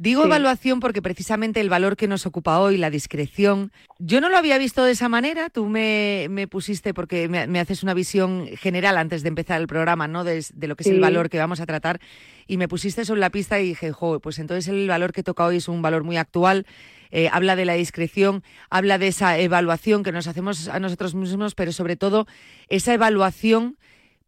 Digo 0.00 0.24
evaluación 0.24 0.80
porque 0.80 1.02
precisamente 1.02 1.60
el 1.60 1.68
valor 1.68 1.94
que 1.94 2.08
nos 2.08 2.24
ocupa 2.24 2.58
hoy, 2.58 2.78
la 2.78 2.88
discreción, 2.88 3.70
yo 3.98 4.22
no 4.22 4.30
lo 4.30 4.38
había 4.38 4.56
visto 4.56 4.82
de 4.82 4.92
esa 4.92 5.10
manera. 5.10 5.50
Tú 5.50 5.66
me, 5.66 6.48
pusiste, 6.50 6.94
porque 6.94 7.28
me, 7.28 7.60
haces 7.60 7.82
una 7.82 7.92
visión 7.92 8.46
general 8.56 8.96
antes 8.96 9.22
de 9.22 9.28
empezar 9.28 9.60
el 9.60 9.66
programa, 9.66 10.08
¿no? 10.08 10.24
De, 10.24 10.42
lo 10.62 10.74
que 10.74 10.84
es 10.84 10.88
el 10.88 11.00
valor 11.00 11.28
que 11.28 11.36
vamos 11.36 11.60
a 11.60 11.66
tratar. 11.66 12.00
Y 12.46 12.56
me 12.56 12.66
pusiste 12.66 13.04
sobre 13.04 13.20
la 13.20 13.28
pista 13.28 13.60
y 13.60 13.66
dije, 13.66 13.92
jo, 13.92 14.20
pues 14.20 14.38
entonces 14.38 14.68
el 14.68 14.88
valor 14.88 15.12
que 15.12 15.22
toca 15.22 15.44
hoy 15.44 15.58
es 15.58 15.68
un 15.68 15.82
valor 15.82 16.02
muy 16.02 16.16
actual. 16.16 16.64
Eh, 17.10 17.28
habla 17.30 17.54
de 17.54 17.66
la 17.66 17.74
discreción, 17.74 18.42
habla 18.70 18.96
de 18.96 19.08
esa 19.08 19.38
evaluación 19.38 20.02
que 20.02 20.12
nos 20.12 20.26
hacemos 20.26 20.68
a 20.68 20.80
nosotros 20.80 21.14
mismos, 21.14 21.54
pero 21.54 21.72
sobre 21.72 21.96
todo 21.96 22.26
esa 22.70 22.94
evaluación 22.94 23.76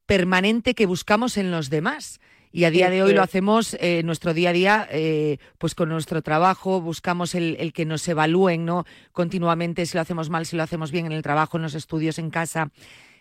permanente 0.04 0.74
que 0.74 0.84
buscamos 0.84 1.38
en 1.38 1.50
los 1.50 1.70
demás. 1.70 2.20
Y 2.52 2.64
a 2.64 2.70
día 2.70 2.90
de 2.90 3.02
hoy 3.02 3.14
lo 3.14 3.22
hacemos 3.22 3.72
en 3.74 3.80
eh, 3.80 4.02
nuestro 4.02 4.34
día 4.34 4.50
a 4.50 4.52
día, 4.52 4.88
eh, 4.90 5.38
pues 5.56 5.74
con 5.74 5.88
nuestro 5.88 6.20
trabajo, 6.20 6.82
buscamos 6.82 7.34
el, 7.34 7.72
que 7.72 7.86
nos 7.86 8.06
evalúen, 8.06 8.66
¿no? 8.66 8.84
Continuamente 9.12 9.86
si 9.86 9.96
lo 9.96 10.02
hacemos 10.02 10.28
mal, 10.28 10.44
si 10.44 10.56
lo 10.56 10.62
hacemos 10.62 10.92
bien 10.92 11.06
en 11.06 11.12
el 11.12 11.22
trabajo, 11.22 11.56
en 11.56 11.62
los 11.62 11.74
estudios, 11.74 12.18
en 12.18 12.28
casa. 12.28 12.70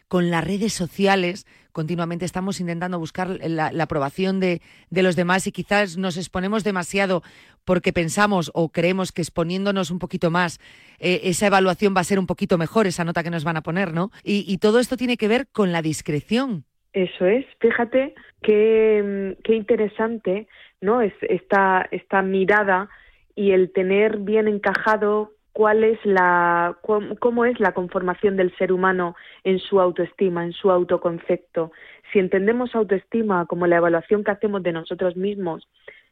Con 0.10 0.30
las 0.30 0.44
redes 0.44 0.74
sociales, 0.74 1.48
continuamente 1.72 2.26
estamos 2.26 2.60
intentando 2.60 3.00
buscar 3.00 3.40
la, 3.42 3.72
aprobación 3.80 4.42
de, 4.42 4.62
los 4.90 5.16
demás 5.16 5.48
y 5.48 5.54
quizás 5.54 5.96
nos 5.96 6.18
exponemos 6.18 6.66
demasiado 6.66 7.24
porque 7.64 7.94
pensamos 7.94 8.52
o 8.54 8.68
creemos 8.68 9.14
que 9.14 9.22
exponiéndonos 9.22 9.92
un 9.92 10.00
poquito 10.00 10.30
más, 10.30 10.60
eh, 11.00 11.22
esa 11.24 11.48
evaluación 11.48 11.96
va 11.96 12.02
a 12.02 12.04
ser 12.04 12.20
un 12.20 12.28
poquito 12.28 12.58
mejor, 12.58 12.88
esa 12.88 13.06
nota 13.06 13.24
que 13.24 13.30
nos 13.30 13.46
van 13.46 13.56
a 13.56 13.64
poner, 13.64 13.94
¿no? 13.94 14.12
y 14.26 14.58
todo 14.58 14.80
esto 14.80 14.98
tiene 14.98 15.16
que 15.16 15.30
ver 15.30 15.48
con 15.48 15.72
la 15.72 15.82
discreción. 15.82 16.66
Eso 16.92 17.26
es, 17.26 17.46
fíjate 17.62 18.14
qué, 18.42 19.38
qué 19.44 19.56
interesante, 19.56 20.48
¿no? 20.82 21.02
Es 21.02 21.14
esta, 21.22 21.88
esta 21.92 22.22
mirada 22.22 22.90
y 23.36 23.52
el 23.52 23.72
tener 23.72 24.18
bien 24.18 24.48
encajado 24.48 25.32
cuál 25.54 25.84
es 25.84 26.00
la 26.06 26.78
cómo 27.20 27.46
es 27.46 27.60
la 27.60 27.74
conformación 27.74 28.38
del 28.38 28.56
ser 28.58 28.72
humano 28.72 29.16
en 29.44 29.60
su 29.60 29.80
autoestima, 29.82 30.46
en 30.46 30.54
su 30.54 30.72
autoconcepto. 30.72 31.72
Si 32.12 32.20
entendemos 32.20 32.74
autoestima 32.76 33.46
como 33.46 33.68
la 33.68 33.78
evaluación 33.78 34.24
que 34.24 34.32
hacemos 34.32 34.64
de 34.64 34.72
nosotros 34.72 35.16
mismos, 35.18 35.68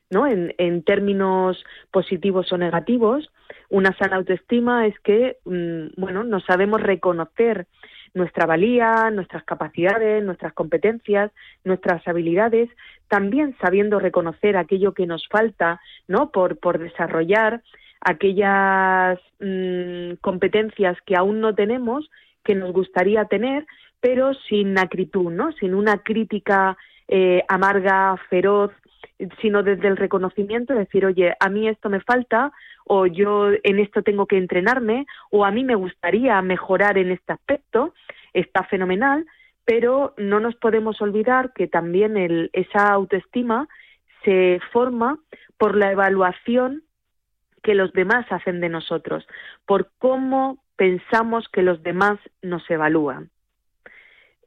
¿no? 0.09 0.27
En, 0.27 0.53
en 0.57 0.83
términos 0.83 1.63
positivos 1.91 2.51
o 2.51 2.57
negativos, 2.57 3.31
una 3.69 3.95
sana 3.97 4.17
autoestima 4.17 4.87
es 4.87 4.99
que, 4.99 5.37
mm, 5.45 6.01
bueno, 6.01 6.23
nos 6.23 6.43
sabemos 6.45 6.81
reconocer 6.81 7.67
nuestra 8.13 8.45
valía, 8.45 9.09
nuestras 9.11 9.43
capacidades, 9.43 10.23
nuestras 10.23 10.53
competencias, 10.53 11.31
nuestras 11.63 12.07
habilidades, 12.07 12.69
también 13.07 13.55
sabiendo 13.61 13.99
reconocer 13.99 14.57
aquello 14.57 14.93
que 14.93 15.07
nos 15.07 15.27
falta, 15.27 15.81
¿no? 16.07 16.31
Por, 16.31 16.57
por 16.59 16.79
desarrollar 16.79 17.61
aquellas 18.01 19.19
mm, 19.39 20.13
competencias 20.21 20.97
que 21.05 21.15
aún 21.15 21.41
no 21.41 21.53
tenemos, 21.53 22.09
que 22.43 22.55
nos 22.55 22.71
gustaría 22.71 23.25
tener, 23.25 23.65
pero 23.99 24.33
sin 24.33 24.77
acritud, 24.77 25.31
¿no? 25.31 25.51
Sin 25.53 25.73
una 25.73 25.97
crítica 25.97 26.77
eh, 27.07 27.43
amarga, 27.47 28.15
feroz, 28.29 28.71
sino 29.41 29.63
desde 29.63 29.87
el 29.87 29.97
reconocimiento, 29.97 30.73
decir, 30.73 31.05
oye, 31.05 31.35
a 31.39 31.49
mí 31.49 31.67
esto 31.67 31.89
me 31.89 32.01
falta, 32.01 32.51
o 32.85 33.05
yo 33.05 33.51
en 33.63 33.79
esto 33.79 34.01
tengo 34.01 34.25
que 34.25 34.37
entrenarme, 34.37 35.05
o 35.29 35.45
a 35.45 35.51
mí 35.51 35.63
me 35.63 35.75
gustaría 35.75 36.41
mejorar 36.41 36.97
en 36.97 37.11
este 37.11 37.33
aspecto, 37.33 37.93
está 38.33 38.63
fenomenal, 38.63 39.25
pero 39.65 40.13
no 40.17 40.39
nos 40.39 40.55
podemos 40.55 41.01
olvidar 41.01 41.53
que 41.53 41.67
también 41.67 42.17
el, 42.17 42.49
esa 42.53 42.91
autoestima 42.91 43.67
se 44.23 44.59
forma 44.71 45.19
por 45.57 45.75
la 45.75 45.91
evaluación 45.91 46.83
que 47.61 47.75
los 47.75 47.91
demás 47.93 48.25
hacen 48.31 48.61
de 48.61 48.69
nosotros, 48.69 49.27
por 49.65 49.91
cómo 49.97 50.63
pensamos 50.75 51.47
que 51.49 51.61
los 51.61 51.83
demás 51.83 52.17
nos 52.41 52.67
evalúan. 52.69 53.29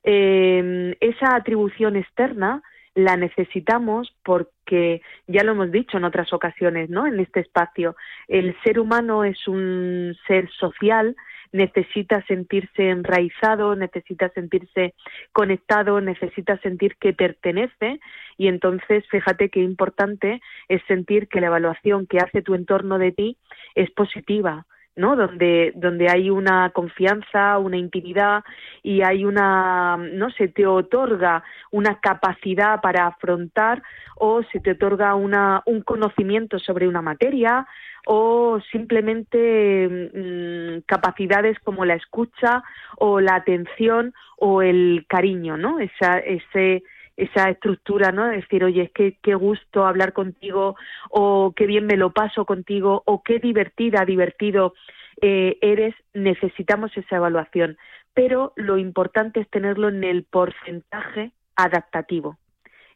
Eh, 0.03 0.96
esa 1.00 1.36
atribución 1.36 1.94
externa 1.96 2.62
la 2.95 3.16
necesitamos 3.16 4.14
porque 4.22 5.01
ya 5.26 5.45
lo 5.45 5.53
hemos 5.53 5.72
dicho 5.72 5.97
en 5.97 6.05
otras 6.05 6.32
ocasiones, 6.32 6.90
¿no? 6.90 7.07
En 7.07 7.20
este 7.20 7.40
espacio, 7.40 7.97
el 8.28 8.57
ser 8.62 8.78
humano 8.78 9.24
es 9.24 9.49
un 9.49 10.14
ser 10.26 10.51
social, 10.51 11.16
necesita 11.53 12.24
sentirse 12.26 12.90
enraizado, 12.90 13.76
necesita 13.76 14.28
sentirse 14.30 14.95
conectado, 15.32 16.01
necesita 16.01 16.59
sentir 16.59 16.97
que 16.97 17.12
pertenece 17.12 18.01
y 18.38 18.49
entonces 18.49 19.05
fíjate 19.11 19.51
qué 19.51 19.61
importante 19.61 20.40
es 20.68 20.82
sentir 20.88 21.28
que 21.28 21.40
la 21.40 21.49
evaluación 21.49 22.07
que 22.07 22.18
hace 22.18 22.43
tu 22.43 22.55
entorno 22.55 22.99
de 22.99 23.12
ti 23.12 23.36
es 23.74 23.90
positiva, 23.90 24.66
¿no? 24.97 25.16
Donde, 25.16 25.72
donde 25.74 26.09
hay 26.11 26.30
una 26.30 26.70
confianza, 26.70 27.59
una 27.59 27.76
intimidad 27.76 28.45
y 28.82 29.03
hay 29.03 29.24
una, 29.24 29.97
no 29.97 30.30
se 30.30 30.49
te 30.49 30.66
otorga 30.66 31.43
una 31.70 31.99
capacidad 32.01 32.80
para 32.80 33.07
afrontar 33.07 33.82
o 34.16 34.43
se 34.53 34.61
te 34.61 34.72
otorga 34.72 35.14
una, 35.14 35.62
un 35.66 35.82
conocimiento 35.82 36.59
sobre 36.59 36.88
una 36.88 37.03
materia 37.03 37.66
o 38.07 38.61
simplemente 38.70 40.11
mm, 40.12 40.82
capacidades 40.86 41.59
como 41.61 41.84
la 41.84 41.95
escucha 41.95 42.62
o 42.99 43.20
la 43.20 43.36
atención 43.36 44.12
o 44.36 44.62
el 44.62 45.07
cariño, 45.09 45.57
¿no? 45.57 45.78
Esa, 45.78 46.18
ese, 46.18 46.82
esa 47.16 47.50
estructura, 47.50 48.12
¿no? 48.12 48.26
De 48.26 48.36
decir, 48.36 48.64
oye, 48.64 48.82
es 48.82 48.92
que 48.92 49.18
qué 49.22 49.34
gusto 49.34 49.86
hablar 49.86 50.12
contigo, 50.12 50.76
o 51.10 51.52
qué 51.54 51.66
bien 51.66 51.86
me 51.86 51.96
lo 51.96 52.12
paso 52.12 52.44
contigo, 52.44 53.02
o 53.06 53.22
qué 53.22 53.38
divertida, 53.38 54.04
divertido 54.04 54.74
eh, 55.20 55.58
eres, 55.60 55.94
necesitamos 56.14 56.96
esa 56.96 57.16
evaluación. 57.16 57.76
Pero 58.14 58.52
lo 58.56 58.78
importante 58.78 59.40
es 59.40 59.48
tenerlo 59.50 59.88
en 59.88 60.04
el 60.04 60.24
porcentaje 60.24 61.32
adaptativo, 61.56 62.38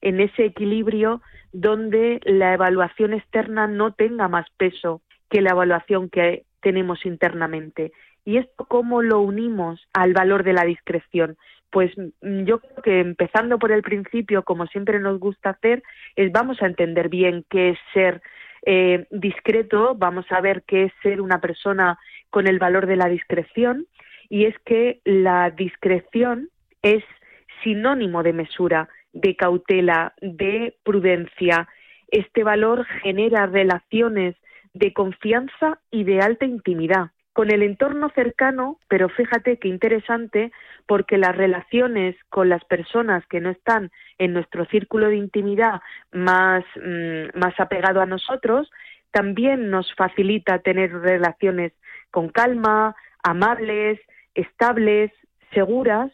en 0.00 0.20
ese 0.20 0.44
equilibrio 0.44 1.22
donde 1.52 2.20
la 2.24 2.52
evaluación 2.54 3.14
externa 3.14 3.66
no 3.66 3.92
tenga 3.92 4.28
más 4.28 4.46
peso 4.56 5.00
que 5.30 5.40
la 5.40 5.50
evaluación 5.50 6.10
que 6.10 6.44
tenemos 6.60 7.04
internamente. 7.06 7.92
¿Y 8.24 8.38
esto 8.38 8.66
cómo 8.66 9.02
lo 9.02 9.20
unimos 9.20 9.80
al 9.92 10.12
valor 10.12 10.42
de 10.42 10.52
la 10.52 10.64
discreción? 10.64 11.36
Pues 11.76 11.92
mm, 11.98 12.44
yo 12.44 12.58
creo 12.58 12.82
que 12.82 13.00
empezando 13.00 13.58
por 13.58 13.70
el 13.70 13.82
principio, 13.82 14.44
como 14.44 14.66
siempre 14.66 14.98
nos 14.98 15.20
gusta 15.20 15.50
hacer, 15.50 15.82
es 16.14 16.32
vamos 16.32 16.62
a 16.62 16.66
entender 16.68 17.10
bien 17.10 17.44
qué 17.50 17.68
es 17.68 17.78
ser 17.92 18.22
eh, 18.64 19.06
discreto, 19.10 19.94
vamos 19.94 20.24
a 20.30 20.40
ver 20.40 20.62
qué 20.66 20.84
es 20.84 20.92
ser 21.02 21.20
una 21.20 21.38
persona 21.38 21.98
con 22.30 22.46
el 22.46 22.58
valor 22.58 22.86
de 22.86 22.96
la 22.96 23.10
discreción, 23.10 23.86
y 24.30 24.46
es 24.46 24.54
que 24.64 25.02
la 25.04 25.50
discreción 25.50 26.48
es 26.80 27.04
sinónimo 27.62 28.22
de 28.22 28.32
mesura, 28.32 28.88
de 29.12 29.36
cautela, 29.36 30.14
de 30.22 30.78
prudencia. 30.82 31.68
Este 32.08 32.42
valor 32.42 32.86
genera 33.02 33.44
relaciones 33.44 34.34
de 34.72 34.94
confianza 34.94 35.78
y 35.90 36.04
de 36.04 36.22
alta 36.22 36.46
intimidad 36.46 37.10
con 37.36 37.50
el 37.50 37.62
entorno 37.62 38.08
cercano, 38.14 38.78
pero 38.88 39.10
fíjate 39.10 39.58
qué 39.58 39.68
interesante, 39.68 40.52
porque 40.86 41.18
las 41.18 41.36
relaciones 41.36 42.16
con 42.30 42.48
las 42.48 42.64
personas 42.64 43.26
que 43.26 43.42
no 43.42 43.50
están 43.50 43.90
en 44.16 44.32
nuestro 44.32 44.64
círculo 44.64 45.08
de 45.08 45.16
intimidad 45.16 45.82
más, 46.12 46.64
mm, 46.76 47.38
más 47.38 47.52
apegado 47.60 48.00
a 48.00 48.06
nosotros, 48.06 48.70
también 49.10 49.68
nos 49.68 49.94
facilita 49.96 50.60
tener 50.60 50.90
relaciones 50.94 51.74
con 52.10 52.30
calma, 52.30 52.96
amables, 53.22 54.00
estables, 54.34 55.12
seguras, 55.52 56.10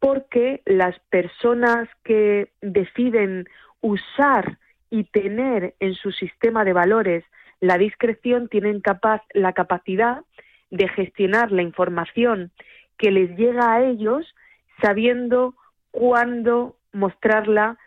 porque 0.00 0.62
las 0.66 0.98
personas 1.10 1.88
que 2.02 2.50
deciden 2.60 3.48
usar 3.82 4.58
y 4.90 5.04
tener 5.04 5.76
en 5.78 5.94
su 5.94 6.10
sistema 6.10 6.64
de 6.64 6.72
valores 6.72 7.24
la 7.60 7.76
discreción 7.76 8.48
tienen 8.48 8.80
capaz, 8.80 9.22
la 9.34 9.52
capacidad 9.52 10.22
de 10.70 10.88
gestionar 10.88 11.52
la 11.52 11.62
información 11.62 12.52
que 12.96 13.10
les 13.10 13.36
llega 13.36 13.72
a 13.72 13.82
ellos 13.82 14.34
sabiendo 14.80 15.54
cuándo 15.90 16.76
mostrarla, 16.92 17.78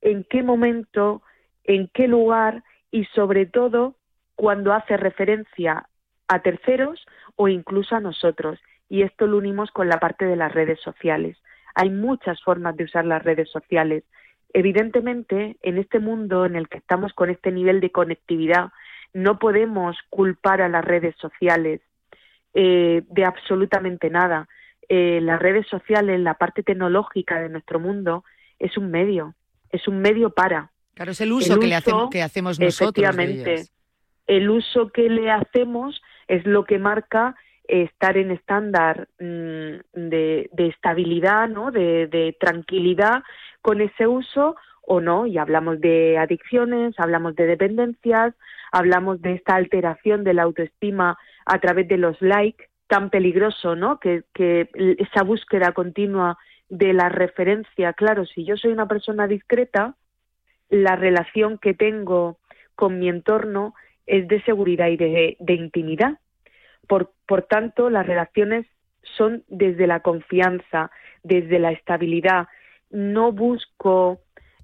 en 0.00 0.24
qué 0.24 0.42
momento, 0.42 1.22
en 1.64 1.88
qué 1.88 2.08
lugar 2.08 2.62
y 2.90 3.04
sobre 3.06 3.46
todo 3.46 3.96
cuando 4.34 4.72
hace 4.72 4.96
referencia 4.96 5.88
a 6.28 6.38
terceros 6.40 7.04
o 7.36 7.48
incluso 7.48 7.94
a 7.94 8.00
nosotros. 8.00 8.58
Y 8.88 9.02
esto 9.02 9.26
lo 9.26 9.38
unimos 9.38 9.70
con 9.70 9.88
la 9.88 9.98
parte 9.98 10.24
de 10.24 10.36
las 10.36 10.52
redes 10.52 10.80
sociales. 10.80 11.38
Hay 11.74 11.90
muchas 11.90 12.42
formas 12.42 12.76
de 12.76 12.84
usar 12.84 13.04
las 13.04 13.22
redes 13.22 13.50
sociales. 13.50 14.04
Evidentemente, 14.52 15.56
en 15.62 15.78
este 15.78 15.98
mundo 15.98 16.44
en 16.44 16.56
el 16.56 16.68
que 16.68 16.78
estamos 16.78 17.12
con 17.14 17.30
este 17.30 17.52
nivel 17.52 17.80
de 17.80 17.90
conectividad, 17.90 18.70
no 19.14 19.38
podemos 19.38 19.96
culpar 20.10 20.60
a 20.60 20.68
las 20.68 20.84
redes 20.84 21.14
sociales 21.16 21.80
eh, 22.54 23.02
de 23.08 23.24
absolutamente 23.24 24.10
nada. 24.10 24.48
Eh, 24.88 25.20
las 25.22 25.40
redes 25.40 25.66
sociales, 25.68 26.20
la 26.20 26.34
parte 26.34 26.62
tecnológica 26.62 27.40
de 27.40 27.48
nuestro 27.48 27.80
mundo, 27.80 28.24
es 28.58 28.76
un 28.76 28.90
medio, 28.90 29.34
es 29.70 29.88
un 29.88 30.00
medio 30.00 30.30
para, 30.30 30.72
Claro, 30.94 31.12
es 31.12 31.20
el 31.20 31.32
uso, 31.32 31.58
que, 31.58 31.66
le 31.66 31.74
hacemos, 31.74 32.10
que 32.10 32.22
hacemos 32.22 32.60
nosotros. 32.60 33.02
Efectivamente, 33.02 33.64
el 34.26 34.50
uso 34.50 34.90
que 34.90 35.08
le 35.08 35.30
hacemos 35.30 36.02
es 36.28 36.44
lo 36.46 36.64
que 36.64 36.78
marca 36.78 37.34
estar 37.64 38.16
en 38.16 38.30
estándar 38.30 39.08
mm, 39.18 39.78
de, 39.94 40.50
estabilidad, 40.56 41.48
¿no? 41.48 41.70
De, 41.70 42.36
tranquilidad 42.38 43.22
con 43.62 43.80
ese 43.80 44.06
uso 44.06 44.56
o 44.82 45.00
no. 45.00 45.26
Y 45.26 45.38
hablamos 45.38 45.80
de 45.80 46.18
adicciones, 46.18 46.94
hablamos 46.98 47.34
de 47.36 47.46
dependencias, 47.46 48.34
hablamos 48.70 49.22
de 49.22 49.34
esta 49.34 49.54
alteración 49.54 50.24
de 50.24 50.34
la 50.34 50.42
autoestima 50.42 51.18
a 51.44 51.58
través 51.58 51.88
de 51.88 51.98
los 51.98 52.20
likes, 52.20 52.66
tan 52.86 53.10
peligroso, 53.10 53.74
¿no? 53.74 53.98
Que, 53.98 54.24
esa 54.98 55.22
búsqueda 55.22 55.72
continua 55.72 56.38
de 56.68 56.92
la 56.92 57.08
referencia. 57.08 57.92
Claro, 57.92 58.26
si 58.26 58.44
yo 58.44 58.56
soy 58.56 58.72
una 58.72 58.86
persona 58.86 59.26
discreta, 59.26 59.96
la 60.68 60.96
relación 60.96 61.58
que 61.58 61.74
tengo 61.74 62.38
con 62.74 62.98
mi 62.98 63.08
entorno 63.08 63.74
es 64.06 64.26
de 64.28 64.42
seguridad 64.42 64.88
y 64.88 64.96
de, 64.96 65.36
intimidad. 65.54 66.18
Por 66.86 67.42
tanto, 67.48 67.88
las 67.88 68.06
relaciones 68.06 68.66
son 69.16 69.44
desde 69.48 69.86
la 69.86 70.00
confianza, 70.00 70.90
desde 71.22 71.58
la 71.58 71.72
estabilidad. 71.72 72.48
No 72.90 73.32
busco 73.32 74.20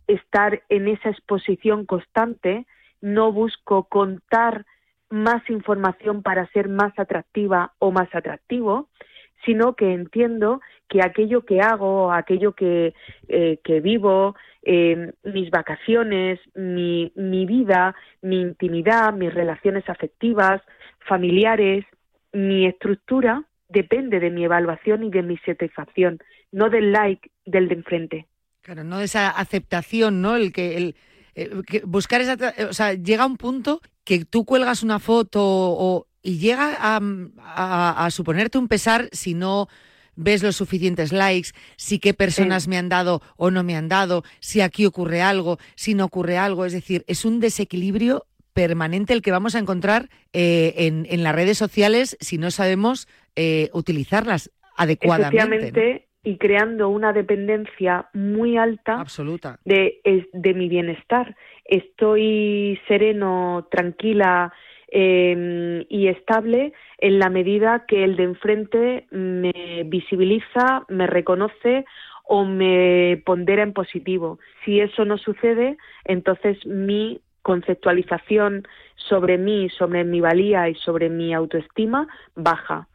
estar 0.06 0.62
en 0.68 0.88
esa 0.88 1.10
exposición 1.10 1.86
constante, 1.86 2.66
no 3.00 3.32
busco 3.32 3.84
contar 3.84 4.66
más 5.10 5.48
información 5.48 6.22
para 6.22 6.46
ser 6.52 6.68
más 6.68 6.92
atractiva 6.98 7.72
o 7.78 7.90
más 7.90 8.08
atractivo, 8.14 8.88
sino 9.44 9.74
que 9.74 9.92
entiendo 9.92 10.60
que 10.88 11.02
aquello 11.02 11.44
que 11.44 11.60
hago, 11.60 12.12
aquello 12.12 12.52
que, 12.52 12.94
eh, 13.28 13.60
que 13.62 13.80
vivo, 13.80 14.34
eh, 14.62 15.12
mis 15.24 15.50
vacaciones, 15.50 16.40
mi, 16.54 17.12
mi 17.14 17.46
vida, 17.46 17.94
mi 18.22 18.40
intimidad, 18.40 19.12
mis 19.12 19.32
relaciones 19.32 19.88
afectivas, 19.88 20.60
familiares, 21.06 21.84
mi 22.32 22.66
estructura, 22.66 23.44
depende 23.68 24.18
de 24.20 24.30
mi 24.30 24.44
evaluación 24.44 25.04
y 25.04 25.10
de 25.10 25.22
mi 25.22 25.36
satisfacción, 25.38 26.18
no 26.52 26.70
del 26.70 26.92
like 26.92 27.30
del 27.44 27.68
de 27.68 27.74
enfrente. 27.74 28.26
Claro, 28.62 28.84
no 28.84 28.98
de 28.98 29.04
esa 29.04 29.30
aceptación, 29.30 30.20
¿no? 30.20 30.36
El 30.36 30.52
que, 30.52 30.76
el, 30.76 30.96
eh, 31.34 31.50
buscar 31.84 32.20
esa, 32.20 32.36
o 32.68 32.72
sea, 32.72 32.94
llega 32.94 33.24
un 33.26 33.36
punto 33.36 33.80
que 34.08 34.24
tú 34.24 34.46
cuelgas 34.46 34.82
una 34.82 35.00
foto 35.00 35.42
o, 35.42 36.06
y 36.22 36.38
llega 36.38 36.78
a, 36.80 38.10
suponerte 38.10 38.56
un 38.56 38.66
pesar 38.66 39.10
si 39.12 39.34
no 39.34 39.68
ves 40.16 40.42
los 40.42 40.56
suficientes 40.56 41.12
likes, 41.12 41.50
si 41.76 41.98
qué 41.98 42.14
personas 42.14 42.68
me 42.68 42.78
han 42.78 42.88
dado 42.88 43.20
o 43.36 43.50
no 43.50 43.62
me 43.64 43.76
han 43.76 43.86
dado, 43.86 44.24
si 44.40 44.62
aquí 44.62 44.86
ocurre 44.86 45.20
algo, 45.20 45.58
si 45.74 45.92
no 45.92 46.06
ocurre 46.06 46.38
algo. 46.38 46.64
Es 46.64 46.72
decir, 46.72 47.04
es 47.06 47.26
un 47.26 47.38
desequilibrio 47.38 48.24
permanente 48.54 49.12
el 49.12 49.20
que 49.20 49.30
vamos 49.30 49.54
a 49.54 49.58
encontrar 49.58 50.08
eh, 50.32 50.72
en, 50.78 51.22
las 51.22 51.34
redes 51.34 51.58
sociales 51.58 52.16
si 52.18 52.38
no 52.38 52.50
sabemos 52.50 53.08
eh, 53.36 53.68
utilizarlas 53.74 54.50
adecuadamente. 54.74 56.07
Y 56.28 56.36
creando 56.36 56.88
una 56.88 57.12
dependencia 57.12 58.08
muy 58.12 58.56
alta 58.56 59.00
Absoluta. 59.00 59.58
De, 59.64 60.00
de 60.32 60.54
mi 60.54 60.68
bienestar. 60.68 61.36
Estoy 61.64 62.78
sereno, 62.86 63.66
tranquila, 63.70 64.52
Em, 64.90 65.84
y 65.90 66.08
estable 66.08 66.72
en 66.96 67.18
la 67.18 67.28
medida 67.28 67.84
que 67.86 68.04
el 68.04 68.16
de 68.16 68.22
enfrente 68.22 69.06
me 69.10 69.84
visibiliza, 69.84 70.86
me 70.88 71.06
reconoce 71.06 71.84
o 72.24 72.46
me 72.46 73.22
pondera 73.26 73.62
en 73.62 73.74
positivo. 73.74 74.38
Si 74.64 74.80
eso 74.80 75.04
no 75.04 75.18
sucede, 75.18 75.76
entonces 76.06 76.64
mi 76.64 77.20
conceptualización 77.42 78.66
sobre 78.96 79.36
mí, 79.36 79.68
sobre 79.68 80.04
mi 80.04 80.22
valía 80.22 80.70
y 80.70 80.74
sobre 80.74 81.10
mi 81.10 81.34
autoestima 81.34 82.08
baja. 82.34 82.88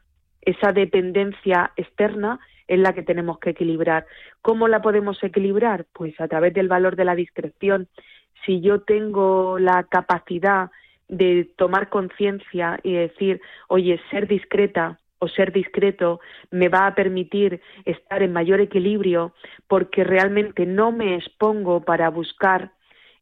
Esa 0.45 0.71
dependencia 0.71 1.71
externa 1.75 2.39
es 2.67 2.79
la 2.79 2.93
que 2.93 3.03
tenemos 3.03 3.39
que 3.39 3.51
equilibrar. 3.51 4.05
¿Cómo 4.41 4.67
la 4.67 4.81
podemos 4.81 5.21
equilibrar? 5.23 5.85
Pues 5.93 6.19
a 6.19 6.27
través 6.27 6.53
del 6.53 6.67
valor 6.67 6.95
de 6.95 7.05
la 7.05 7.15
discreción. 7.15 7.87
Si 8.45 8.61
yo 8.61 8.81
tengo 8.81 9.57
la 9.59 9.83
capacidad 9.83 10.69
de 11.07 11.49
tomar 11.55 11.89
conciencia 11.89 12.79
y 12.83 12.93
decir, 12.93 13.41
oye, 13.67 13.99
ser 14.09 14.27
discreta 14.27 14.99
o 15.19 15.27
ser 15.29 15.53
discreto 15.53 16.19
me 16.51 16.67
va 16.67 16.87
a 16.87 16.95
permitir 16.95 17.61
estar 17.85 18.21
en 18.23 18.33
mayor 18.33 18.59
equilibrio 18.59 19.33
porque 19.67 20.03
realmente 20.03 20.65
no 20.65 20.91
me 20.91 21.15
expongo 21.15 21.81
para 21.81 22.09
buscar 22.09 22.71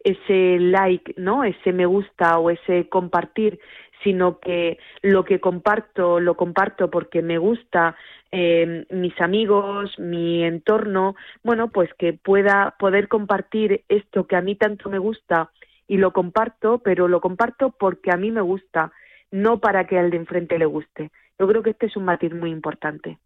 ese 0.03 0.57
like, 0.59 1.13
¿no? 1.17 1.43
Ese 1.43 1.71
me 1.73 1.85
gusta 1.85 2.39
o 2.39 2.49
ese 2.49 2.89
compartir, 2.89 3.59
sino 4.03 4.39
que 4.39 4.77
lo 5.01 5.23
que 5.25 5.39
comparto 5.39 6.19
lo 6.19 6.35
comparto 6.35 6.89
porque 6.89 7.21
me 7.21 7.37
gusta 7.37 7.95
eh, 8.31 8.85
mis 8.89 9.19
amigos, 9.19 9.97
mi 9.99 10.43
entorno, 10.43 11.15
bueno, 11.43 11.69
pues 11.69 11.89
que 11.97 12.13
pueda 12.13 12.75
poder 12.79 13.07
compartir 13.07 13.83
esto 13.89 14.27
que 14.27 14.35
a 14.35 14.41
mí 14.41 14.55
tanto 14.55 14.89
me 14.89 14.99
gusta 14.99 15.51
y 15.87 15.97
lo 15.97 16.13
comparto, 16.13 16.79
pero 16.79 17.07
lo 17.07 17.19
comparto 17.19 17.75
porque 17.77 18.11
a 18.11 18.17
mí 18.17 18.31
me 18.31 18.41
gusta, 18.41 18.93
no 19.31 19.59
para 19.59 19.85
que 19.85 19.99
al 19.99 20.09
de 20.09 20.17
enfrente 20.17 20.57
le 20.57 20.65
guste. 20.65 21.11
Yo 21.37 21.47
creo 21.47 21.63
que 21.63 21.71
este 21.71 21.87
es 21.87 21.97
un 21.97 22.05
matiz 22.05 22.33
muy 22.33 22.51
importante. 22.51 23.17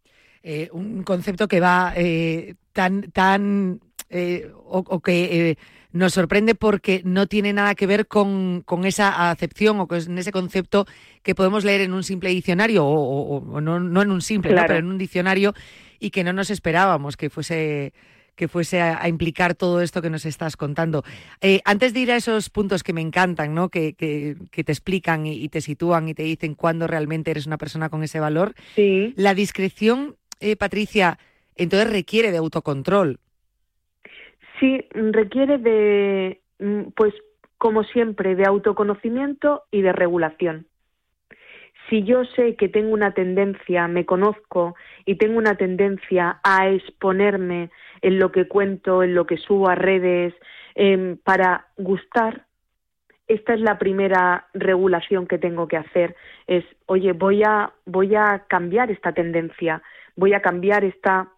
Eh, 0.41 0.69
un 0.71 1.03
concepto 1.03 1.47
que 1.47 1.59
va 1.59 1.93
eh, 1.95 2.55
tan, 2.73 3.11
tan 3.11 3.79
eh, 4.09 4.51
o, 4.65 4.99
que 4.99 5.57
nos 5.91 6.13
sorprende 6.13 6.55
porque 6.55 7.01
no 7.05 7.27
tiene 7.27 7.53
nada 7.53 7.73
que 7.75 7.87
ver 7.87 8.07
con, 8.07 8.61
con, 8.65 8.85
esa 8.85 9.31
acepción 9.31 9.79
o 9.79 9.87
con 9.87 10.17
ese 10.17 10.31
concepto 10.31 10.85
que 11.23 11.35
podemos 11.35 11.63
leer 11.63 11.81
en 11.81 11.93
un 11.93 12.03
simple 12.03 12.29
diccionario, 12.29 12.85
o, 12.85 13.61
no, 13.61 13.79
no, 13.79 14.01
en 14.01 14.11
un 14.11 14.21
simple, 14.21 14.53
pero 14.53 14.75
en 14.75 14.87
un 14.87 14.97
diccionario, 14.97 15.53
y 15.99 16.09
que 16.09 16.23
no 16.23 16.33
nos 16.33 16.49
esperábamos 16.49 17.15
que 17.17 17.29
fuese 17.29 17.93
que 18.35 18.47
fuese 18.47 18.81
a, 18.81 19.07
implicar 19.07 19.55
todo 19.55 19.81
esto 19.81 20.01
que 20.01 20.09
nos 20.09 20.25
estás 20.25 20.57
contando. 20.57 21.03
Eh, 21.41 21.61
antes 21.65 21.93
de 21.93 22.01
ir 22.01 22.11
a 22.11 22.17
esos 22.17 22.49
puntos 22.49 22.83
que 22.83 22.93
me 22.93 23.01
encantan, 23.01 23.53
¿no? 23.55 23.69
que, 23.69 23.93
que, 23.93 24.63
te 24.63 24.71
explican 24.71 25.25
y, 25.25 25.47
te 25.49 25.61
sitúan 25.61 26.09
y 26.09 26.13
te 26.13 26.23
dicen 26.23 26.53
cuándo 26.53 26.87
realmente 26.87 27.31
eres 27.31 27.45
una 27.45 27.57
persona 27.57 27.89
con 27.89 28.03
ese 28.03 28.19
valor, 28.19 28.53
sí. 28.75 29.13
la 29.15 29.33
discreción, 29.33 30.17
eh, 30.39 30.55
Patricia, 30.55 31.17
entonces 31.55 31.89
requiere 31.89 32.31
de 32.31 32.37
autocontrol. 32.37 33.19
Sí, 34.59 34.87
requiere 34.91 35.57
de, 35.57 36.41
mm, 36.59 36.91
pues 36.95 37.13
como 37.57 37.83
siempre, 37.83 38.35
de 38.35 38.45
autoconocimiento 38.45 39.63
y 39.71 39.81
de 39.81 39.93
regulación 39.93 40.67
si 41.89 42.03
yo 42.03 42.23
sé 42.25 42.55
que 42.55 42.69
tengo 42.69 42.93
una 42.93 43.11
tendencia, 43.11 43.87
me 43.87 44.05
conozco 44.05 44.75
y 45.05 45.15
tengo 45.15 45.37
una 45.37 45.55
tendencia 45.55 46.39
a 46.43 46.69
exponerme 46.69 47.69
en 48.01 48.19
lo 48.19 48.31
que 48.31 48.47
cuento, 48.47 49.03
en 49.03 49.13
lo 49.13 49.25
que 49.25 49.37
subo 49.37 49.69
a 49.69 49.75
redes, 49.75 50.33
em, 50.75 51.17
para 51.17 51.67
gustar, 51.77 52.45
esta 53.27 53.53
es 53.53 53.61
la 53.61 53.77
primera 53.77 54.47
regulación 54.53 55.27
que 55.27 55.37
tengo 55.37 55.67
que 55.67 55.77
hacer. 55.77 56.15
Es, 56.47 56.63
oye, 56.85 57.13
voy 57.13 57.43
a, 57.43 57.71
voy 57.85 58.15
a 58.15 58.45
cambiar 58.47 58.91
esta 58.91 59.13
tendencia, 59.13 59.81
voy 60.15 60.33
a 60.33 60.41
cambiar 60.41 60.83
esta 60.83 61.29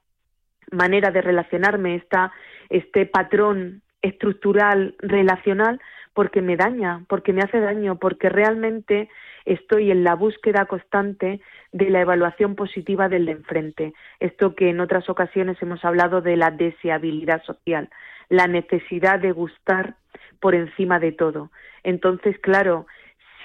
manera 0.72 1.12
de 1.12 1.22
relacionarme, 1.22 1.96
esta, 1.96 2.32
este 2.70 3.06
patrón 3.06 3.82
estructural 4.02 4.96
relacional 5.00 5.80
porque 6.14 6.42
me 6.42 6.58
daña, 6.58 7.06
porque 7.08 7.32
me 7.32 7.42
hace 7.42 7.60
daño, 7.60 8.00
porque 8.00 8.30
realmente 8.30 9.08
estoy 9.46 9.92
en 9.92 10.04
la 10.04 10.16
búsqueda 10.16 10.66
constante 10.66 11.42
de 11.72 11.90
la 11.92 12.02
evaluación 12.02 12.56
positiva 12.56 13.08
del 13.08 13.28
de 13.28 13.34
enfrente. 13.34 13.94
Esto 14.20 14.56
que 14.56 14.70
en 14.70 14.80
otras 14.80 15.10
ocasiones 15.10 15.62
hemos 15.62 15.86
hablado 15.86 16.22
de 16.22 16.36
la 16.36 16.50
deseabilidad 16.50 17.44
social, 17.44 17.90
la 18.30 18.48
necesidad 18.48 19.20
de 19.20 19.32
gustar 19.32 19.96
por 20.40 20.56
encima 20.56 21.00
de 21.00 21.12
todo. 21.12 21.52
Entonces, 21.84 22.38
claro, 22.40 22.88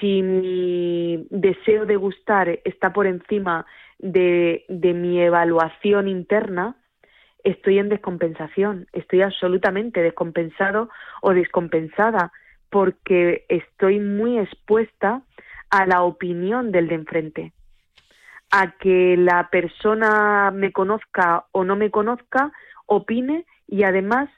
si 0.00 0.22
mi 0.22 1.26
deseo 1.30 1.84
de 1.84 1.96
gustar 1.96 2.60
está 2.64 2.92
por 2.92 3.06
encima 3.06 3.66
de, 3.98 4.64
de 4.68 4.94
mi 4.94 5.20
evaluación 5.20 6.08
interna, 6.08 6.74
estoy 7.44 7.78
en 7.78 7.88
descompensación, 7.88 8.86
estoy 8.92 9.22
absolutamente 9.22 10.02
descompensado 10.02 10.88
o 11.20 11.34
descompensada 11.34 12.32
porque 12.70 13.44
estoy 13.48 14.00
muy 14.00 14.38
expuesta 14.38 15.22
a 15.70 15.86
la 15.86 16.02
opinión 16.02 16.72
del 16.72 16.88
de 16.88 16.94
enfrente, 16.94 17.52
a 18.50 18.72
que 18.78 19.16
la 19.16 19.48
persona 19.50 20.50
me 20.50 20.72
conozca 20.72 21.46
o 21.52 21.64
no 21.64 21.76
me 21.76 21.90
conozca, 21.90 22.52
opine 22.86 23.46
y 23.66 23.84
además 23.84 24.28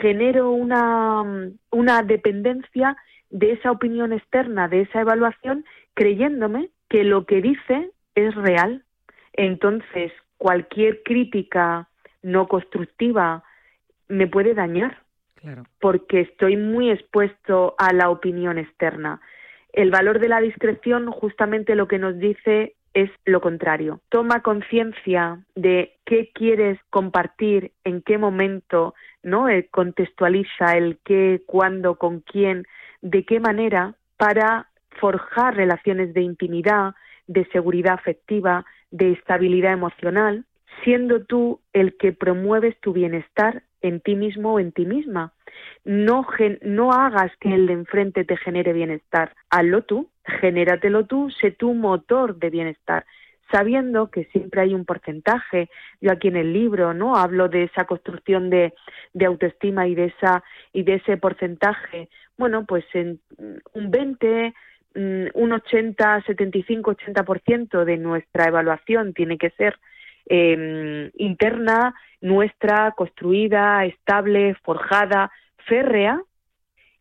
genero 0.00 0.50
una, 0.50 1.22
una 1.70 2.02
dependencia 2.02 2.96
de 3.30 3.52
esa 3.52 3.70
opinión 3.70 4.12
externa, 4.12 4.68
de 4.68 4.82
esa 4.82 5.00
evaluación, 5.00 5.64
creyéndome 5.94 6.70
que 6.88 7.04
lo 7.04 7.24
que 7.24 7.40
dice 7.40 7.90
es 8.14 8.34
real. 8.34 8.84
Entonces, 9.32 10.12
cualquier 10.36 11.02
crítica 11.02 11.89
no 12.22 12.48
constructiva 12.48 13.44
me 14.08 14.26
puede 14.26 14.54
dañar 14.54 15.02
porque 15.80 16.20
estoy 16.20 16.56
muy 16.56 16.90
expuesto 16.90 17.74
a 17.78 17.92
la 17.92 18.10
opinión 18.10 18.58
externa. 18.58 19.20
El 19.72 19.90
valor 19.90 20.18
de 20.18 20.28
la 20.28 20.40
discreción 20.40 21.10
justamente 21.10 21.74
lo 21.74 21.88
que 21.88 21.98
nos 21.98 22.18
dice 22.18 22.74
es 22.92 23.10
lo 23.24 23.40
contrario. 23.40 24.00
Toma 24.08 24.42
conciencia 24.42 25.40
de 25.54 25.96
qué 26.04 26.30
quieres 26.34 26.78
compartir, 26.90 27.72
en 27.84 28.02
qué 28.02 28.18
momento, 28.18 28.94
¿no? 29.22 29.48
Eh, 29.48 29.68
contextualiza 29.70 30.76
el 30.76 30.98
qué, 31.04 31.42
cuándo, 31.46 31.96
con 31.96 32.20
quién, 32.20 32.66
de 33.00 33.24
qué 33.24 33.38
manera 33.38 33.94
para 34.16 34.68
forjar 34.98 35.54
relaciones 35.54 36.12
de 36.14 36.22
intimidad, 36.22 36.94
de 37.26 37.46
seguridad 37.52 37.94
afectiva, 37.94 38.66
de 38.90 39.12
estabilidad 39.12 39.72
emocional, 39.72 40.44
siendo 40.84 41.24
tú 41.24 41.60
el 41.72 41.96
que 41.96 42.12
promueves 42.12 42.78
tu 42.80 42.92
bienestar 42.92 43.62
en 43.82 44.00
ti 44.00 44.14
mismo 44.14 44.54
o 44.54 44.60
en 44.60 44.72
ti 44.72 44.86
misma. 44.86 45.32
No, 45.84 46.26
no 46.62 46.92
hagas 46.92 47.32
que 47.40 47.54
el 47.54 47.66
de 47.66 47.72
enfrente 47.72 48.24
te 48.24 48.36
genere 48.36 48.72
bienestar, 48.72 49.34
hazlo 49.50 49.82
tú, 49.82 50.10
genératelo 50.40 51.06
tú, 51.06 51.30
sé 51.30 51.50
tu 51.50 51.74
motor 51.74 52.36
de 52.36 52.50
bienestar, 52.50 53.04
sabiendo 53.50 54.10
que 54.10 54.24
siempre 54.26 54.60
hay 54.60 54.74
un 54.74 54.84
porcentaje. 54.84 55.68
Yo 56.00 56.12
aquí 56.12 56.28
en 56.28 56.36
el 56.36 56.52
libro, 56.52 56.94
¿no? 56.94 57.16
Hablo 57.16 57.48
de 57.48 57.64
esa 57.64 57.84
construcción 57.84 58.50
de, 58.50 58.74
de 59.12 59.26
autoestima 59.26 59.88
y 59.88 59.94
de 59.94 60.06
esa 60.06 60.44
y 60.72 60.82
de 60.84 60.94
ese 60.96 61.16
porcentaje. 61.16 62.08
Bueno, 62.36 62.64
pues 62.64 62.84
en 62.94 63.20
un 63.72 63.90
20, 63.90 64.54
mm, 64.94 65.26
un 65.34 65.52
80, 65.52 66.22
75, 66.26 66.92
80% 66.92 67.84
de 67.84 67.96
nuestra 67.96 68.44
evaluación 68.44 69.14
tiene 69.14 69.36
que 69.36 69.50
ser 69.50 69.76
eh, 70.26 71.10
interna, 71.14 71.94
nuestra, 72.20 72.92
construida, 72.92 73.84
estable, 73.84 74.54
forjada, 74.62 75.30
férrea, 75.66 76.22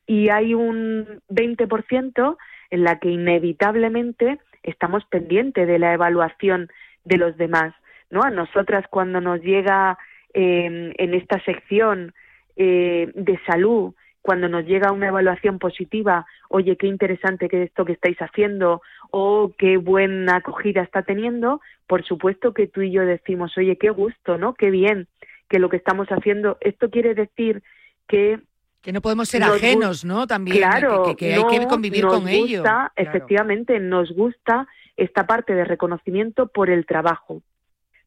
y 0.06 0.30
hay 0.30 0.56
un 0.56 1.22
20% 1.30 2.38
en 2.72 2.84
la 2.84 3.00
que 3.00 3.10
inevitablemente 3.10 4.40
estamos 4.64 5.06
pendientes 5.06 5.68
de 5.68 5.80
la 5.80 5.94
evaluación 5.94 6.70
de 7.06 7.18
los 7.18 7.38
demás. 7.38 7.74
¿no? 8.10 8.24
A 8.24 8.32
nosotras 8.32 8.86
cuando 8.90 9.22
nos 9.22 9.42
llega 9.42 9.98
eh, 10.34 10.94
en 10.98 11.14
esta 11.14 11.40
sección 11.44 12.14
eh, 12.56 13.12
de 13.14 13.40
salud 13.46 13.94
cuando 14.22 14.50
nos 14.50 14.66
llega 14.66 14.92
una 14.92 15.08
evaluación 15.08 15.60
positiva, 15.60 16.26
oye, 16.50 16.76
qué 16.78 16.88
interesante 16.88 17.48
que 17.48 17.64
esto 17.64 17.86
que 17.86 17.94
estáis 17.94 18.18
haciendo 18.20 18.82
o 19.12 19.52
qué 19.58 19.78
buena 19.78 20.38
acogida 20.38 20.82
está 20.82 21.04
teniendo, 21.04 21.62
por 21.88 22.06
supuesto 22.06 22.54
que 22.54 22.68
tú 22.68 22.82
y 22.82 22.92
yo 22.92 23.06
decimos, 23.06 23.58
oye, 23.58 23.78
qué 23.78 23.90
gusto, 23.90 24.38
¿no? 24.38 24.54
Qué 24.54 24.70
bien 24.70 25.08
que 25.50 25.60
lo 25.60 25.70
que 25.70 25.78
estamos 25.78 26.08
haciendo. 26.10 26.58
Esto 26.62 26.90
quiere 26.90 27.16
decir 27.16 27.64
que 28.08 28.40
que 28.82 28.94
no 28.94 29.02
podemos 29.02 29.28
ser 29.28 29.44
ajenos, 29.44 30.06
¿no? 30.06 30.26
También 30.26 30.58
claro, 30.58 31.14
que, 31.18 31.34
hay 31.34 31.44
que 31.44 31.68
convivir 31.68 32.06
con 32.06 32.22
gusta, 32.22 32.32
ello. 32.32 32.64
Efectivamente, 32.96 33.78
nos 33.80 34.10
gusta 34.14 34.70
esta 34.96 35.28
parte 35.28 35.54
de 35.54 35.66
reconocimiento 35.66 36.48
por 36.48 36.70
el 36.70 36.86
trabajo. 36.86 37.42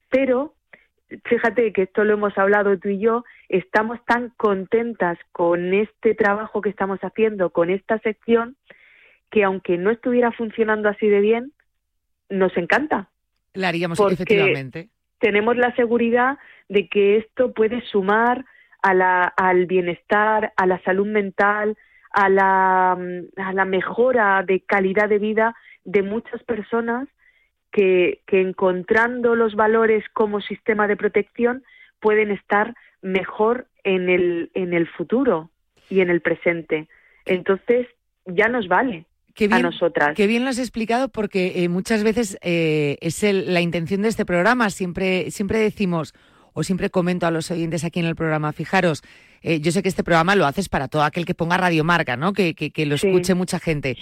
Pero 0.08 0.54
fíjate 1.24 1.72
que 1.72 1.82
esto 1.82 2.04
lo 2.04 2.14
hemos 2.14 2.36
hablado 2.38 2.78
tú 2.78 2.88
y 2.88 2.98
yo, 2.98 3.24
estamos 3.48 3.98
tan 4.06 4.30
contentas 4.36 5.18
con 5.32 5.74
este 5.74 6.14
trabajo 6.14 6.60
que 6.60 6.70
estamos 6.70 6.98
haciendo, 7.00 7.50
con 7.50 7.70
esta 7.70 7.98
sección, 7.98 8.56
que 9.30 9.44
aunque 9.44 9.78
no 9.78 9.90
estuviera 9.90 10.32
funcionando 10.32 10.88
así 10.88 11.08
de 11.08 11.20
bien, 11.20 11.52
nos 12.28 12.56
encanta. 12.56 13.08
La 13.54 13.68
haríamos 13.68 13.98
efectivamente. 14.00 14.88
Tenemos 15.18 15.56
la 15.56 15.74
seguridad 15.76 16.38
de 16.68 16.88
que 16.88 17.18
esto 17.18 17.52
puede 17.52 17.80
sumar 17.86 18.44
a 18.82 18.94
la, 18.94 19.24
al 19.24 19.66
bienestar, 19.66 20.52
a 20.56 20.66
la 20.66 20.82
salud 20.82 21.06
mental, 21.06 21.76
a 22.10 22.28
la, 22.28 22.92
a 22.92 23.52
la 23.52 23.64
mejora 23.64 24.42
de 24.46 24.60
calidad 24.60 25.08
de 25.08 25.18
vida 25.18 25.54
de 25.84 26.02
muchas 26.02 26.42
personas 26.44 27.08
que, 27.72 28.20
encontrando 28.28 29.34
los 29.34 29.54
valores 29.54 30.04
como 30.12 30.40
sistema 30.40 30.86
de 30.86 30.96
protección 30.96 31.64
pueden 32.00 32.30
estar 32.30 32.74
mejor 33.00 33.66
en 33.84 34.08
el, 34.08 34.50
en 34.54 34.74
el 34.74 34.86
futuro 34.86 35.50
y 35.88 36.00
en 36.00 36.10
el 36.10 36.20
presente. 36.20 36.88
Entonces, 37.24 37.86
ya 38.26 38.48
nos 38.48 38.68
vale. 38.68 39.06
a 39.50 39.58
nosotras. 39.60 40.14
Qué 40.14 40.26
bien 40.26 40.44
lo 40.44 40.50
has 40.50 40.58
explicado 40.58 41.08
porque 41.08 41.64
eh, 41.64 41.68
muchas 41.68 42.04
veces 42.04 42.38
eh, 42.42 42.98
es 43.00 43.22
la 43.22 43.60
intención 43.60 44.02
de 44.02 44.08
este 44.08 44.24
programa. 44.24 44.70
Siempre, 44.70 45.30
siempre 45.30 45.58
decimos, 45.58 46.14
o 46.52 46.62
siempre 46.62 46.90
comento 46.90 47.26
a 47.26 47.30
los 47.30 47.50
oyentes 47.50 47.84
aquí 47.84 48.00
en 48.00 48.06
el 48.06 48.16
programa, 48.16 48.52
fijaros, 48.52 49.02
eh, 49.42 49.60
yo 49.60 49.72
sé 49.72 49.82
que 49.82 49.88
este 49.88 50.04
programa 50.04 50.36
lo 50.36 50.46
haces 50.46 50.68
para 50.68 50.88
todo 50.88 51.02
aquel 51.02 51.24
que 51.24 51.34
ponga 51.34 51.56
radiomarca, 51.56 52.16
¿no? 52.16 52.32
Que, 52.32 52.54
que, 52.54 52.86
lo 52.86 52.94
escuche 52.94 53.34
mucha 53.34 53.58
gente. 53.58 53.96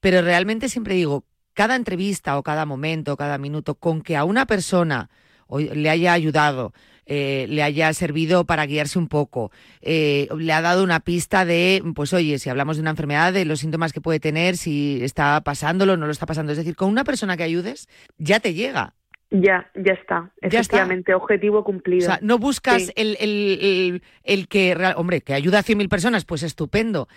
Pero 0.00 0.22
realmente 0.22 0.68
siempre 0.68 0.94
digo, 0.94 1.24
cada 1.56 1.74
entrevista 1.74 2.38
o 2.38 2.42
cada 2.42 2.66
momento, 2.66 3.14
o 3.14 3.16
cada 3.16 3.38
minuto, 3.38 3.74
con 3.74 4.02
que 4.02 4.14
a 4.14 4.24
una 4.24 4.44
persona 4.46 5.08
le 5.48 5.88
haya 5.88 6.12
ayudado, 6.12 6.74
eh, 7.06 7.46
le 7.48 7.62
haya 7.62 7.92
servido 7.94 8.44
para 8.44 8.66
guiarse 8.66 8.98
un 8.98 9.08
poco, 9.08 9.50
eh, 9.80 10.28
le 10.36 10.52
ha 10.52 10.60
dado 10.60 10.84
una 10.84 11.00
pista 11.00 11.46
de, 11.46 11.82
pues 11.94 12.12
oye, 12.12 12.38
si 12.38 12.50
hablamos 12.50 12.76
de 12.76 12.82
una 12.82 12.90
enfermedad, 12.90 13.32
de 13.32 13.46
los 13.46 13.60
síntomas 13.60 13.94
que 13.94 14.02
puede 14.02 14.20
tener, 14.20 14.58
si 14.58 15.02
está 15.02 15.40
pasándolo, 15.40 15.96
no 15.96 16.04
lo 16.04 16.12
está 16.12 16.26
pasando. 16.26 16.52
Es 16.52 16.58
decir, 16.58 16.76
con 16.76 16.90
una 16.90 17.04
persona 17.04 17.36
que 17.38 17.44
ayudes, 17.44 17.88
ya 18.18 18.38
te 18.38 18.52
llega. 18.52 18.92
Ya, 19.30 19.68
ya 19.74 19.92
está. 19.94 20.30
Efectivamente, 20.40 21.12
objetivo 21.12 21.64
cumplido. 21.64 22.06
O 22.06 22.10
sea, 22.10 22.18
no 22.22 22.38
buscas 22.38 22.92
el, 22.94 23.16
el, 23.18 24.02
el, 24.22 24.46
que, 24.46 24.76
hombre, 24.94 25.20
que 25.20 25.34
ayuda 25.34 25.60
a 25.60 25.64
100.000 25.64 25.88
personas, 25.88 26.24
pues 26.24 26.44
estupendo 26.44 27.08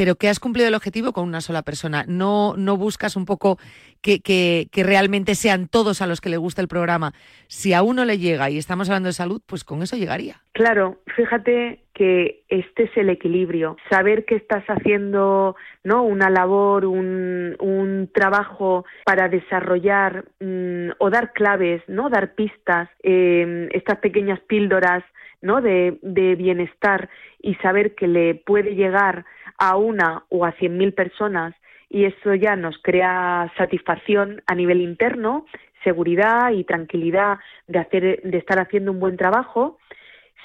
pero 0.00 0.14
que 0.14 0.30
has 0.30 0.40
cumplido 0.40 0.66
el 0.66 0.74
objetivo 0.74 1.12
con 1.12 1.28
una 1.28 1.42
sola 1.42 1.60
persona. 1.60 2.06
No, 2.08 2.54
no 2.56 2.78
buscas 2.78 3.16
un 3.16 3.26
poco 3.26 3.58
que, 4.00 4.20
que, 4.22 4.82
realmente 4.82 5.34
sean 5.34 5.68
todos 5.68 6.00
a 6.00 6.06
los 6.06 6.22
que 6.22 6.30
le 6.30 6.38
gusta 6.38 6.62
el 6.62 6.68
programa. 6.68 7.12
Si 7.48 7.74
a 7.74 7.82
uno 7.82 8.06
le 8.06 8.16
llega 8.16 8.48
y 8.48 8.56
estamos 8.56 8.88
hablando 8.88 9.08
de 9.08 9.12
salud, 9.12 9.42
pues 9.44 9.62
con 9.62 9.82
eso 9.82 9.98
llegaría. 9.98 10.40
Claro, 10.52 11.02
fíjate 11.14 11.82
que 11.92 12.44
este 12.48 12.84
es 12.84 12.96
el 12.96 13.10
equilibrio. 13.10 13.76
Saber 13.90 14.24
que 14.24 14.36
estás 14.36 14.64
haciendo 14.68 15.54
¿no? 15.84 16.02
una 16.02 16.30
labor, 16.30 16.86
un, 16.86 17.56
un 17.58 18.08
trabajo 18.10 18.86
para 19.04 19.28
desarrollar 19.28 20.24
mm, 20.40 20.92
o 20.96 21.10
dar 21.10 21.34
claves, 21.34 21.82
¿no? 21.88 22.08
dar 22.08 22.34
pistas, 22.34 22.88
eh, 23.02 23.68
estas 23.72 23.98
pequeñas 23.98 24.40
píldoras 24.48 25.04
¿no? 25.42 25.60
de, 25.60 25.98
de 26.02 26.34
bienestar 26.34 27.08
y 27.40 27.54
saber 27.56 27.94
que 27.94 28.06
le 28.06 28.34
puede 28.34 28.74
llegar 28.74 29.24
a 29.58 29.76
una 29.76 30.24
o 30.28 30.44
a 30.44 30.52
cien 30.52 30.76
mil 30.78 30.92
personas 30.92 31.54
y 31.90 32.04
eso 32.04 32.34
ya 32.34 32.56
nos 32.56 32.78
crea 32.82 33.52
satisfacción 33.58 34.42
a 34.46 34.54
nivel 34.54 34.80
interno, 34.80 35.44
seguridad 35.82 36.52
y 36.52 36.64
tranquilidad 36.64 37.38
de 37.66 37.78
hacer, 37.80 38.22
de 38.22 38.38
estar 38.38 38.60
haciendo 38.60 38.92
un 38.92 39.00
buen 39.00 39.16
trabajo. 39.16 39.78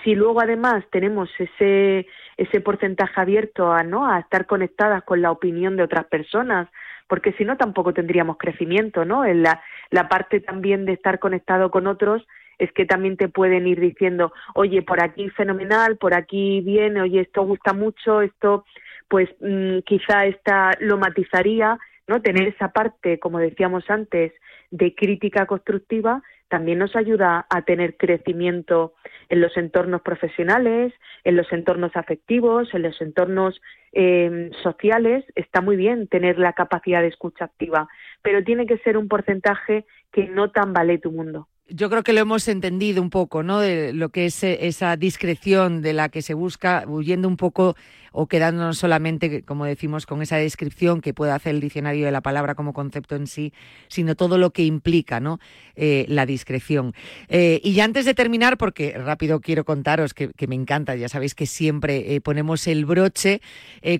Si 0.03 0.15
luego 0.15 0.41
además 0.41 0.83
tenemos 0.91 1.29
ese, 1.37 2.07
ese 2.37 2.61
porcentaje 2.61 3.21
abierto 3.21 3.71
a, 3.71 3.83
¿no? 3.83 4.09
a 4.09 4.19
estar 4.19 4.47
conectadas 4.47 5.03
con 5.03 5.21
la 5.21 5.31
opinión 5.31 5.77
de 5.77 5.83
otras 5.83 6.05
personas, 6.05 6.67
porque 7.07 7.33
si 7.33 7.45
no 7.45 7.57
tampoco 7.57 7.93
tendríamos 7.93 8.37
crecimiento, 8.37 9.05
¿no? 9.05 9.25
En 9.25 9.43
la, 9.43 9.61
la 9.91 10.09
parte 10.09 10.39
también 10.39 10.85
de 10.85 10.93
estar 10.93 11.19
conectado 11.19 11.69
con 11.69 11.85
otros 11.85 12.25
es 12.57 12.71
que 12.73 12.85
también 12.85 13.17
te 13.17 13.27
pueden 13.27 13.67
ir 13.67 13.79
diciendo, 13.79 14.33
oye, 14.53 14.81
por 14.81 15.03
aquí 15.03 15.29
fenomenal, 15.29 15.97
por 15.97 16.13
aquí 16.13 16.61
bien, 16.61 16.97
oye, 16.97 17.21
esto 17.21 17.43
gusta 17.43 17.73
mucho, 17.73 18.21
esto 18.21 18.65
pues 19.07 19.29
mm, 19.39 19.79
quizá 19.85 20.25
esta 20.25 20.71
lo 20.79 20.97
matizaría, 20.97 21.77
¿no? 22.07 22.21
Tener 22.21 22.47
esa 22.47 22.69
parte, 22.69 23.19
como 23.19 23.39
decíamos 23.39 23.89
antes, 23.89 24.33
de 24.71 24.95
crítica 24.95 25.45
constructiva 25.45 26.21
también 26.47 26.77
nos 26.77 26.95
ayuda 26.95 27.45
a 27.49 27.63
tener 27.63 27.97
crecimiento 27.97 28.93
en 29.29 29.41
los 29.41 29.57
entornos 29.57 30.01
profesionales, 30.01 30.93
en 31.23 31.35
los 31.35 31.51
entornos 31.51 31.95
afectivos, 31.95 32.73
en 32.73 32.83
los 32.83 33.01
entornos 33.01 33.59
eh, 33.93 34.51
sociales. 34.61 35.25
Está 35.35 35.61
muy 35.61 35.75
bien 35.75 36.07
tener 36.07 36.37
la 36.37 36.53
capacidad 36.53 37.01
de 37.01 37.07
escucha 37.07 37.45
activa, 37.45 37.87
pero 38.21 38.43
tiene 38.43 38.67
que 38.67 38.77
ser 38.79 38.97
un 38.97 39.07
porcentaje 39.07 39.85
que 40.11 40.27
no 40.27 40.51
tambale 40.51 40.99
tu 40.99 41.11
mundo 41.11 41.47
yo 41.69 41.89
creo 41.89 42.03
que 42.03 42.13
lo 42.13 42.21
hemos 42.21 42.47
entendido 42.47 43.01
un 43.01 43.09
poco, 43.09 43.41
¿no? 43.41 43.59
De 43.59 43.91
lo 43.91 44.09
que 44.09 44.27
es 44.27 44.43
eh, 44.43 44.67
esa 44.67 44.95
discreción 44.97 45.81
de 45.81 45.93
la 45.93 46.09
que 46.09 46.21
se 46.21 46.33
busca, 46.33 46.83
huyendo 46.87 47.27
un 47.27 47.37
poco 47.37 47.75
o 48.11 48.27
quedándonos 48.27 48.77
solamente, 48.77 49.41
como 49.41 49.65
decimos, 49.65 50.05
con 50.05 50.21
esa 50.21 50.37
descripción 50.37 51.01
que 51.01 51.13
puede 51.13 51.31
hacer 51.31 51.55
el 51.55 51.61
diccionario 51.61 52.05
de 52.05 52.11
la 52.11 52.21
palabra 52.21 52.55
como 52.55 52.71
concepto 52.71 53.15
en 53.15 53.27
sí, 53.27 53.51
sino 53.87 54.15
todo 54.15 54.37
lo 54.37 54.51
que 54.51 54.63
implica, 54.63 55.19
¿no? 55.19 55.39
Eh, 55.75 56.05
la 56.07 56.25
discreción. 56.25 56.93
Eh, 57.27 57.59
y 57.63 57.73
ya 57.73 57.83
antes 57.83 58.05
de 58.05 58.13
terminar, 58.13 58.57
porque 58.57 58.97
rápido 58.97 59.41
quiero 59.41 59.65
contaros 59.65 60.13
que, 60.13 60.31
me 60.47 60.55
encanta, 60.55 60.95
ya 60.95 61.09
sabéis 61.09 61.35
que 61.35 61.45
siempre 61.45 62.21
ponemos 62.21 62.67
el 62.67 62.85
broche 62.85 63.41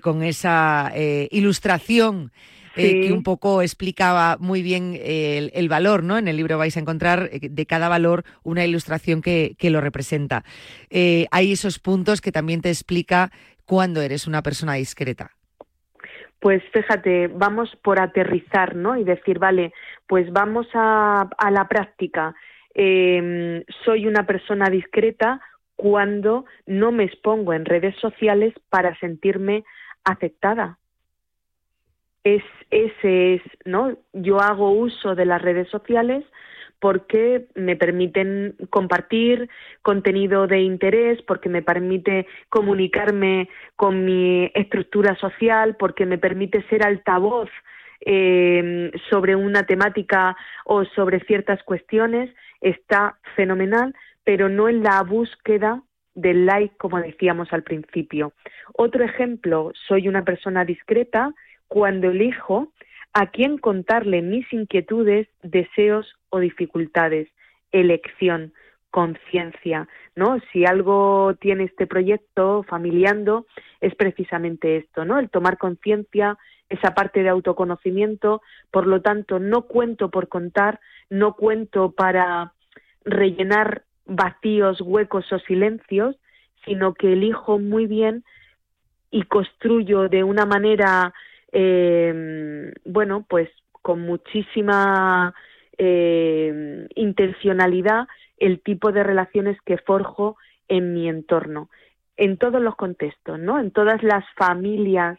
con 0.00 0.22
esa 0.22 0.92
ilustración 1.30 2.32
eh, 2.76 3.06
que 3.06 3.12
un 3.12 3.22
poco 3.22 3.62
explicaba 3.62 4.36
muy 4.38 4.62
bien 4.62 4.98
el, 5.02 5.68
valor, 5.68 6.02
¿no? 6.02 6.18
En 6.18 6.28
el 6.28 6.36
libro 6.36 6.58
vais 6.58 6.76
a 6.76 6.80
encontrar 6.80 7.28
eh, 7.32 7.48
de 7.50 7.66
cada 7.66 7.88
valor 7.88 8.24
una 8.42 8.64
ilustración 8.64 9.22
que, 9.22 9.56
lo 9.66 9.80
representa. 9.80 10.44
Eh, 10.90 11.26
hay 11.32 11.52
esos 11.52 11.78
puntos 11.80 12.20
que 12.20 12.30
también 12.30 12.60
te 12.60 12.68
explica 12.68 13.30
cuando 13.64 14.00
eres 14.00 14.26
una 14.26 14.42
persona 14.42 14.74
discreta? 14.74 15.32
Pues 16.38 16.62
fíjate, 16.72 17.28
vamos 17.28 17.76
por 17.82 18.00
aterrizar, 18.00 18.76
¿no? 18.76 18.96
Y 18.96 19.04
decir, 19.04 19.38
vale, 19.38 19.72
pues 20.06 20.32
vamos 20.32 20.68
a, 20.74 21.28
a 21.36 21.50
la 21.50 21.66
práctica. 21.66 22.34
Eh, 22.74 23.64
soy 23.84 24.06
una 24.06 24.26
persona 24.26 24.68
discreta 24.70 25.40
cuando 25.76 26.44
no 26.66 26.92
me 26.92 27.04
expongo 27.04 27.52
en 27.52 27.64
redes 27.64 27.96
sociales 27.96 28.54
para 28.68 28.98
sentirme 28.98 29.64
aceptada. 30.04 30.78
Es, 32.26 32.42
ese 32.72 33.34
es, 33.34 33.42
¿no? 33.64 33.96
Yo 34.12 34.40
hago 34.40 34.72
uso 34.72 35.14
de 35.14 35.26
las 35.26 35.40
redes 35.40 35.68
sociales 35.68 36.24
porque 36.80 37.46
me 37.54 37.76
permiten 37.76 38.56
compartir 38.68 39.48
contenido 39.82 40.48
de 40.48 40.58
interés, 40.58 41.22
porque 41.22 41.48
me 41.48 41.62
permite 41.62 42.26
comunicarme 42.48 43.48
con 43.76 44.04
mi 44.04 44.50
estructura 44.54 45.14
social, 45.14 45.76
porque 45.76 46.04
me 46.04 46.18
permite 46.18 46.62
ser 46.68 46.84
altavoz 46.84 47.48
eh, 48.00 48.90
sobre 49.08 49.36
una 49.36 49.62
temática 49.62 50.36
o 50.64 50.84
sobre 50.84 51.20
ciertas 51.20 51.62
cuestiones, 51.62 52.34
está 52.60 53.18
fenomenal, 53.36 53.94
pero 54.24 54.48
no 54.48 54.68
en 54.68 54.82
la 54.82 55.00
búsqueda 55.04 55.80
del 56.16 56.44
like, 56.44 56.76
como 56.76 56.98
decíamos 56.98 57.52
al 57.52 57.62
principio. 57.62 58.32
Otro 58.72 59.04
ejemplo, 59.04 59.70
soy 59.86 60.08
una 60.08 60.24
persona 60.24 60.64
discreta 60.64 61.32
cuando 61.68 62.10
elijo 62.10 62.72
a 63.12 63.28
quién 63.28 63.58
contarle 63.58 64.22
mis 64.22 64.50
inquietudes, 64.52 65.28
deseos 65.42 66.14
o 66.28 66.38
dificultades. 66.38 67.28
Elección, 67.72 68.52
conciencia, 68.90 69.88
¿no? 70.14 70.38
Si 70.52 70.64
algo 70.64 71.34
tiene 71.40 71.64
este 71.64 71.86
proyecto 71.86 72.62
familiando 72.62 73.46
es 73.80 73.94
precisamente 73.94 74.76
esto, 74.76 75.04
¿no? 75.04 75.18
El 75.18 75.28
tomar 75.28 75.58
conciencia, 75.58 76.38
esa 76.68 76.94
parte 76.94 77.22
de 77.22 77.28
autoconocimiento, 77.28 78.42
por 78.70 78.86
lo 78.86 79.02
tanto 79.02 79.38
no 79.38 79.62
cuento 79.62 80.10
por 80.10 80.28
contar, 80.28 80.80
no 81.10 81.34
cuento 81.34 81.92
para 81.92 82.52
rellenar 83.04 83.84
vacíos, 84.06 84.80
huecos 84.80 85.30
o 85.32 85.38
silencios, 85.40 86.16
sino 86.64 86.94
que 86.94 87.12
elijo 87.12 87.58
muy 87.58 87.86
bien 87.86 88.24
y 89.10 89.22
construyo 89.22 90.08
de 90.08 90.24
una 90.24 90.46
manera 90.46 91.14
eh, 91.58 92.70
bueno, 92.84 93.24
pues 93.26 93.48
con 93.80 94.02
muchísima 94.02 95.34
eh, 95.78 96.86
intencionalidad 96.94 98.08
el 98.36 98.60
tipo 98.60 98.92
de 98.92 99.02
relaciones 99.02 99.56
que 99.64 99.78
forjo 99.78 100.36
en 100.68 100.92
mi 100.92 101.08
entorno, 101.08 101.70
en 102.18 102.36
todos 102.36 102.60
los 102.60 102.76
contextos, 102.76 103.38
¿no? 103.38 103.58
En 103.58 103.70
todas 103.70 104.02
las 104.02 104.22
familias 104.36 105.18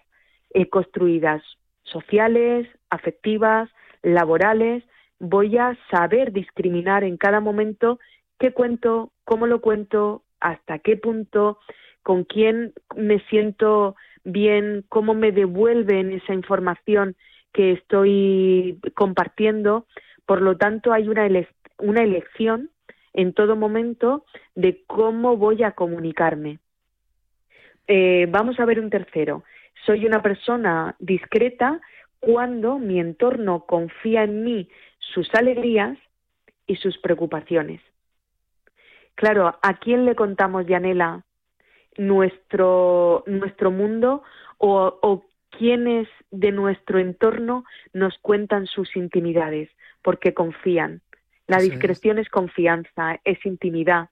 eh, 0.52 0.70
construidas, 0.70 1.42
sociales, 1.82 2.68
afectivas, 2.92 3.68
laborales, 4.04 4.84
voy 5.18 5.58
a 5.58 5.76
saber 5.90 6.34
discriminar 6.34 7.04
en 7.04 7.18
cada 7.18 7.40
momento 7.40 8.00
qué 8.38 8.54
cuento, 8.54 9.12
cómo 9.24 9.48
lo 9.48 9.60
cuento, 9.60 10.22
hasta 10.40 10.78
qué 10.78 10.98
punto, 10.98 11.58
con 12.04 12.26
quién 12.26 12.74
me 12.96 13.22
siento 13.22 13.96
bien 14.28 14.84
cómo 14.90 15.14
me 15.14 15.32
devuelven 15.32 16.12
esa 16.12 16.34
información 16.34 17.16
que 17.54 17.72
estoy 17.72 18.80
compartiendo. 18.94 19.88
Por 20.26 20.42
lo 20.42 20.58
tanto, 20.58 20.92
hay 20.92 21.08
una, 21.08 21.28
una 21.80 22.04
elección 22.04 22.70
en 23.14 23.34
todo 23.34 23.56
momento 23.56 24.26
de 24.54 24.84
cómo 24.86 25.38
voy 25.38 25.64
a 25.64 25.72
comunicarme. 25.72 26.60
Eh, 27.88 28.28
vamos 28.30 28.60
a 28.60 28.66
ver 28.66 28.82
un 28.82 28.90
tercero. 28.90 29.44
Soy 29.86 30.06
una 30.06 30.22
persona 30.22 30.96
discreta 31.00 31.80
cuando 32.20 32.80
mi 32.80 33.00
entorno 33.00 33.66
confía 33.66 34.24
en 34.24 34.44
mí 34.44 34.70
sus 35.00 35.34
alegrías 35.36 35.98
y 36.66 36.76
sus 36.76 36.98
preocupaciones. 36.98 37.82
Claro, 39.16 39.58
¿a 39.62 39.80
quién 39.80 40.06
le 40.06 40.16
contamos, 40.16 40.68
Yanela, 40.68 41.24
nuestro, 41.98 43.24
nuestro 43.28 43.72
mundo 43.72 44.24
o, 44.58 44.98
o 45.02 45.24
quienes 45.50 46.08
de 46.32 46.52
nuestro 46.52 47.00
entorno 47.00 47.64
nos 47.94 48.18
cuentan 48.20 48.68
sus 48.68 48.96
intimidades, 48.96 49.70
porque 50.02 50.34
confían. 50.34 51.02
La 51.48 51.60
discreción 51.60 52.20
es. 52.20 52.30
confianza, 52.30 53.20
es 53.24 53.44
intimidad, 53.46 54.10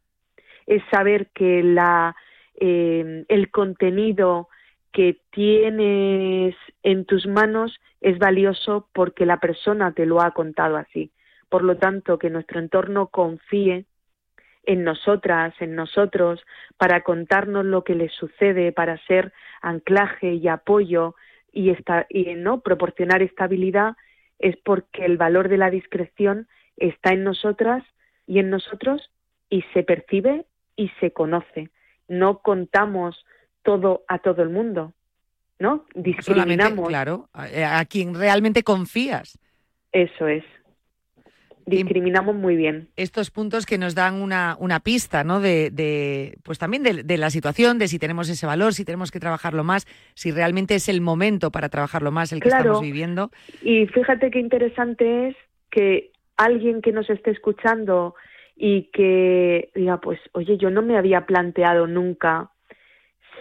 es 0.66 0.82
saber 0.90 1.28
que 1.34 1.62
la, 1.64 2.16
eh, 2.56 3.26
el 3.28 3.52
contenido 3.52 4.48
que 4.94 5.20
tienes 5.32 6.56
en 6.82 7.06
tus 7.06 7.28
manos 7.28 7.78
es 8.00 8.18
valioso 8.18 8.88
porque 8.94 9.26
la 9.26 9.42
persona 9.42 9.92
te 9.92 10.06
lo 10.06 10.22
ha 10.22 10.32
contado 10.32 10.78
así. 10.78 11.12
Por 11.50 11.64
lo 11.64 11.76
tanto, 11.76 12.18
que 12.18 12.30
nuestro 12.30 12.60
entorno 12.60 13.08
confíe 13.08 13.86
en 14.66 14.84
nosotras, 14.84 15.54
en 15.60 15.76
nosotros, 15.76 16.42
para 16.78 17.02
contarnos 17.02 17.66
lo 17.66 17.84
que 17.84 17.96
les 17.96 18.12
sucede, 18.14 18.72
para 18.72 18.98
ser 19.06 19.34
anclaje 19.62 20.34
y 20.34 20.48
apoyo 20.48 21.16
y, 21.52 21.74
y 22.10 22.36
no 22.36 22.62
proporcionar 22.62 23.22
estabilidad, 23.22 23.96
es 24.40 24.58
porque 24.58 25.06
el 25.06 25.18
valor 25.18 25.50
de 25.50 25.58
la 25.58 25.70
discreción 25.70 26.48
está 26.78 27.14
en 27.14 27.24
nosotras 27.24 27.84
y 28.28 28.40
en 28.40 28.50
nosotros 28.50 29.12
y 29.50 29.64
se 29.74 29.84
percibe 29.84 30.46
y 30.76 30.90
se 31.00 31.12
conoce. 31.12 31.70
No 32.08 32.40
contamos 32.40 33.26
todo 33.64 34.04
a 34.08 34.20
todo 34.20 34.44
el 34.44 34.50
mundo, 34.50 34.94
¿no? 35.60 35.86
Discriminamos. 35.96 36.88
claro, 36.88 37.30
a 37.34 37.86
quien 37.86 38.14
realmente 38.14 38.64
confías. 38.64 39.40
Eso 39.92 40.28
es 40.28 40.44
discriminamos 41.66 42.36
muy 42.36 42.56
bien. 42.56 42.90
Estos 42.96 43.32
puntos 43.32 43.66
que 43.66 43.78
nos 43.78 43.96
dan 43.96 44.16
una, 44.16 44.56
una 44.60 44.80
pista, 44.80 45.24
¿no? 45.24 45.40
De, 45.40 46.38
pues 46.44 46.60
también 46.60 46.84
de, 46.84 47.18
la 47.18 47.30
situación, 47.30 47.80
de 47.80 47.88
si 47.88 48.00
tenemos 48.00 48.30
ese 48.30 48.46
valor, 48.46 48.74
si 48.74 48.86
tenemos 48.86 49.12
que 49.12 49.20
trabajarlo 49.20 49.64
más, 49.64 49.86
si 50.14 50.32
realmente 50.32 50.76
es 50.76 50.90
el 50.90 51.02
momento 51.02 51.52
para 51.52 51.70
trabajarlo 51.70 52.12
más 52.12 52.32
el 52.32 52.42
que 52.42 52.50
estamos 52.50 52.82
viviendo. 52.82 53.32
Y 53.62 53.88
fíjate 53.88 54.32
qué 54.32 54.40
interesante 54.40 55.30
es 55.30 55.36
que 55.72 56.12
alguien 56.38 56.82
que 56.82 56.92
nos 56.92 57.10
esté 57.10 57.32
escuchando 57.32 58.16
y 58.56 58.84
que 58.94 59.72
diga, 59.76 60.00
pues, 60.00 60.20
oye, 60.34 60.58
yo 60.58 60.70
no 60.70 60.82
me 60.82 60.98
había 60.98 61.26
planteado 61.26 61.88
nunca 61.88 62.52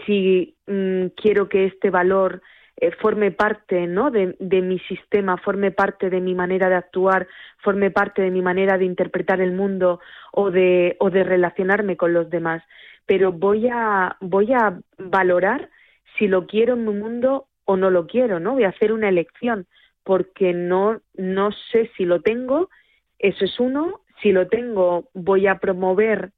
si 0.05 0.57
mm, 0.67 1.07
quiero 1.17 1.49
que 1.49 1.67
este 1.67 1.91
valor 1.91 2.43
eh, 2.77 2.91
forme 3.01 3.31
parte 3.31 3.87
¿no? 3.87 4.11
de, 4.11 4.35
mi 4.41 4.79
sistema, 4.81 5.37
forme 5.37 5.71
parte 5.71 6.11
de 6.11 6.21
mi 6.21 6.35
manera 6.35 6.69
de 6.69 6.75
actuar, 6.75 7.29
forme 7.59 7.91
parte 7.91 8.23
de 8.23 8.31
mi 8.31 8.43
manera 8.43 8.79
de 8.79 8.85
interpretar 8.85 9.41
el 9.41 9.53
mundo 9.53 10.01
o 10.33 10.51
de, 10.51 10.97
o 10.99 11.11
de 11.11 11.23
relacionarme 11.23 11.97
con 11.97 12.13
los 12.13 12.29
demás. 12.31 12.63
Pero 13.07 13.33
voy 13.33 13.69
a, 13.69 14.17
voy 14.21 14.53
a 14.53 14.79
valorar 14.99 15.71
si 16.19 16.27
lo 16.27 16.47
quiero 16.47 16.75
en 16.75 16.85
mi 16.85 16.93
mundo 16.95 17.47
o 17.65 17.77
no 17.77 17.91
lo 17.91 18.07
quiero, 18.07 18.41
¿no? 18.41 18.53
Voy 18.55 18.65
a 18.65 18.71
hacer 18.71 18.93
una 18.93 19.09
elección 19.09 19.67
porque 20.03 20.53
no, 20.53 21.01
no 21.15 21.51
sé 21.73 21.91
si 21.97 22.05
lo 22.05 22.21
tengo, 22.21 22.69
eso 23.19 23.45
es 23.45 23.59
uno, 23.59 24.01
si 24.21 24.33
lo 24.33 24.49
tengo 24.49 25.09
voy 25.15 25.47
a 25.47 25.59
promover 25.59 26.33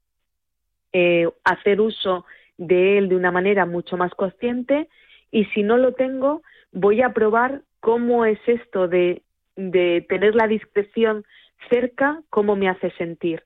eh, 0.93 1.27
hacer 1.43 1.81
uso 1.81 2.25
de 2.57 2.97
él 2.97 3.09
de 3.09 3.15
una 3.15 3.31
manera 3.31 3.65
mucho 3.65 3.97
más 3.97 4.13
consciente 4.15 4.87
y 5.31 5.45
si 5.45 5.63
no 5.63 5.77
lo 5.77 5.93
tengo, 5.93 6.41
voy 6.71 7.01
a 7.01 7.13
probar 7.13 7.61
cómo 7.79 8.25
es 8.25 8.39
esto 8.47 8.87
de, 8.87 9.23
de 9.55 10.05
tener 10.07 10.35
la 10.35 10.47
discreción 10.47 11.25
cerca, 11.69 12.21
cómo 12.29 12.55
me 12.55 12.69
hace 12.69 12.91
sentir. 12.91 13.43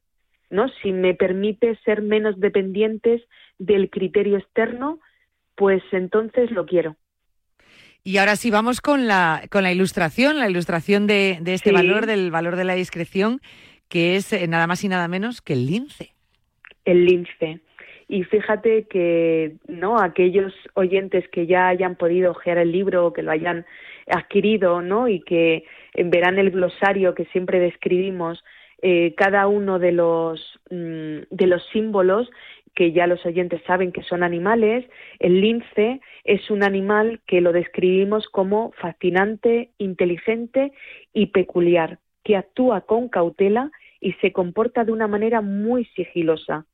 ¿no? 0.49 0.67
Si 0.81 0.91
me 0.91 1.13
permite 1.13 1.77
ser 1.83 2.01
menos 2.01 2.39
dependientes 2.39 3.21
del 3.57 3.89
criterio 3.89 4.37
externo, 4.37 4.99
pues 5.55 5.81
entonces 5.91 6.51
lo 6.51 6.65
quiero. 6.65 6.97
Y 8.03 8.17
ahora 8.17 8.35
sí, 8.35 8.51
vamos 8.51 8.81
con 8.81 9.07
la, 9.07 9.43
con 9.49 9.63
la 9.63 9.71
ilustración, 9.71 10.39
la 10.39 10.49
ilustración 10.49 11.07
de, 11.07 11.37
de 11.41 11.53
este 11.53 11.71
valor, 11.71 12.05
del 12.05 12.31
valor 12.31 12.55
de 12.55 12.63
la 12.63 12.73
discreción, 12.73 13.41
que 13.87 14.15
es 14.15 14.33
eh, 14.33 14.47
nada 14.47 14.67
más 14.67 14.83
y 14.83 14.87
nada 14.87 15.07
menos 15.07 15.41
que 15.41 15.53
el 15.53 15.67
lince. 15.67 16.13
El 16.83 17.05
lince. 17.05 17.61
Y 18.11 18.25
fíjate 18.25 18.87
que 18.87 19.53
no 19.69 19.97
aquellos 19.97 20.53
oyentes 20.73 21.25
que 21.29 21.47
ya 21.47 21.69
hayan 21.69 21.95
podido 21.95 22.31
ojear 22.31 22.57
el 22.57 22.69
libro 22.69 23.13
que 23.13 23.23
lo 23.23 23.31
hayan 23.31 23.65
adquirido, 24.05 24.81
¿no? 24.81 25.07
Y 25.07 25.21
que 25.21 25.63
verán 25.95 26.37
el 26.37 26.51
glosario 26.51 27.15
que 27.15 27.23
siempre 27.27 27.61
describimos 27.61 28.43
eh, 28.81 29.13
cada 29.15 29.47
uno 29.47 29.79
de 29.79 29.93
los 29.93 30.59
mm, 30.69 31.19
de 31.29 31.47
los 31.47 31.65
símbolos 31.71 32.29
que 32.75 32.91
ya 32.91 33.07
los 33.07 33.25
oyentes 33.25 33.61
saben 33.65 33.93
que 33.93 34.03
son 34.03 34.23
animales. 34.23 34.85
El 35.19 35.39
lince 35.39 36.01
es 36.25 36.51
un 36.51 36.65
animal 36.65 37.21
que 37.25 37.39
lo 37.39 37.53
describimos 37.53 38.27
como 38.27 38.73
fascinante, 38.73 39.69
inteligente 39.77 40.73
y 41.13 41.27
peculiar, 41.27 41.99
que 42.25 42.35
actúa 42.35 42.81
con 42.81 43.07
cautela 43.07 43.71
y 44.01 44.11
se 44.19 44.33
comporta 44.33 44.83
de 44.83 44.91
una 44.91 45.07
manera 45.07 45.39
muy 45.39 45.85
sigilosa 45.95 46.65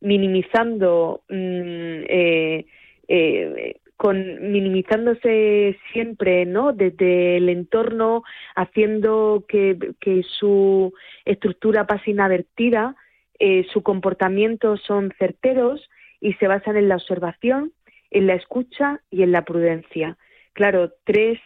minimizando 0.00 1.22
mm, 1.28 2.04
eh, 2.08 2.66
eh, 3.08 3.76
con 3.96 4.50
minimizándose 4.50 5.78
siempre, 5.92 6.46
¿no? 6.46 6.72
Desde 6.72 7.36
el 7.36 7.50
entorno, 7.50 8.22
haciendo 8.56 9.44
que, 9.46 9.76
que 10.00 10.22
su 10.22 10.94
estructura 11.26 11.86
pase 11.86 12.12
inadvertida, 12.12 12.96
eh, 13.38 13.66
su 13.72 13.82
comportamiento 13.82 14.78
son 14.78 15.12
certeros 15.18 15.88
y 16.20 16.32
se 16.34 16.46
basan 16.46 16.76
en 16.76 16.88
la 16.88 16.96
observación, 16.96 17.72
en 18.10 18.26
la 18.26 18.34
escucha 18.34 19.00
y 19.10 19.22
en 19.22 19.32
la 19.32 19.44
prudencia. 19.44 20.16
Claro, 20.54 20.92
tres 21.04 21.38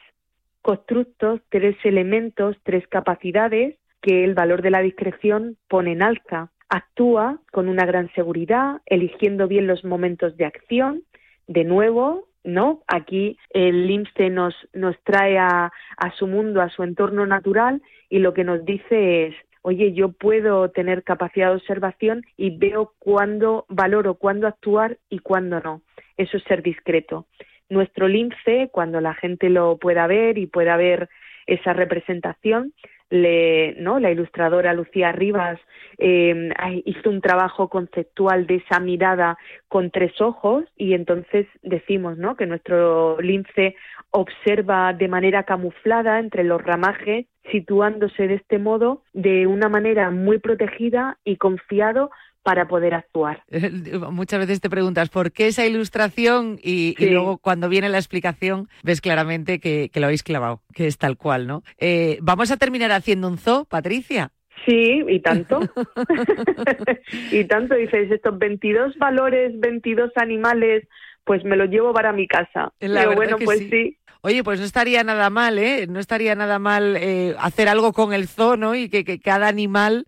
constructos, 0.63 1.41
tres 1.51 1.77
elementos, 1.85 2.57
tres 2.63 2.87
capacidades 2.89 3.77
que 4.01 4.25
el 4.25 4.35
valor 4.35 4.63
de 4.63 4.71
la 4.71 4.81
discreción 4.81 5.57
pone 5.69 5.93
en 5.93 6.03
alza. 6.03 6.51
Actúa 6.69 7.39
con 7.53 7.69
una 7.69 7.87
gran 7.87 8.13
seguridad, 8.15 8.81
eligiendo 8.87 9.49
bien 9.49 9.67
los 9.67 9.85
momentos 9.85 10.37
de 10.37 10.47
acción. 10.47 11.03
De 11.47 11.65
nuevo, 11.65 12.29
¿no? 12.43 12.83
Aquí 12.87 13.39
el 13.51 13.87
lince 13.87 14.31
nos, 14.31 14.55
nos 14.73 14.97
trae 15.03 15.39
a, 15.39 15.73
a 15.97 16.11
su 16.17 16.27
mundo, 16.27 16.61
a 16.61 16.71
su 16.71 16.83
entorno 16.83 17.27
natural 17.27 17.83
y 18.09 18.19
lo 18.19 18.33
que 18.35 18.45
nos 18.45 18.65
dice 18.65 19.27
es, 19.27 19.35
oye, 19.63 19.93
yo 19.95 20.13
puedo 20.13 20.71
tener 20.71 21.03
capacidad 21.03 21.49
de 21.49 21.57
observación 21.57 22.23
y 22.37 22.57
veo 22.57 22.93
cuándo 22.99 23.65
valoro, 23.69 24.15
cuándo 24.15 24.47
actuar 24.47 24.99
y 25.09 25.21
cuándo 25.21 25.61
no. 25.61 25.83
Eso 26.19 26.37
es 26.37 26.45
ser 26.45 26.63
discreto. 26.63 27.27
Nuestro 27.71 28.07
lince, 28.07 28.69
cuando 28.71 29.01
la 29.01 29.15
gente 29.15 29.49
lo 29.49 29.79
pueda 29.79 30.07
ver 30.07 30.37
y 30.37 30.47
pueda 30.47 30.77
ver 30.77 31.09
esa 31.47 31.73
representación, 31.73 32.75
le, 33.11 33.75
¿no? 33.79 34.01
la 34.01 34.11
ilustradora 34.11 34.75
Lucía 34.75 35.13
Rivas 35.13 35.59
eh, 35.99 36.53
hizo 36.85 37.11
un 37.11 37.21
trabajo 37.21 37.69
conceptual 37.69 38.47
de 38.47 38.57
esa 38.57 38.81
mirada 38.81 39.39
con 39.69 39.91
tres 39.91 40.21
ojos 40.21 40.65
y 40.77 40.95
entonces 40.95 41.47
decimos 41.63 42.19
¿no? 42.19 42.37
que 42.37 42.47
nuestro 42.47 43.21
lince 43.21 43.77
observa 44.11 44.93
de 44.93 45.09
manera 45.09 45.43
camuflada 45.45 46.19
entre 46.19 46.45
los 46.45 46.63
ramajes, 46.63 47.27
situándose 47.51 48.27
de 48.27 48.35
este 48.35 48.59
modo 48.59 49.03
de 49.13 49.47
una 49.47 49.69
manera 49.69 50.11
muy 50.11 50.39
protegida 50.39 51.19
y 51.25 51.37
confiado 51.37 52.11
para 52.45 52.69
poder 52.69 52.95
actuar. 52.95 53.43
Muchas 54.13 54.39
veces 54.39 54.61
te 54.61 54.71
preguntas 54.71 55.09
por 55.09 55.33
qué 55.33 55.49
esa 55.49 55.67
ilustración 55.67 56.61
y, 56.63 56.95
luego 57.11 57.39
cuando 57.39 57.69
viene 57.69 57.89
la 57.89 57.99
explicación 57.99 58.69
ves 58.85 59.01
claramente 59.01 59.59
que, 59.59 59.91
lo 59.95 60.07
habéis 60.07 60.23
clavado, 60.23 60.61
que 60.73 60.87
es 60.87 60.99
tal 60.99 61.17
cual, 61.17 61.49
¿no? 61.49 61.65
Eh, 61.79 62.19
¿Vamos 62.21 62.53
a 62.53 62.57
terminar 62.57 62.93
haciendo 62.93 63.27
un 63.29 63.39
zoo, 63.39 63.65
Patricia? 63.65 64.31
Sí, 64.67 65.03
y 65.09 65.21
tanto. 65.21 65.61
y 67.33 67.45
tanto, 67.45 67.75
dices, 67.75 68.11
estos 68.11 68.39
22 68.39 68.97
valores, 68.99 69.59
22 69.59 70.13
animales, 70.17 70.87
pues 71.25 71.45
me 71.45 71.57
los 71.57 71.69
llevo 71.71 71.93
para 71.93 72.13
mi 72.13 72.29
casa. 72.29 72.73
Pero 72.79 73.15
bueno, 73.15 73.37
pues 73.43 73.61
sí. 73.71 73.99
Oye, 74.21 74.43
pues 74.43 74.59
no 74.59 74.65
estaría 74.65 75.03
nada 75.05 75.29
mal, 75.29 75.59
¿eh? 75.59 75.87
No 75.87 75.99
estaría 75.99 76.35
nada 76.35 76.59
mal 76.59 76.97
eh, 76.97 77.35
hacer 77.39 77.69
algo 77.69 77.93
con 77.93 78.15
el 78.15 78.27
zoo, 78.27 78.57
¿no? 78.57 78.75
Y 78.75 78.89
que, 78.89 79.05
que 79.05 79.19
cada 79.19 79.49
animal 79.49 80.07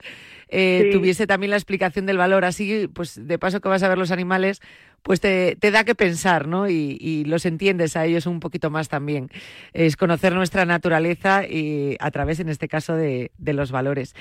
eh, 0.49 0.91
tuviese 0.93 1.27
también 1.27 1.51
la 1.51 1.57
explicación 1.57 2.07
del 2.07 2.19
valor. 2.19 2.45
Así, 2.45 2.89
pues 2.93 3.27
de 3.27 3.39
paso 3.39 3.61
que 3.61 3.69
vas 3.69 3.83
a 3.83 3.89
ver 3.89 3.99
los 3.99 4.11
animales, 4.11 4.61
pues 5.03 5.21
te, 5.21 5.57
da 5.61 5.85
que 5.85 5.95
pensar, 5.95 6.49
¿no? 6.49 6.69
Y, 6.69 7.25
los 7.27 7.47
entiendes 7.47 7.97
a 7.97 8.05
ellos 8.05 8.27
un 8.27 8.41
poquito 8.41 8.71
más 8.71 8.89
también. 8.89 9.31
Es 9.73 9.97
conocer 9.97 10.35
nuestra 10.35 10.65
naturaleza 10.65 11.47
y 11.47 11.97
a 12.01 12.11
través, 12.11 12.41
en 12.41 12.49
este 12.49 12.69
caso, 12.69 12.95
de, 12.95 13.31
los 13.39 13.71
valores. 13.71 14.15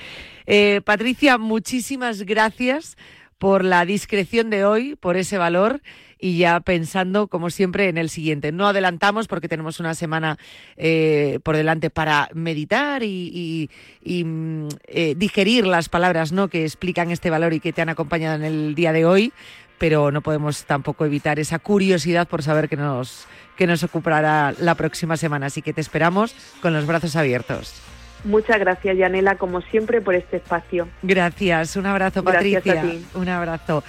Eh, 0.46 0.80
Patricia, 0.84 1.38
muchísimas 1.38 2.22
gracias 2.22 2.96
por 3.38 3.64
la 3.64 3.84
discreción 3.84 4.50
de 4.50 4.64
hoy, 4.64 4.96
por 4.96 5.16
ese 5.16 5.38
valor 5.38 5.82
y 6.18 6.38
ya 6.38 6.60
pensando, 6.60 7.26
como 7.26 7.50
siempre, 7.50 7.88
en 7.88 7.98
el 7.98 8.08
siguiente. 8.08 8.52
No 8.52 8.66
adelantamos 8.66 9.28
porque 9.28 9.48
tenemos 9.48 9.80
una 9.80 9.94
semana 9.94 10.38
eh, 10.76 11.38
por 11.42 11.56
delante 11.56 11.90
para 11.90 12.28
meditar 12.34 13.02
y, 13.02 13.68
mm, 14.04 14.68
eh, 14.86 15.14
digerir 15.16 15.66
las 15.66 15.88
palabras 15.88 16.32
¿no? 16.32 16.48
que 16.48 16.64
explican 16.64 17.10
este 17.10 17.30
valor 17.30 17.52
y 17.52 17.60
que 17.60 17.72
te 17.72 17.82
han 17.82 17.88
acompañado 17.88 18.36
en 18.36 18.44
el 18.44 18.74
día 18.74 18.92
de 18.92 19.04
hoy, 19.04 19.32
pero 19.78 20.10
no 20.10 20.22
podemos 20.22 20.64
tampoco 20.64 21.04
evitar 21.04 21.38
esa 21.38 21.58
curiosidad 21.58 22.26
por 22.26 22.42
saber 22.42 22.68
qué 22.68 22.76
nos, 22.76 23.26
que 23.56 23.66
nos 23.66 23.82
ocupará 23.82 24.54
la 24.58 24.74
próxima 24.74 25.16
semana. 25.16 25.46
Así 25.46 25.62
que 25.62 25.72
te 25.72 25.80
esperamos 25.80 26.34
con 26.62 26.72
los 26.72 26.86
brazos 26.86 27.16
abiertos. 27.16 27.82
Muchas 28.26 28.58
gracias, 28.58 28.96
Yanela, 28.96 29.36
como 29.36 29.60
siempre, 29.60 30.00
por 30.00 30.14
este 30.14 30.38
espacio. 30.38 30.88
Gracias. 31.02 31.76
Un 31.76 31.86
abrazo, 31.86 32.24
Patricia. 32.24 32.82
Un 33.14 33.28
abrazo. 33.28 33.84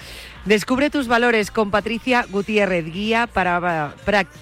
Descubre 0.48 0.88
tus 0.88 1.08
valores 1.08 1.50
con 1.50 1.70
Patricia 1.70 2.24
Gutiérrez, 2.26 2.86
guía, 2.90 3.26
para, 3.26 3.92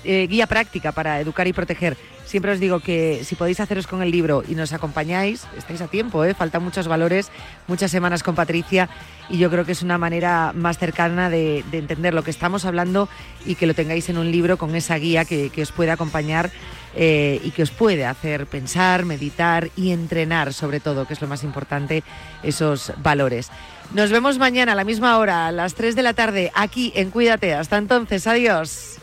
eh, 0.05 0.29
guía 0.31 0.47
práctica 0.47 0.93
para 0.93 1.19
educar 1.19 1.49
y 1.49 1.53
proteger. 1.53 1.97
Siempre 2.25 2.53
os 2.53 2.61
digo 2.61 2.79
que 2.79 3.25
si 3.25 3.35
podéis 3.35 3.59
haceros 3.59 3.89
con 3.89 4.03
el 4.03 4.13
libro 4.13 4.45
y 4.49 4.55
nos 4.55 4.73
acompañáis, 4.73 5.49
estáis 5.59 5.81
a 5.81 5.89
tiempo, 5.89 6.25
¿eh? 6.25 6.33
faltan 6.33 6.63
muchos 6.63 6.87
valores, 6.87 7.33
muchas 7.67 7.91
semanas 7.91 8.23
con 8.23 8.37
Patricia 8.37 8.89
y 9.29 9.39
yo 9.39 9.51
creo 9.51 9.65
que 9.65 9.73
es 9.73 9.83
una 9.83 9.99
manera 9.99 10.53
más 10.55 10.79
cercana 10.79 11.29
de, 11.29 11.65
entender 11.73 12.15
lo 12.15 12.23
que 12.23 12.31
estamos 12.31 12.65
hablando 12.65 13.09
y 13.45 13.57
que 13.57 13.67
lo 13.67 13.75
tengáis 13.75 14.09
en 14.09 14.19
un 14.19 14.31
libro 14.31 14.59
con 14.59 14.77
esa 14.77 14.95
guía 14.99 15.25
que, 15.25 15.51
os 15.61 15.73
puede 15.73 15.91
acompañar 15.91 16.53
eh, 16.95 17.41
y 17.43 17.51
que 17.51 17.65
os 17.65 17.73
puede 17.73 18.07
hacer 18.07 18.47
pensar, 18.47 19.05
meditar 19.05 19.71
y 19.75 19.91
entrenar 19.91 20.53
sobre 20.53 20.79
todo, 20.79 21.05
que 21.05 21.15
es 21.15 21.21
lo 21.21 21.27
más 21.27 21.43
importante, 21.43 22.05
esos 22.45 22.93
valores. 23.03 23.51
Nos 23.93 24.11
vemos 24.11 24.39
mañana 24.39 24.73
a 24.73 24.75
la 24.75 24.85
misma 24.85 25.19
hora, 25.19 25.47
a 25.47 25.53
las 25.53 25.75
3 25.75 25.97
de 25.97 26.03
la 26.03 26.15
tarde, 26.15 26.53
aquí 26.55 26.93
en 26.95 27.11
Cuídate. 27.11 27.55
Hasta 27.55 27.79
entonces, 27.79 28.27
adiós. 28.27 28.99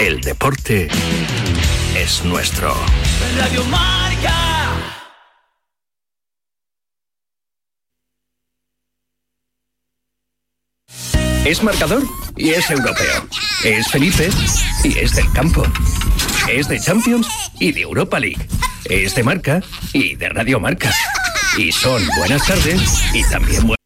El 0.00 0.20
deporte 0.20 0.88
es 1.96 2.24
nuestro. 2.24 2.74
Radio 3.38 3.64
Marca. 3.64 4.45
Es 11.46 11.62
marcador 11.62 12.02
y 12.36 12.50
es 12.50 12.68
europeo. 12.72 13.28
Es 13.62 13.86
Felipe 13.86 14.28
y 14.82 14.98
es 14.98 15.14
del 15.14 15.30
campo. 15.32 15.62
Es 16.50 16.66
de 16.66 16.80
Champions 16.80 17.28
y 17.60 17.70
de 17.70 17.82
Europa 17.82 18.18
League. 18.18 18.48
Es 18.86 19.14
de 19.14 19.22
marca 19.22 19.62
y 19.92 20.16
de 20.16 20.28
Radio 20.28 20.58
Marca. 20.58 20.92
Y 21.56 21.70
son 21.70 22.02
buenas 22.16 22.44
tardes 22.44 23.04
y 23.14 23.22
también 23.30 23.60
buenas 23.60 23.85